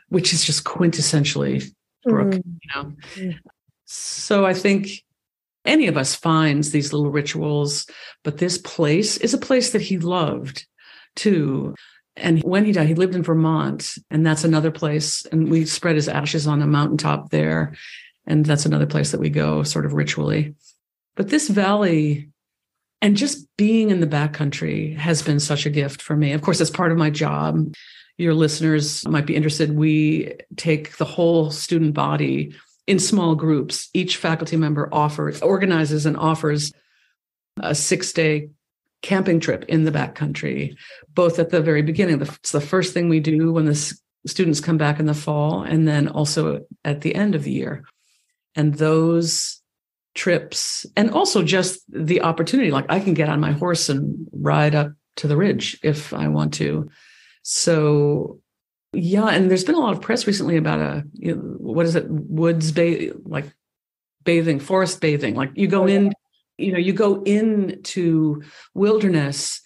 which 0.10 0.34
is 0.34 0.44
just 0.44 0.64
quintessentially 0.64 1.72
Brooke, 2.04 2.36
mm. 2.36 2.44
you 2.46 2.70
know. 2.76 2.94
Mm. 3.16 3.40
So 3.86 4.46
I 4.46 4.54
think 4.54 5.04
any 5.66 5.88
of 5.88 5.98
us 5.98 6.16
finds 6.16 6.72
these 6.72 6.94
little 6.94 7.12
rituals, 7.12 7.86
but 8.24 8.38
this 8.38 8.58
place 8.58 9.18
is 9.18 9.34
a 9.34 9.38
place 9.38 9.72
that 9.72 9.82
he 9.82 9.98
loved 9.98 10.66
too. 11.16 11.76
And 12.16 12.42
when 12.44 12.66
he 12.66 12.72
died, 12.72 12.88
he 12.88 12.96
lived 12.96 13.16
in 13.16 13.22
Vermont, 13.22 13.96
and 14.10 14.26
that's 14.26 14.44
another 14.44 14.72
place. 14.72 15.26
And 15.32 15.50
we 15.50 15.66
spread 15.66 15.96
his 15.96 16.10
ashes 16.10 16.48
on 16.48 16.62
a 16.62 16.68
mountaintop 16.68 17.30
there. 17.30 17.76
And 18.26 18.46
that's 18.46 18.66
another 18.66 18.88
place 18.88 19.12
that 19.12 19.20
we 19.20 19.30
go 19.30 19.64
sort 19.64 19.86
of 19.86 19.94
ritually. 19.94 20.56
But 21.16 21.30
this 21.30 21.48
valley 21.48 22.30
and 23.02 23.16
just 23.16 23.48
being 23.58 23.92
in 23.92 24.00
the 24.00 24.08
backcountry 24.08 24.98
has 24.98 25.22
been 25.22 25.40
such 25.40 25.66
a 25.66 25.70
gift 25.70 26.02
for 26.02 26.16
me. 26.16 26.34
Of 26.34 26.42
course, 26.42 26.60
it's 26.60 26.72
part 26.72 26.92
of 26.92 26.98
my 26.98 27.10
job 27.10 27.74
your 28.18 28.34
listeners 28.34 29.08
might 29.08 29.26
be 29.26 29.36
interested, 29.36 29.76
we 29.76 30.34
take 30.56 30.98
the 30.98 31.06
whole 31.06 31.52
student 31.52 31.94
body 31.94 32.54
in 32.88 33.00
small 33.00 33.36
groups. 33.36 33.90
Each 33.94 34.18
faculty 34.18 34.58
member 34.58 34.90
offers, 34.92 35.42
organizes, 35.42 36.06
and 36.06 36.18
offers 36.18 36.72
a 37.62 37.76
six 37.76 38.12
day 38.14 38.50
camping 39.02 39.40
trip 39.40 39.66
in 39.66 39.84
the 39.84 39.92
backcountry, 39.92 40.76
both 41.14 41.38
at 41.38 41.52
the 41.52 41.62
very 41.62 41.82
beginning. 41.84 42.22
It's 42.22 42.52
the 42.52 42.62
first 42.62 42.94
thing 42.94 43.10
we 43.10 43.20
do 43.20 43.54
when 43.54 43.66
the 43.66 44.00
students 44.26 44.60
come 44.60 44.78
back 44.78 45.00
in 45.00 45.06
the 45.06 45.14
fall, 45.14 45.62
and 45.62 45.88
then 45.88 46.08
also 46.08 46.66
at 46.84 47.02
the 47.02 47.14
end 47.14 47.36
of 47.36 47.44
the 47.44 47.52
year. 47.52 47.84
And 48.56 48.74
those 48.76 49.62
trips, 50.16 50.88
and 50.96 51.12
also 51.12 51.44
just 51.44 51.82
the 51.88 52.22
opportunity 52.22 52.72
like 52.72 52.88
I 52.90 53.00
can 53.00 53.14
get 53.14 53.30
on 53.30 53.40
my 53.40 53.52
horse 53.52 53.90
and 53.90 54.28
ride 54.32 54.74
up 54.74 54.92
to 55.18 55.28
the 55.28 55.38
ridge 55.38 55.80
if 55.84 56.14
I 56.14 56.28
want 56.28 56.56
to. 56.56 56.90
So 57.50 58.42
yeah, 58.92 59.28
and 59.28 59.50
there's 59.50 59.64
been 59.64 59.76
a 59.76 59.80
lot 59.80 59.94
of 59.94 60.02
press 60.02 60.28
recently 60.28 60.58
about 60.58 60.80
a 60.80 61.06
you 61.14 61.34
know, 61.34 61.42
what 61.60 61.86
is 61.86 61.96
it 61.96 62.06
woods 62.10 62.74
ba- 62.74 63.14
like 63.24 63.46
bathing, 64.26 64.60
forest 64.60 65.00
bathing. 65.00 65.34
Like 65.34 65.52
you 65.56 65.68
go 65.68 65.84
oh, 65.84 65.88
in, 65.88 66.12
you 66.58 66.74
know, 66.74 66.78
you 66.78 66.92
go 66.92 67.24
into 67.24 68.44
wilderness, 68.74 69.62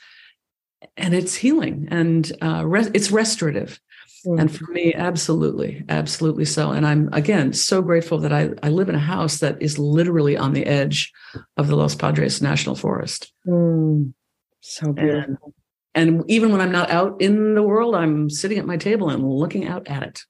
and 0.96 1.16
it's 1.16 1.34
healing 1.34 1.88
and 1.90 2.32
uh, 2.44 2.64
res- 2.68 2.92
it's 2.94 3.10
restorative. 3.10 3.80
Mm-hmm. 4.28 4.40
And 4.40 4.56
for 4.56 4.66
me, 4.72 4.94
absolutely, 4.94 5.84
absolutely 5.90 6.46
so. 6.46 6.70
And 6.70 6.86
I'm 6.86 7.10
again 7.14 7.52
so 7.54 7.82
grateful 7.82 8.20
that 8.20 8.32
I, 8.32 8.52
I 8.62 8.70
live 8.70 8.90
in 8.90 8.96
a 8.96 9.00
house 9.00 9.40
that 9.40 9.60
is 9.60 9.80
literally 9.80 10.38
on 10.38 10.54
the 10.54 10.68
edge 10.68 11.12
of 11.58 11.68
the 11.68 11.76
Los 11.76 11.96
Padres 11.96 12.44
National 12.44 12.76
Forest. 12.76 13.34
Mm, 13.48 14.14
so 14.60 14.94
beautiful. 14.94 15.24
And 15.24 15.54
and 15.94 16.24
even 16.30 16.52
when 16.52 16.62
I'm 16.62 16.72
not 16.72 16.89
out 16.89 17.22
in 17.22 17.56
the 17.56 17.64
world, 17.64 17.96
I'm 17.96 18.30
sitting 18.30 18.58
at 18.58 18.66
my 18.66 18.78
table 18.78 19.10
and 19.10 19.28
looking 19.30 19.68
out 19.68 19.88
at 19.88 20.04
it. 20.04 20.22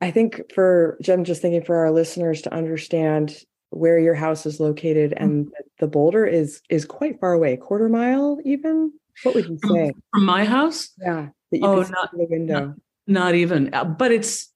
I 0.00 0.10
think 0.10 0.52
for 0.54 0.98
Jen, 1.02 1.24
just 1.24 1.42
thinking 1.42 1.64
for 1.64 1.76
our 1.76 1.90
listeners 1.90 2.42
to 2.42 2.54
understand 2.54 3.36
where 3.70 3.98
your 3.98 4.14
house 4.14 4.46
is 4.46 4.60
located 4.60 5.12
and 5.16 5.46
mm-hmm. 5.46 5.52
the 5.78 5.86
boulder 5.86 6.24
is 6.24 6.62
is 6.70 6.84
quite 6.84 7.20
far 7.20 7.32
away, 7.32 7.56
quarter 7.56 7.88
mile 7.88 8.38
even. 8.44 8.92
What 9.24 9.34
would 9.34 9.48
you 9.48 9.58
say? 9.66 9.92
From 10.12 10.24
my 10.24 10.44
house? 10.44 10.90
Yeah. 11.00 11.28
Oh, 11.62 11.82
not, 11.82 12.10
the 12.12 12.26
window. 12.30 12.66
Not, 12.66 12.76
not, 13.06 13.34
even. 13.34 13.74
Uh, 13.74 13.84
but 13.84 14.12
it's 14.12 14.52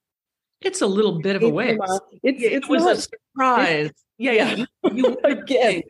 it's 0.61 0.81
a 0.81 0.87
little 0.87 1.19
bit 1.19 1.35
of 1.35 1.43
a 1.43 1.49
way. 1.49 1.77
It's, 2.21 2.41
it 2.41 2.69
was 2.69 2.83
not, 2.83 2.97
a 2.97 3.01
surprise. 3.01 3.91
Yeah, 4.19 4.31
yeah. 4.33 4.65
You 4.93 5.17
again 5.23 5.81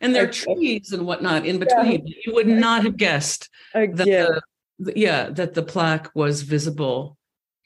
and 0.00 0.14
there 0.14 0.24
are 0.24 0.32
trees 0.32 0.92
and 0.92 1.06
whatnot 1.06 1.46
in 1.46 1.58
between. 1.58 2.06
Yeah. 2.06 2.14
You 2.26 2.34
would 2.34 2.48
not 2.48 2.84
have 2.84 2.96
guessed 2.96 3.48
uh, 3.74 3.86
that 3.92 4.42
the, 4.78 4.92
yeah, 4.96 5.30
that 5.30 5.54
the 5.54 5.62
plaque 5.62 6.14
was 6.14 6.42
visible 6.42 7.16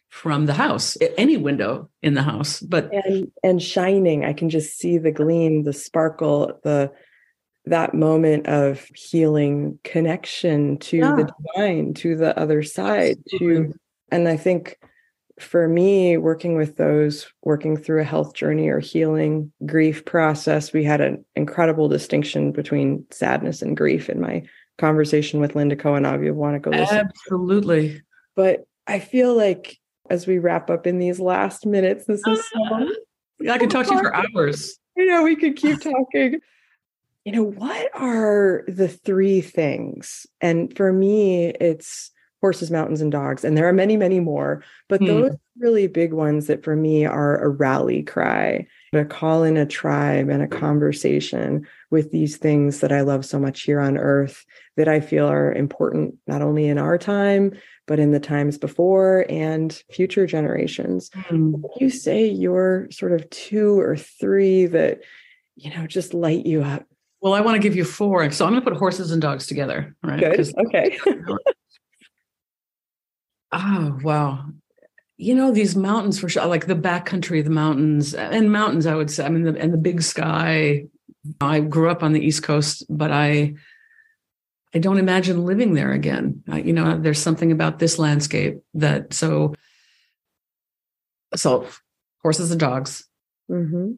from 0.09 0.47
the 0.47 0.55
house, 0.55 0.97
any 1.17 1.37
window 1.37 1.91
in 2.03 2.15
the 2.15 2.23
house. 2.23 2.61
But 2.61 2.93
and 2.93 3.31
and 3.43 3.63
shining, 3.63 4.25
I 4.25 4.33
can 4.33 4.51
just 4.51 4.79
see 4.79 4.99
the 4.99 5.13
gleam, 5.13 5.65
the 5.65 5.73
sparkle, 5.73 6.59
the 6.63 6.93
that 7.67 7.95
moment 7.95 8.47
of 8.47 8.87
healing 8.95 9.79
connection 9.85 10.79
to 10.79 10.97
yeah. 10.97 11.15
the 11.15 11.33
divine, 11.55 11.95
to 11.95 12.17
the 12.17 12.39
other 12.39 12.63
side, 12.63 13.19
Absolutely. 13.33 13.73
to 13.73 13.79
and 14.11 14.29
I 14.29 14.37
think 14.37 14.79
for 15.41 15.69
me, 15.69 16.17
working 16.17 16.57
with 16.57 16.77
those 16.77 17.27
working 17.43 17.77
through 17.77 18.01
a 18.01 18.05
health 18.05 18.35
journey 18.35 18.69
or 18.69 18.81
healing 18.81 19.53
grief 19.67 20.05
process, 20.05 20.73
we 20.73 20.85
had 20.85 21.01
an 21.01 21.25
incredible 21.37 21.89
distinction 21.89 22.53
between 22.53 23.05
sadness 23.11 23.63
and 23.63 23.77
grief 23.77 24.09
in 24.09 24.21
my 24.21 24.43
conversation 24.79 25.41
with 25.41 25.55
Linda 25.55 25.77
Cohen. 25.77 26.05
If 26.05 26.23
you 26.23 26.35
want 26.35 26.55
to 26.55 26.61
go 26.61 26.71
listen. 26.71 26.99
Absolutely. 26.99 28.03
But 28.37 28.67
I 28.87 28.99
feel 28.99 29.37
like 29.37 29.79
as 30.11 30.27
we 30.27 30.39
wrap 30.39 30.71
up 30.71 30.87
in 30.87 30.99
these 30.99 31.21
last 31.21 31.67
minutes, 31.67 32.07
this 32.07 32.23
is 32.27 32.39
so 32.53 32.61
ah. 32.71 32.87
Yeah, 33.41 33.55
I 33.55 33.59
could 33.59 33.71
talk 33.71 33.87
to 33.87 33.95
you 33.95 34.01
for 34.01 34.15
hours. 34.15 34.79
You 34.97 35.07
know, 35.07 35.23
we 35.23 35.37
could 35.37 35.57
keep 35.57 35.81
talking. 35.83 36.41
You 37.25 37.33
know, 37.33 37.45
what 37.45 37.91
are 37.95 38.65
the 38.67 38.89
three 38.89 39.41
things? 39.41 40.27
And 40.41 40.75
for 40.77 40.93
me, 40.93 41.47
it's 41.61 42.11
horses, 42.41 42.71
mountains, 42.71 43.01
and 43.01 43.11
dogs. 43.11 43.45
And 43.45 43.57
there 43.57 43.69
are 43.69 43.73
many, 43.73 43.97
many 43.97 44.21
more, 44.21 44.63
but 44.89 45.01
mm. 45.01 45.07
those 45.07 45.37
really 45.59 45.89
big 45.89 46.13
ones 46.13 46.47
that 46.47 46.63
for 46.63 46.77
me 46.77 47.05
are 47.05 47.43
a 47.43 47.49
rally 47.49 48.03
cry, 48.03 48.67
a 48.93 49.05
call 49.05 49.43
in 49.43 49.57
a 49.57 49.67
tribe 49.67 50.29
and 50.29 50.43
a 50.43 50.47
conversation 50.47 51.67
with 51.91 52.13
these 52.13 52.37
things 52.37 52.81
that 52.81 52.93
I 52.93 53.01
love 53.01 53.25
so 53.25 53.39
much 53.39 53.63
here 53.63 53.81
on 53.81 53.99
earth 53.99 54.45
that 54.77 54.89
I 54.89 55.01
feel 55.01 55.27
are 55.27 55.53
important 55.53 56.15
not 56.27 56.43
only 56.43 56.69
in 56.69 56.79
our 56.79 56.97
time, 56.97 57.53
but 57.87 57.99
in 57.99 58.13
the 58.13 58.21
times 58.21 58.57
before 58.57 59.27
and 59.29 59.83
future 59.91 60.27
generations. 60.27 61.11
Mm. 61.11 61.61
You 61.81 61.91
say 61.91 62.27
you're 62.27 62.89
sort 62.91 63.13
of 63.13 63.29
two 63.31 63.81
or 63.81 63.97
three 63.97 64.67
that, 64.67 65.01
you 65.57 65.75
know, 65.75 65.87
just 65.87 66.15
light 66.15 66.47
you 66.47 66.63
up. 66.63 66.85
Well, 67.21 67.35
I 67.35 67.41
want 67.41 67.57
to 67.57 67.63
give 67.63 67.75
you 67.75 67.85
four. 67.85 68.31
So 68.31 68.45
I'm 68.45 68.53
going 68.53 68.63
to 68.63 68.71
put 68.71 68.79
horses 68.79 69.11
and 69.11 69.21
dogs 69.21 69.47
together. 69.47 69.97
Right. 70.05 70.21
Good. 70.21 70.53
Okay. 70.57 70.99
Oh, 73.53 73.99
wow. 74.03 74.47
You 75.17 75.35
know, 75.35 75.51
these 75.51 75.75
mountains 75.75 76.19
for 76.19 76.29
sure, 76.29 76.47
like 76.47 76.67
the 76.67 76.75
backcountry, 76.75 77.43
the 77.43 77.51
mountains 77.51 78.15
and 78.15 78.53
mountains, 78.53 78.87
I 78.87 78.95
would 78.95 79.11
say. 79.11 79.25
I 79.25 79.29
mean, 79.29 79.45
the, 79.45 79.59
and 79.59 79.73
the 79.73 79.79
big 79.79 80.03
sky. 80.03 80.85
I 81.41 81.61
grew 81.61 81.91
up 81.91 82.03
on 82.03 82.13
the 82.13 82.21
East 82.21 82.43
Coast, 82.43 82.85
but 82.89 83.11
I, 83.11 83.55
I 84.75 84.79
don't 84.79 84.99
imagine 84.99 85.45
living 85.45 85.75
there 85.75 85.93
again. 85.93 86.43
I, 86.49 86.61
you 86.61 86.73
know, 86.73 86.99
there's 86.99 87.21
something 87.21 87.51
about 87.51 87.79
this 87.79 87.99
landscape 87.99 88.61
that 88.75 89.13
so, 89.13 89.55
so 91.35 91.67
horses 92.23 92.51
and 92.51 92.61
dogs. 92.61 93.05
Mm-hmm. 93.51 93.93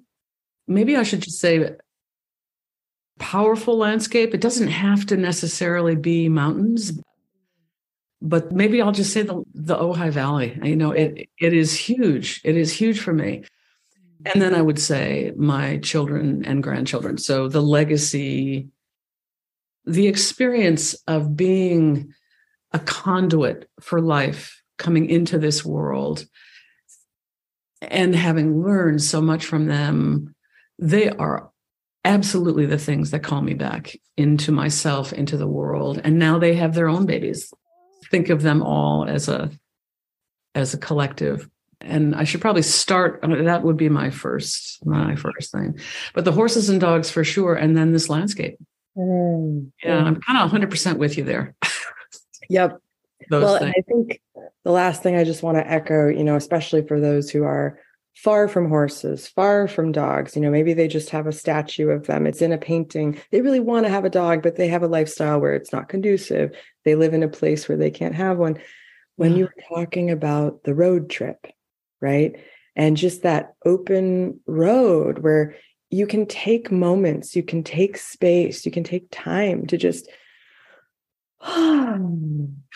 Maybe 0.66 0.96
I 0.96 1.02
should 1.02 1.20
just 1.20 1.40
say 1.40 1.72
powerful 3.18 3.76
landscape. 3.76 4.34
It 4.34 4.40
doesn't 4.40 4.68
have 4.68 5.06
to 5.06 5.16
necessarily 5.16 5.96
be 5.96 6.28
mountains 6.28 6.98
but 8.22 8.52
maybe 8.52 8.82
I'll 8.82 8.92
just 8.92 9.12
say 9.12 9.22
the 9.22 9.42
the 9.54 9.76
Ojai 9.76 10.10
Valley. 10.10 10.58
You 10.62 10.76
know, 10.76 10.92
it 10.92 11.28
it 11.38 11.52
is 11.52 11.76
huge. 11.76 12.40
It 12.44 12.56
is 12.56 12.72
huge 12.72 13.00
for 13.00 13.12
me. 13.12 13.44
And 14.26 14.42
then 14.42 14.54
I 14.54 14.60
would 14.60 14.78
say 14.78 15.32
my 15.36 15.78
children 15.78 16.44
and 16.44 16.62
grandchildren. 16.62 17.16
So 17.16 17.48
the 17.48 17.62
legacy, 17.62 18.68
the 19.86 20.06
experience 20.06 20.94
of 21.06 21.36
being 21.36 22.12
a 22.72 22.78
conduit 22.78 23.68
for 23.80 24.00
life 24.00 24.62
coming 24.76 25.08
into 25.08 25.38
this 25.38 25.64
world 25.64 26.26
and 27.80 28.14
having 28.14 28.62
learned 28.62 29.02
so 29.02 29.22
much 29.22 29.46
from 29.46 29.66
them, 29.66 30.34
they 30.78 31.08
are 31.08 31.50
absolutely 32.04 32.66
the 32.66 32.78
things 32.78 33.10
that 33.10 33.22
call 33.22 33.40
me 33.40 33.54
back 33.54 33.96
into 34.16 34.52
myself, 34.52 35.12
into 35.12 35.36
the 35.36 35.48
world. 35.48 36.00
And 36.04 36.18
now 36.18 36.38
they 36.38 36.54
have 36.56 36.74
their 36.74 36.88
own 36.88 37.06
babies. 37.06 37.52
Think 38.10 38.28
of 38.28 38.42
them 38.42 38.62
all 38.62 39.04
as 39.04 39.28
a 39.28 39.50
as 40.54 40.74
a 40.74 40.78
collective. 40.78 41.48
And 41.80 42.14
I 42.14 42.24
should 42.24 42.42
probably 42.42 42.62
start. 42.62 43.20
That 43.22 43.62
would 43.62 43.76
be 43.76 43.88
my 43.88 44.10
first, 44.10 44.84
my 44.84 45.16
first 45.16 45.50
thing. 45.50 45.78
But 46.12 46.26
the 46.26 46.32
horses 46.32 46.68
and 46.68 46.80
dogs 46.80 47.08
for 47.08 47.24
sure, 47.24 47.54
and 47.54 47.76
then 47.76 47.92
this 47.92 48.10
landscape. 48.10 48.58
Mm. 48.96 49.70
Yeah, 49.82 49.98
I'm 49.98 50.20
kind 50.20 50.38
of 50.38 50.42
100 50.42 50.68
percent 50.70 50.98
with 50.98 51.16
you 51.16 51.24
there. 51.24 51.54
yep. 52.50 52.78
Those 53.30 53.44
well, 53.44 53.64
I 53.64 53.80
think 53.86 54.20
the 54.64 54.72
last 54.72 55.02
thing 55.02 55.16
I 55.16 55.24
just 55.24 55.42
want 55.42 55.56
to 55.56 55.70
echo, 55.70 56.08
you 56.08 56.24
know, 56.24 56.36
especially 56.36 56.86
for 56.86 57.00
those 57.00 57.30
who 57.30 57.44
are 57.44 57.78
far 58.22 58.48
from 58.48 58.68
horses, 58.68 59.26
far 59.26 59.66
from 59.66 59.92
dogs. 59.92 60.36
You 60.36 60.42
know, 60.42 60.50
maybe 60.50 60.74
they 60.74 60.88
just 60.88 61.10
have 61.10 61.26
a 61.26 61.32
statue 61.32 61.88
of 61.88 62.06
them. 62.06 62.26
It's 62.26 62.42
in 62.42 62.52
a 62.52 62.58
painting. 62.58 63.18
They 63.30 63.40
really 63.40 63.60
want 63.60 63.86
to 63.86 63.90
have 63.90 64.04
a 64.04 64.10
dog, 64.10 64.42
but 64.42 64.56
they 64.56 64.68
have 64.68 64.82
a 64.82 64.88
lifestyle 64.88 65.40
where 65.40 65.54
it's 65.54 65.72
not 65.72 65.88
conducive. 65.88 66.52
They 66.84 66.94
live 66.94 67.14
in 67.14 67.22
a 67.22 67.28
place 67.28 67.68
where 67.68 67.78
they 67.78 67.90
can't 67.90 68.14
have 68.14 68.36
one. 68.36 68.58
When 69.16 69.36
you 69.36 69.44
were 69.44 69.76
talking 69.76 70.10
about 70.10 70.64
the 70.64 70.74
road 70.74 71.10
trip, 71.10 71.46
right? 72.00 72.36
And 72.76 72.96
just 72.96 73.22
that 73.22 73.54
open 73.64 74.40
road 74.46 75.18
where 75.18 75.56
you 75.90 76.06
can 76.06 76.26
take 76.26 76.70
moments, 76.70 77.36
you 77.36 77.42
can 77.42 77.62
take 77.62 77.96
space, 77.96 78.64
you 78.64 78.72
can 78.72 78.84
take 78.84 79.08
time 79.10 79.66
to 79.66 79.76
just 79.76 80.08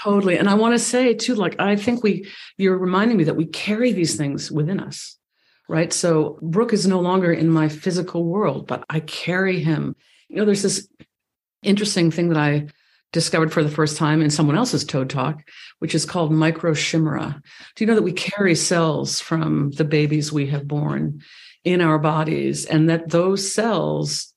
totally. 0.02 0.38
And 0.38 0.48
I 0.48 0.54
want 0.54 0.74
to 0.74 0.78
say 0.78 1.14
too, 1.14 1.34
like, 1.34 1.56
I 1.58 1.76
think 1.76 2.02
we, 2.02 2.30
you're 2.56 2.78
reminding 2.78 3.16
me 3.16 3.24
that 3.24 3.36
we 3.36 3.46
carry 3.46 3.92
these 3.92 4.16
things 4.16 4.50
within 4.50 4.80
us, 4.80 5.18
right? 5.68 5.92
So 5.92 6.38
Brooke 6.42 6.72
is 6.72 6.86
no 6.86 7.00
longer 7.00 7.32
in 7.32 7.48
my 7.48 7.68
physical 7.68 8.24
world, 8.24 8.66
but 8.66 8.84
I 8.90 9.00
carry 9.00 9.60
him. 9.60 9.96
You 10.28 10.36
know, 10.36 10.44
there's 10.44 10.62
this 10.62 10.88
interesting 11.62 12.10
thing 12.10 12.28
that 12.28 12.38
I 12.38 12.68
discovered 13.12 13.52
for 13.52 13.62
the 13.62 13.70
first 13.70 13.96
time 13.96 14.20
in 14.20 14.28
someone 14.28 14.56
else's 14.56 14.84
Toad 14.84 15.08
Talk, 15.08 15.48
which 15.78 15.94
is 15.94 16.04
called 16.04 16.32
microchimera. 16.32 17.40
Do 17.74 17.84
you 17.84 17.86
know 17.86 17.94
that 17.94 18.02
we 18.02 18.12
carry 18.12 18.54
cells 18.54 19.20
from 19.20 19.70
the 19.70 19.84
babies 19.84 20.32
we 20.32 20.48
have 20.48 20.68
born 20.68 21.22
in 21.62 21.80
our 21.80 21.98
bodies, 21.98 22.66
and 22.66 22.90
that 22.90 23.08
those 23.08 23.50
cells, 23.50 24.34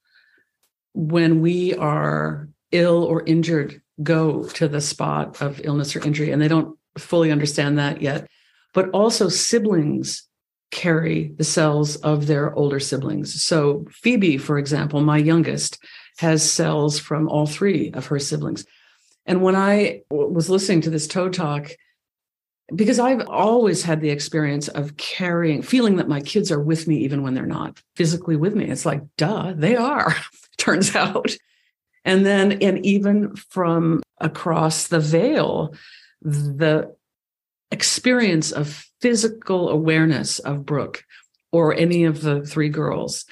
when 0.94 1.42
we 1.42 1.74
are 1.74 2.48
ill 2.72 3.04
or 3.04 3.24
injured, 3.26 3.82
go 4.02 4.44
to 4.50 4.68
the 4.68 4.80
spot 4.80 5.42
of 5.42 5.60
illness 5.64 5.96
or 5.96 6.06
injury, 6.06 6.32
and 6.32 6.42
they 6.42 6.48
don't 6.48 6.78
fully 6.98 7.32
understand 7.32 7.80
that 7.80 8.02
yet. 8.02 8.28
But 8.74 8.90
also, 8.92 9.28
siblings 9.28 10.27
carry 10.72 11.34
the 11.38 11.44
cells 11.44 11.96
of 11.98 12.28
their 12.28 12.54
older 12.54 12.80
siblings. 12.80 13.42
So, 13.42 13.86
Phoebe, 13.92 14.38
for 14.38 14.58
example, 14.58 15.02
my 15.02 15.18
youngest, 15.18 15.80
has 16.20 16.50
cells 16.50 17.00
from 17.00 17.30
all 17.30 17.46
three 17.46 17.92
of 17.94 18.08
her 18.08 18.20
siblings. 18.20 18.66
And 19.26 19.42
when 19.42 19.56
I 19.56 20.02
was 20.10 20.50
listening 20.50 20.82
to 20.82 20.90
this 20.90 21.08
Toad 21.08 21.34
Talk, 21.34 21.72
because 22.76 23.00
I've 23.00 23.28
always 23.28 23.84
had 23.84 24.02
the 24.02 24.10
experience 24.10 24.68
of 24.68 24.98
carrying, 24.98 25.62
feeling 25.62 25.98
that 25.98 26.10
my 26.10 26.20
kids 26.20 26.52
are 26.52 26.60
with 26.60 26.88
me 26.88 26.98
even 26.98 27.24
when 27.24 27.34
they're 27.34 27.46
not 27.46 27.82
physically 27.96 28.36
with 28.36 28.56
me. 28.56 28.66
It's 28.66 28.86
like, 28.86 29.04
duh, 29.16 29.54
they 29.56 29.76
are, 29.76 30.16
turns 30.58 30.96
out. 30.96 31.36
And 32.04 32.26
then, 32.26 32.54
and 32.62 32.86
even 32.86 33.36
from 33.36 34.02
across 34.20 34.88
the 34.88 35.00
veil, 35.00 35.76
the 36.22 36.96
experience 37.72 38.52
of 38.52 38.86
physical 39.02 39.70
awareness 39.70 40.40
of 40.40 40.66
Brooke 40.66 41.04
or 41.52 41.74
any 41.74 42.04
of 42.04 42.22
the 42.22 42.46
three 42.46 42.70
girls, 42.70 43.26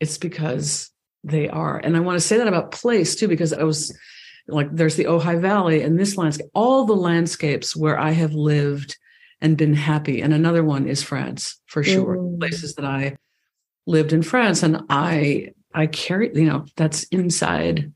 it's 0.00 0.18
because 0.18 0.90
they 1.24 1.48
are. 1.48 1.78
And 1.78 1.96
I 1.96 2.00
want 2.00 2.16
to 2.16 2.26
say 2.26 2.38
that 2.38 2.48
about 2.48 2.72
place 2.72 3.14
too, 3.14 3.28
because 3.28 3.52
I 3.52 3.62
was 3.62 3.96
like, 4.48 4.68
there's 4.72 4.96
the 4.96 5.04
Ojai 5.04 5.40
Valley 5.40 5.82
and 5.82 5.98
this 5.98 6.16
landscape, 6.16 6.50
all 6.54 6.84
the 6.84 6.96
landscapes 6.96 7.76
where 7.76 7.98
I 7.98 8.10
have 8.10 8.34
lived 8.34 8.96
and 9.40 9.56
been 9.56 9.74
happy. 9.74 10.20
And 10.20 10.34
another 10.34 10.64
one 10.64 10.88
is 10.88 11.02
France 11.02 11.60
for 11.66 11.82
sure, 11.82 12.16
mm. 12.16 12.38
places 12.38 12.74
that 12.74 12.84
I 12.84 13.16
lived 13.86 14.12
in 14.12 14.22
France. 14.22 14.62
And 14.62 14.82
I, 14.88 15.52
I 15.74 15.86
carry, 15.86 16.30
you 16.34 16.44
know, 16.44 16.66
that's 16.76 17.04
inside 17.04 17.92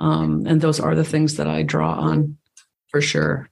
um, 0.00 0.44
and 0.46 0.60
those 0.60 0.80
are 0.80 0.94
the 0.94 1.04
things 1.04 1.36
that 1.36 1.46
I 1.46 1.62
draw 1.62 1.92
on 1.92 2.38
for 2.88 3.00
sure. 3.00 3.49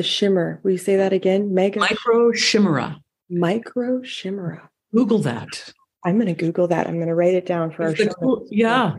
The 0.00 0.04
shimmer. 0.04 0.60
Will 0.62 0.70
you 0.70 0.78
say 0.78 0.96
that 0.96 1.12
again? 1.12 1.52
Mega 1.52 1.78
micro 1.78 2.32
shimmer. 2.32 2.96
Micro 3.28 4.02
shimmer. 4.02 4.70
Google 4.94 5.18
that. 5.18 5.74
I'm 6.06 6.14
going 6.14 6.34
to 6.34 6.42
Google 6.42 6.68
that. 6.68 6.86
I'm 6.86 6.94
going 6.94 7.08
to 7.08 7.14
write 7.14 7.34
it 7.34 7.44
down 7.44 7.70
for 7.70 7.82
it's 7.82 8.00
our 8.00 8.06
show. 8.06 8.12
Cool, 8.14 8.48
yeah. 8.50 8.94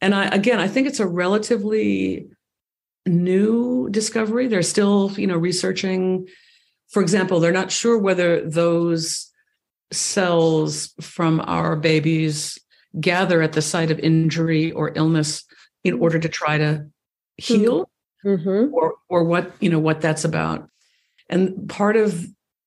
And 0.00 0.14
I 0.14 0.26
again, 0.26 0.60
I 0.60 0.68
think 0.68 0.86
it's 0.86 1.00
a 1.00 1.08
relatively 1.08 2.28
new 3.04 3.88
discovery. 3.90 4.46
They're 4.46 4.62
still, 4.62 5.10
you 5.16 5.26
know, 5.26 5.36
researching. 5.36 6.28
For 6.90 7.02
example, 7.02 7.40
they're 7.40 7.50
not 7.50 7.72
sure 7.72 7.98
whether 7.98 8.48
those 8.48 9.32
cells 9.90 10.94
from 11.00 11.40
our 11.40 11.74
babies 11.74 12.60
gather 13.00 13.42
at 13.42 13.54
the 13.54 13.62
site 13.62 13.90
of 13.90 13.98
injury 13.98 14.70
or 14.70 14.92
illness 14.94 15.42
in 15.82 15.98
order 15.98 16.20
to 16.20 16.28
try 16.28 16.58
to 16.58 16.74
hmm. 16.74 16.86
heal 17.38 17.90
mm-hmm. 18.24 18.72
or 18.74 18.94
or 19.08 19.24
what 19.24 19.52
you 19.60 19.68
know 19.68 19.78
what 19.78 20.00
that's 20.00 20.24
about 20.24 20.68
and 21.28 21.68
part 21.68 21.96
of 21.96 22.26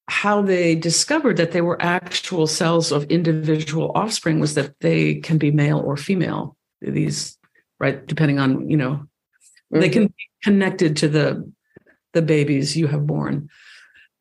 how 0.09 0.41
they 0.41 0.73
discovered 0.73 1.37
that 1.37 1.51
they 1.51 1.61
were 1.61 1.81
actual 1.81 2.47
cells 2.47 2.91
of 2.91 3.03
individual 3.05 3.91
offspring 3.93 4.39
was 4.39 4.55
that 4.55 4.73
they 4.79 5.15
can 5.15 5.37
be 5.37 5.51
male 5.51 5.79
or 5.79 5.97
female 5.97 6.55
these 6.81 7.37
right 7.79 8.05
depending 8.07 8.39
on 8.39 8.69
you 8.69 8.77
know 8.77 8.91
mm-hmm. 8.91 9.79
they 9.79 9.89
can 9.89 10.03
mm-hmm. 10.03 10.13
be 10.17 10.29
connected 10.43 10.95
to 10.97 11.07
the 11.07 11.51
the 12.13 12.21
babies 12.21 12.77
you 12.77 12.87
have 12.87 13.05
born 13.05 13.49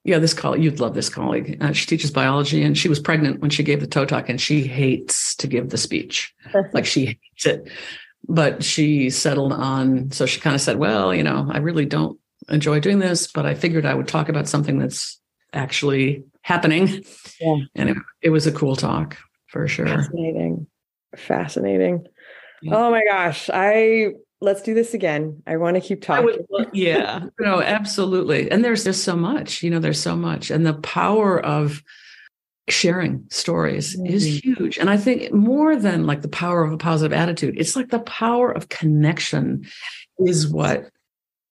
yeah, 0.06 0.20
this 0.20 0.34
colleague, 0.34 0.62
you'd 0.62 0.78
love 0.78 0.94
this 0.94 1.08
colleague. 1.08 1.58
Uh, 1.60 1.72
she 1.72 1.84
teaches 1.84 2.12
biology 2.12 2.62
and 2.62 2.78
she 2.78 2.88
was 2.88 3.00
pregnant 3.00 3.40
when 3.40 3.50
she 3.50 3.64
gave 3.64 3.80
the 3.80 3.88
Toad 3.88 4.08
Talk 4.08 4.28
and 4.28 4.40
she 4.40 4.62
hates 4.62 5.34
to 5.34 5.48
give 5.48 5.70
the 5.70 5.76
speech. 5.76 6.32
like 6.72 6.86
she 6.86 7.06
hates 7.06 7.44
it. 7.44 7.68
But 8.28 8.64
she 8.64 9.10
settled 9.10 9.52
on, 9.52 10.10
so 10.10 10.26
she 10.26 10.40
kind 10.40 10.54
of 10.54 10.60
said, 10.60 10.78
well, 10.78 11.14
you 11.14 11.22
know, 11.22 11.48
I 11.50 11.58
really 11.58 11.86
don't 11.86 12.18
enjoy 12.48 12.80
doing 12.80 12.98
this, 12.98 13.30
but 13.30 13.46
I 13.46 13.54
figured 13.54 13.86
I 13.86 13.94
would 13.94 14.08
talk 14.08 14.28
about 14.28 14.48
something 14.48 14.78
that's 14.78 15.20
actually 15.52 16.24
happening. 16.42 17.04
Yeah. 17.40 17.56
And 17.74 17.90
it, 17.90 17.96
it 18.22 18.30
was 18.30 18.46
a 18.46 18.52
cool 18.52 18.76
talk 18.76 19.16
for 19.46 19.68
sure. 19.68 19.86
Fascinating. 19.86 20.66
Fascinating. 21.16 22.06
Yeah. 22.62 22.76
Oh 22.76 22.90
my 22.90 23.02
gosh. 23.08 23.48
I 23.52 24.12
let's 24.40 24.62
do 24.62 24.74
this 24.74 24.94
again. 24.94 25.42
I 25.46 25.56
want 25.56 25.76
to 25.76 25.80
keep 25.80 26.02
talking. 26.02 26.44
Would, 26.50 26.70
yeah, 26.72 27.26
no, 27.40 27.60
absolutely. 27.62 28.50
And 28.50 28.64
there's 28.64 28.84
just 28.84 29.04
so 29.04 29.16
much, 29.16 29.62
you 29.62 29.70
know, 29.70 29.78
there's 29.78 30.00
so 30.00 30.16
much. 30.16 30.50
And 30.50 30.66
the 30.66 30.74
power 30.74 31.40
of 31.40 31.82
sharing 32.68 33.24
stories 33.30 33.96
mm-hmm. 33.96 34.06
is 34.06 34.42
huge. 34.42 34.78
And 34.78 34.90
I 34.90 34.96
think 34.96 35.32
more 35.32 35.76
than 35.76 36.06
like 36.06 36.22
the 36.22 36.28
power 36.28 36.64
of 36.64 36.72
a 36.72 36.78
positive 36.78 37.16
attitude, 37.16 37.54
it's 37.58 37.76
like 37.76 37.90
the 37.90 38.00
power 38.00 38.50
of 38.50 38.68
connection 38.68 39.66
is 40.18 40.48
what 40.48 40.90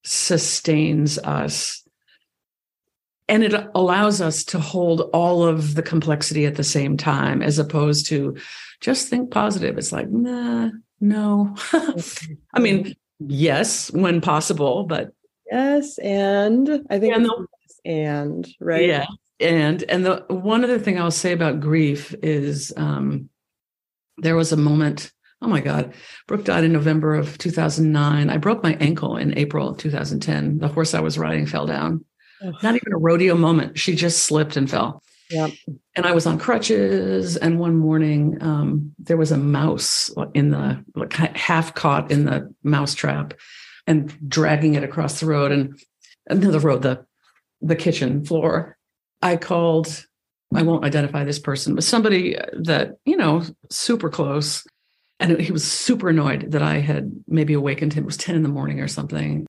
sustains 0.04 1.18
us. 1.20 1.82
And 3.28 3.44
it 3.44 3.54
allows 3.74 4.22
us 4.22 4.44
to 4.46 4.60
hold 4.60 5.10
all 5.14 5.44
of 5.44 5.74
the 5.74 5.82
complexity 5.82 6.46
at 6.46 6.56
the 6.56 6.64
same 6.64 6.96
time, 6.96 7.42
as 7.42 7.58
opposed 7.58 8.08
to 8.08 8.38
just 8.82 9.08
think 9.08 9.32
positive. 9.32 9.80
It's 9.80 9.92
like, 9.92 10.10
nah, 10.10 10.70
no. 11.02 11.56
I 12.54 12.60
mean, 12.60 12.94
yes, 13.20 13.92
when 13.92 14.22
possible, 14.22 14.84
but 14.84 15.12
yes, 15.52 15.98
and 15.98 16.86
I 16.90 17.00
think 17.00 17.16
and, 17.16 17.26
the, 17.26 17.48
and 17.84 18.48
right. 18.60 18.86
Yeah. 18.86 19.08
And 19.40 19.84
and 19.84 20.06
the 20.06 20.26
one 20.30 20.64
other 20.64 20.80
thing 20.80 21.00
I'll 21.00 21.12
say 21.12 21.34
about 21.34 21.60
grief 21.60 22.16
is 22.24 22.74
um 22.78 23.30
there 24.18 24.36
was 24.36 24.52
a 24.52 24.58
moment 24.58 25.12
Oh 25.42 25.48
my 25.48 25.60
God. 25.60 25.94
Brooke 26.28 26.46
died 26.46 26.64
in 26.64 26.72
November 26.72 27.14
of 27.14 27.38
2009. 27.38 28.30
I 28.30 28.38
broke 28.38 28.64
my 28.64 28.76
ankle 28.80 29.18
in 29.18 29.38
April 29.38 29.70
of 29.70 29.78
2010. 29.78 30.58
The 30.60 30.70
horse 30.70 30.94
I 30.94 31.02
was 31.02 31.20
riding 31.20 31.46
fell 31.46 31.68
down. 31.68 32.04
Not 32.42 32.76
even 32.76 32.94
a 32.94 32.98
rodeo 32.98 33.36
moment. 33.36 33.78
She 33.78 33.96
just 33.96 34.24
slipped 34.24 34.58
and 34.58 34.70
fell. 34.70 35.04
Yep. 35.30 35.52
And 35.96 36.06
I 36.06 36.14
was 36.14 36.26
on 36.26 36.40
crutches. 36.40 37.38
And 37.38 37.60
one 37.60 37.76
morning, 37.76 38.38
um, 38.42 38.94
there 38.98 39.18
was 39.18 39.32
a 39.32 39.38
mouse 39.38 40.10
in 40.34 40.52
the 40.52 40.84
like 40.96 41.14
half 41.14 41.74
caught 41.74 42.12
in 42.12 42.26
the 42.26 42.54
mouse 42.64 42.96
trap. 42.96 43.34
and 43.88 44.18
dragging 44.28 44.74
it 44.74 44.84
across 44.84 45.20
the 45.20 45.28
road 45.28 45.52
and 45.52 45.80
another 46.28 46.60
road, 46.60 46.82
the 46.82 47.06
the 47.62 47.76
kitchen 47.76 48.26
floor. 48.26 48.78
I 49.26 49.38
called, 49.38 50.06
I 50.54 50.62
won't 50.62 50.86
identify 50.86 51.24
this 51.24 51.40
person, 51.40 51.74
but 51.74 51.84
somebody 51.84 52.38
that, 52.54 52.98
you 53.06 53.18
know, 53.18 53.42
super 53.72 54.12
close. 54.12 54.64
And 55.20 55.40
he 55.40 55.52
was 55.52 55.64
super 55.64 56.10
annoyed 56.10 56.52
that 56.52 56.62
I 56.62 56.78
had 56.78 57.12
maybe 57.28 57.54
awakened 57.54 57.94
him. 57.94 58.04
It 58.04 58.06
was 58.06 58.18
10 58.18 58.36
in 58.36 58.44
the 58.44 58.50
morning 58.50 58.82
or 58.82 58.88
something. 58.88 59.48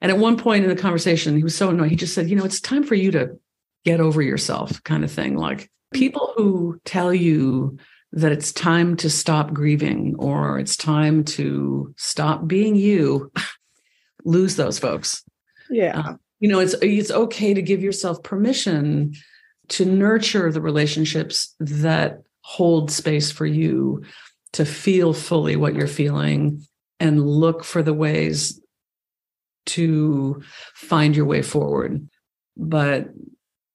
And 0.00 0.10
at 0.10 0.16
one 0.16 0.38
point 0.38 0.64
in 0.64 0.70
the 0.70 0.80
conversation, 0.80 1.36
he 1.36 1.42
was 1.42 1.54
so 1.54 1.68
annoyed. 1.68 1.90
He 1.90 1.96
just 1.96 2.14
said, 2.14 2.30
you 2.30 2.36
know, 2.36 2.44
it's 2.44 2.58
time 2.58 2.82
for 2.82 2.94
you 2.94 3.10
to 3.10 3.38
get 3.84 4.00
over 4.00 4.22
yourself, 4.22 4.82
kind 4.82 5.04
of 5.04 5.12
thing. 5.12 5.36
Like 5.36 5.70
people 5.92 6.32
who 6.34 6.80
tell 6.86 7.12
you 7.12 7.76
that 8.12 8.32
it's 8.32 8.50
time 8.50 8.96
to 8.96 9.10
stop 9.10 9.52
grieving 9.52 10.14
or 10.18 10.58
it's 10.58 10.76
time 10.76 11.22
to 11.24 11.92
stop 11.98 12.46
being 12.46 12.76
you, 12.76 13.30
lose 14.24 14.56
those 14.56 14.78
folks. 14.78 15.22
Yeah. 15.68 16.00
Uh, 16.00 16.14
you 16.40 16.48
know, 16.48 16.58
it's 16.58 16.74
it's 16.82 17.10
okay 17.10 17.54
to 17.54 17.62
give 17.62 17.82
yourself 17.82 18.22
permission 18.22 19.14
to 19.68 19.84
nurture 19.84 20.50
the 20.50 20.60
relationships 20.60 21.54
that 21.60 22.22
hold 22.40 22.90
space 22.90 23.30
for 23.30 23.46
you 23.46 24.02
to 24.54 24.64
feel 24.64 25.12
fully 25.12 25.54
what 25.54 25.74
you're 25.74 25.86
feeling 25.86 26.60
and 26.98 27.24
look 27.24 27.62
for 27.62 27.82
the 27.82 27.94
ways 27.94 28.60
to 29.66 30.42
find 30.74 31.14
your 31.14 31.26
way 31.26 31.42
forward. 31.42 32.08
But 32.56 33.08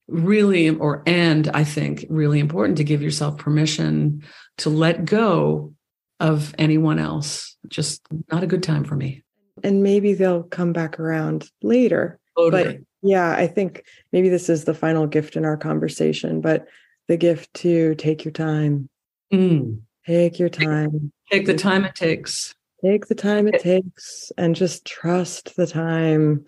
really, 0.07 0.69
or 0.69 1.03
and 1.05 1.47
I 1.49 1.63
think 1.63 2.05
really 2.09 2.39
important 2.39 2.77
to 2.77 2.83
give 2.83 3.01
yourself 3.01 3.37
permission 3.37 4.23
to 4.57 4.69
let 4.69 5.05
go 5.05 5.73
of 6.19 6.53
anyone 6.57 6.99
else. 6.99 7.55
Just 7.67 8.01
not 8.31 8.43
a 8.43 8.47
good 8.47 8.63
time 8.63 8.83
for 8.83 8.95
me. 8.95 9.23
And 9.63 9.83
maybe 9.83 10.13
they'll 10.13 10.43
come 10.43 10.73
back 10.73 10.99
around 10.99 11.49
later. 11.61 12.19
Totally. 12.37 12.63
But 12.63 12.77
yeah, 13.01 13.31
I 13.31 13.47
think 13.47 13.85
maybe 14.11 14.29
this 14.29 14.49
is 14.49 14.65
the 14.65 14.73
final 14.73 15.07
gift 15.07 15.35
in 15.35 15.45
our 15.45 15.57
conversation, 15.57 16.41
but 16.41 16.67
the 17.07 17.17
gift 17.17 17.53
to 17.55 17.95
take 17.95 18.25
your 18.25 18.31
time. 18.31 18.89
Mm. 19.33 19.81
Take 20.05 20.39
your 20.39 20.49
time. 20.49 21.11
Take 21.31 21.45
the 21.45 21.55
time 21.55 21.85
it 21.85 21.95
takes. 21.95 22.53
Take 22.83 23.07
the 23.07 23.15
time 23.15 23.47
it 23.47 23.61
takes 23.61 24.31
and 24.37 24.55
just 24.55 24.85
trust 24.85 25.55
the 25.55 25.65
time. 25.65 26.45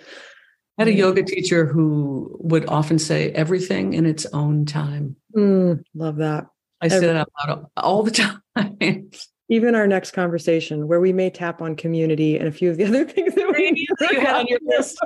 I 0.77 0.83
had 0.83 0.87
a 0.89 0.93
yoga 0.93 1.23
teacher 1.23 1.65
who 1.65 2.37
would 2.39 2.67
often 2.67 2.99
say 2.99 3.31
everything 3.31 3.93
in 3.93 4.05
its 4.05 4.27
own 4.27 4.65
time. 4.65 5.15
Mm, 5.35 5.83
love 5.95 6.17
that. 6.17 6.47
I 6.81 6.89
say 6.89 6.99
that 6.99 7.15
out 7.15 7.31
loud 7.47 7.65
all 7.77 8.03
the 8.03 8.11
time. 8.55 9.09
Even 9.49 9.75
our 9.75 9.87
next 9.87 10.11
conversation, 10.11 10.87
where 10.87 10.99
we 10.99 11.13
may 11.13 11.29
tap 11.29 11.61
on 11.61 11.75
community 11.75 12.37
and 12.37 12.47
a 12.47 12.51
few 12.51 12.69
of 12.69 12.77
the 12.77 12.85
other 12.87 13.05
things 13.05 13.33
that 13.35 13.53
we 13.55 13.71
you 13.75 14.19
had 14.19 14.35
on 14.35 14.47
your 14.47 14.59
list. 14.63 14.99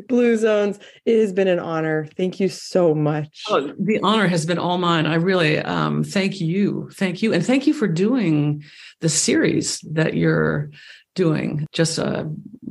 Blue 0.08 0.36
zones. 0.36 0.78
It 1.04 1.20
has 1.20 1.32
been 1.32 1.48
an 1.48 1.58
honor. 1.58 2.06
Thank 2.16 2.40
you 2.40 2.48
so 2.48 2.94
much. 2.94 3.42
Oh, 3.48 3.72
the 3.78 4.00
honor 4.02 4.28
has 4.28 4.46
been 4.46 4.58
all 4.58 4.78
mine. 4.78 5.06
I 5.06 5.14
really 5.14 5.58
um, 5.58 6.04
thank 6.04 6.40
you. 6.40 6.90
Thank 6.94 7.22
you. 7.22 7.32
And 7.32 7.44
thank 7.44 7.66
you 7.66 7.74
for 7.74 7.88
doing 7.88 8.62
the 9.00 9.08
series 9.08 9.80
that 9.92 10.14
you're 10.14 10.70
doing. 11.14 11.66
Just 11.72 11.98
uh, 11.98 12.24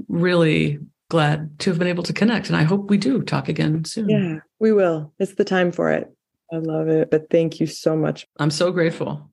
really 0.07 0.79
glad 1.09 1.59
to 1.59 1.69
have 1.69 1.77
been 1.79 1.89
able 1.89 2.03
to 2.03 2.13
connect. 2.13 2.47
And 2.47 2.55
I 2.55 2.63
hope 2.63 2.89
we 2.89 2.97
do 2.97 3.21
talk 3.21 3.49
again 3.49 3.83
soon. 3.83 4.09
Yeah, 4.09 4.39
we 4.59 4.71
will. 4.71 5.13
It's 5.19 5.35
the 5.35 5.43
time 5.43 5.71
for 5.71 5.91
it. 5.91 6.09
I 6.53 6.57
love 6.57 6.87
it. 6.87 7.11
But 7.11 7.29
thank 7.29 7.59
you 7.59 7.67
so 7.67 7.95
much. 7.95 8.27
I'm 8.39 8.51
so 8.51 8.71
grateful. 8.71 9.30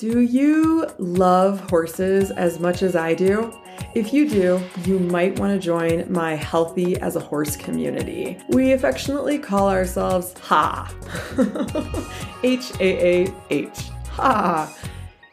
Do 0.00 0.20
you 0.20 0.86
love 0.96 1.60
horses 1.68 2.30
as 2.30 2.58
much 2.58 2.82
as 2.82 2.96
I 2.96 3.12
do? 3.12 3.52
If 3.94 4.14
you 4.14 4.30
do, 4.30 4.58
you 4.86 4.98
might 4.98 5.38
want 5.38 5.52
to 5.52 5.58
join 5.58 6.10
my 6.10 6.36
Healthy 6.36 6.98
as 7.02 7.16
a 7.16 7.20
Horse 7.20 7.54
community. 7.54 8.38
We 8.48 8.72
affectionately 8.72 9.38
call 9.38 9.68
ourselves 9.68 10.32
HA. 10.48 10.88
H 12.42 12.72
A 12.80 13.26
A 13.26 13.34
H. 13.50 13.90
HA. 14.18 14.68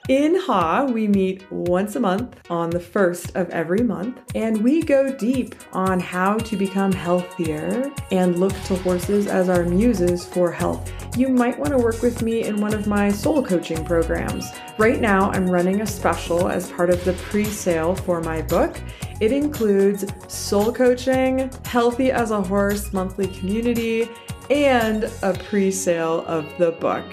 In 0.08 0.36
HA, 0.40 0.86
we 0.86 1.06
meet 1.06 1.52
once 1.52 1.98
a 1.98 2.00
month 2.00 2.40
on 2.50 2.70
the 2.70 2.80
first 2.80 3.36
of 3.36 3.50
every 3.50 3.84
month, 3.84 4.22
and 4.36 4.64
we 4.64 4.82
go 4.82 5.14
deep 5.14 5.54
on 5.74 6.00
how 6.00 6.38
to 6.38 6.56
become 6.56 6.94
healthier 6.94 7.92
and 8.10 8.40
look 8.40 8.54
to 8.54 8.78
horses 8.78 9.28
as 9.28 9.50
our 9.50 9.66
muses 9.66 10.26
for 10.26 10.50
health. 10.50 10.90
You 11.18 11.28
might 11.28 11.60
want 11.60 11.72
to 11.72 11.78
work 11.78 12.02
with 12.02 12.22
me 12.22 12.46
in 12.46 12.62
one 12.62 12.74
of 12.74 12.88
my 12.88 13.10
soul 13.10 13.44
coaching 13.44 13.84
programs. 13.84 14.50
Right 14.78 15.02
now, 15.02 15.30
I'm 15.32 15.50
running 15.50 15.82
a 15.82 15.86
special 15.86 16.48
as 16.48 16.72
part 16.72 16.90
of 16.90 17.04
the 17.04 17.12
pre 17.14 17.44
sale 17.44 17.94
for 17.94 18.22
my 18.22 18.42
book. 18.42 18.80
It 19.20 19.34
includes 19.34 20.06
soul 20.30 20.72
coaching, 20.72 21.52
healthy 21.66 22.14
as 22.14 22.32
a 22.32 22.42
horse 22.42 22.94
monthly 22.94 23.28
community, 23.28 24.08
and 24.50 25.12
a 25.22 25.34
pre 25.34 25.70
sale 25.70 26.24
of 26.28 26.46
the 26.58 26.72
book. 26.72 27.04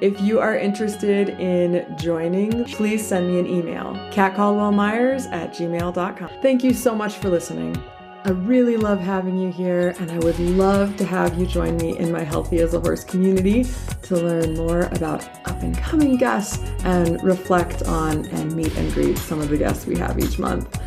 If 0.00 0.18
you 0.22 0.40
are 0.40 0.56
interested 0.56 1.28
in 1.40 1.84
joining, 1.98 2.64
please 2.64 3.06
send 3.06 3.28
me 3.28 3.38
an 3.38 3.46
email, 3.46 3.92
katcaldwellmyers 4.10 5.30
at 5.30 5.52
gmail.com. 5.52 6.30
Thank 6.40 6.64
you 6.64 6.72
so 6.72 6.94
much 6.94 7.16
for 7.16 7.28
listening. 7.28 7.76
I 8.24 8.30
really 8.30 8.78
love 8.78 8.98
having 8.98 9.36
you 9.36 9.52
here, 9.52 9.94
and 9.98 10.10
I 10.10 10.18
would 10.20 10.38
love 10.38 10.96
to 10.96 11.04
have 11.04 11.38
you 11.38 11.44
join 11.44 11.76
me 11.76 11.98
in 11.98 12.10
my 12.10 12.22
Healthy 12.22 12.60
as 12.60 12.72
a 12.72 12.80
Horse 12.80 13.04
community 13.04 13.66
to 14.02 14.16
learn 14.16 14.54
more 14.54 14.82
about 14.92 15.28
up 15.46 15.62
and 15.62 15.76
coming 15.76 16.16
guests 16.16 16.64
and 16.84 17.22
reflect 17.22 17.82
on 17.82 18.24
and 18.28 18.56
meet 18.56 18.74
and 18.78 18.90
greet 18.94 19.18
some 19.18 19.40
of 19.40 19.50
the 19.50 19.58
guests 19.58 19.84
we 19.84 19.98
have 19.98 20.18
each 20.18 20.38
month. 20.38 20.80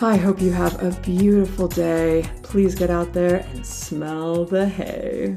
I 0.00 0.16
hope 0.16 0.40
you 0.40 0.50
have 0.50 0.82
a 0.82 0.90
beautiful 1.02 1.68
day. 1.68 2.28
Please 2.42 2.74
get 2.74 2.90
out 2.90 3.12
there 3.12 3.46
and 3.52 3.64
smell 3.64 4.44
the 4.44 4.68
hay. 4.68 5.36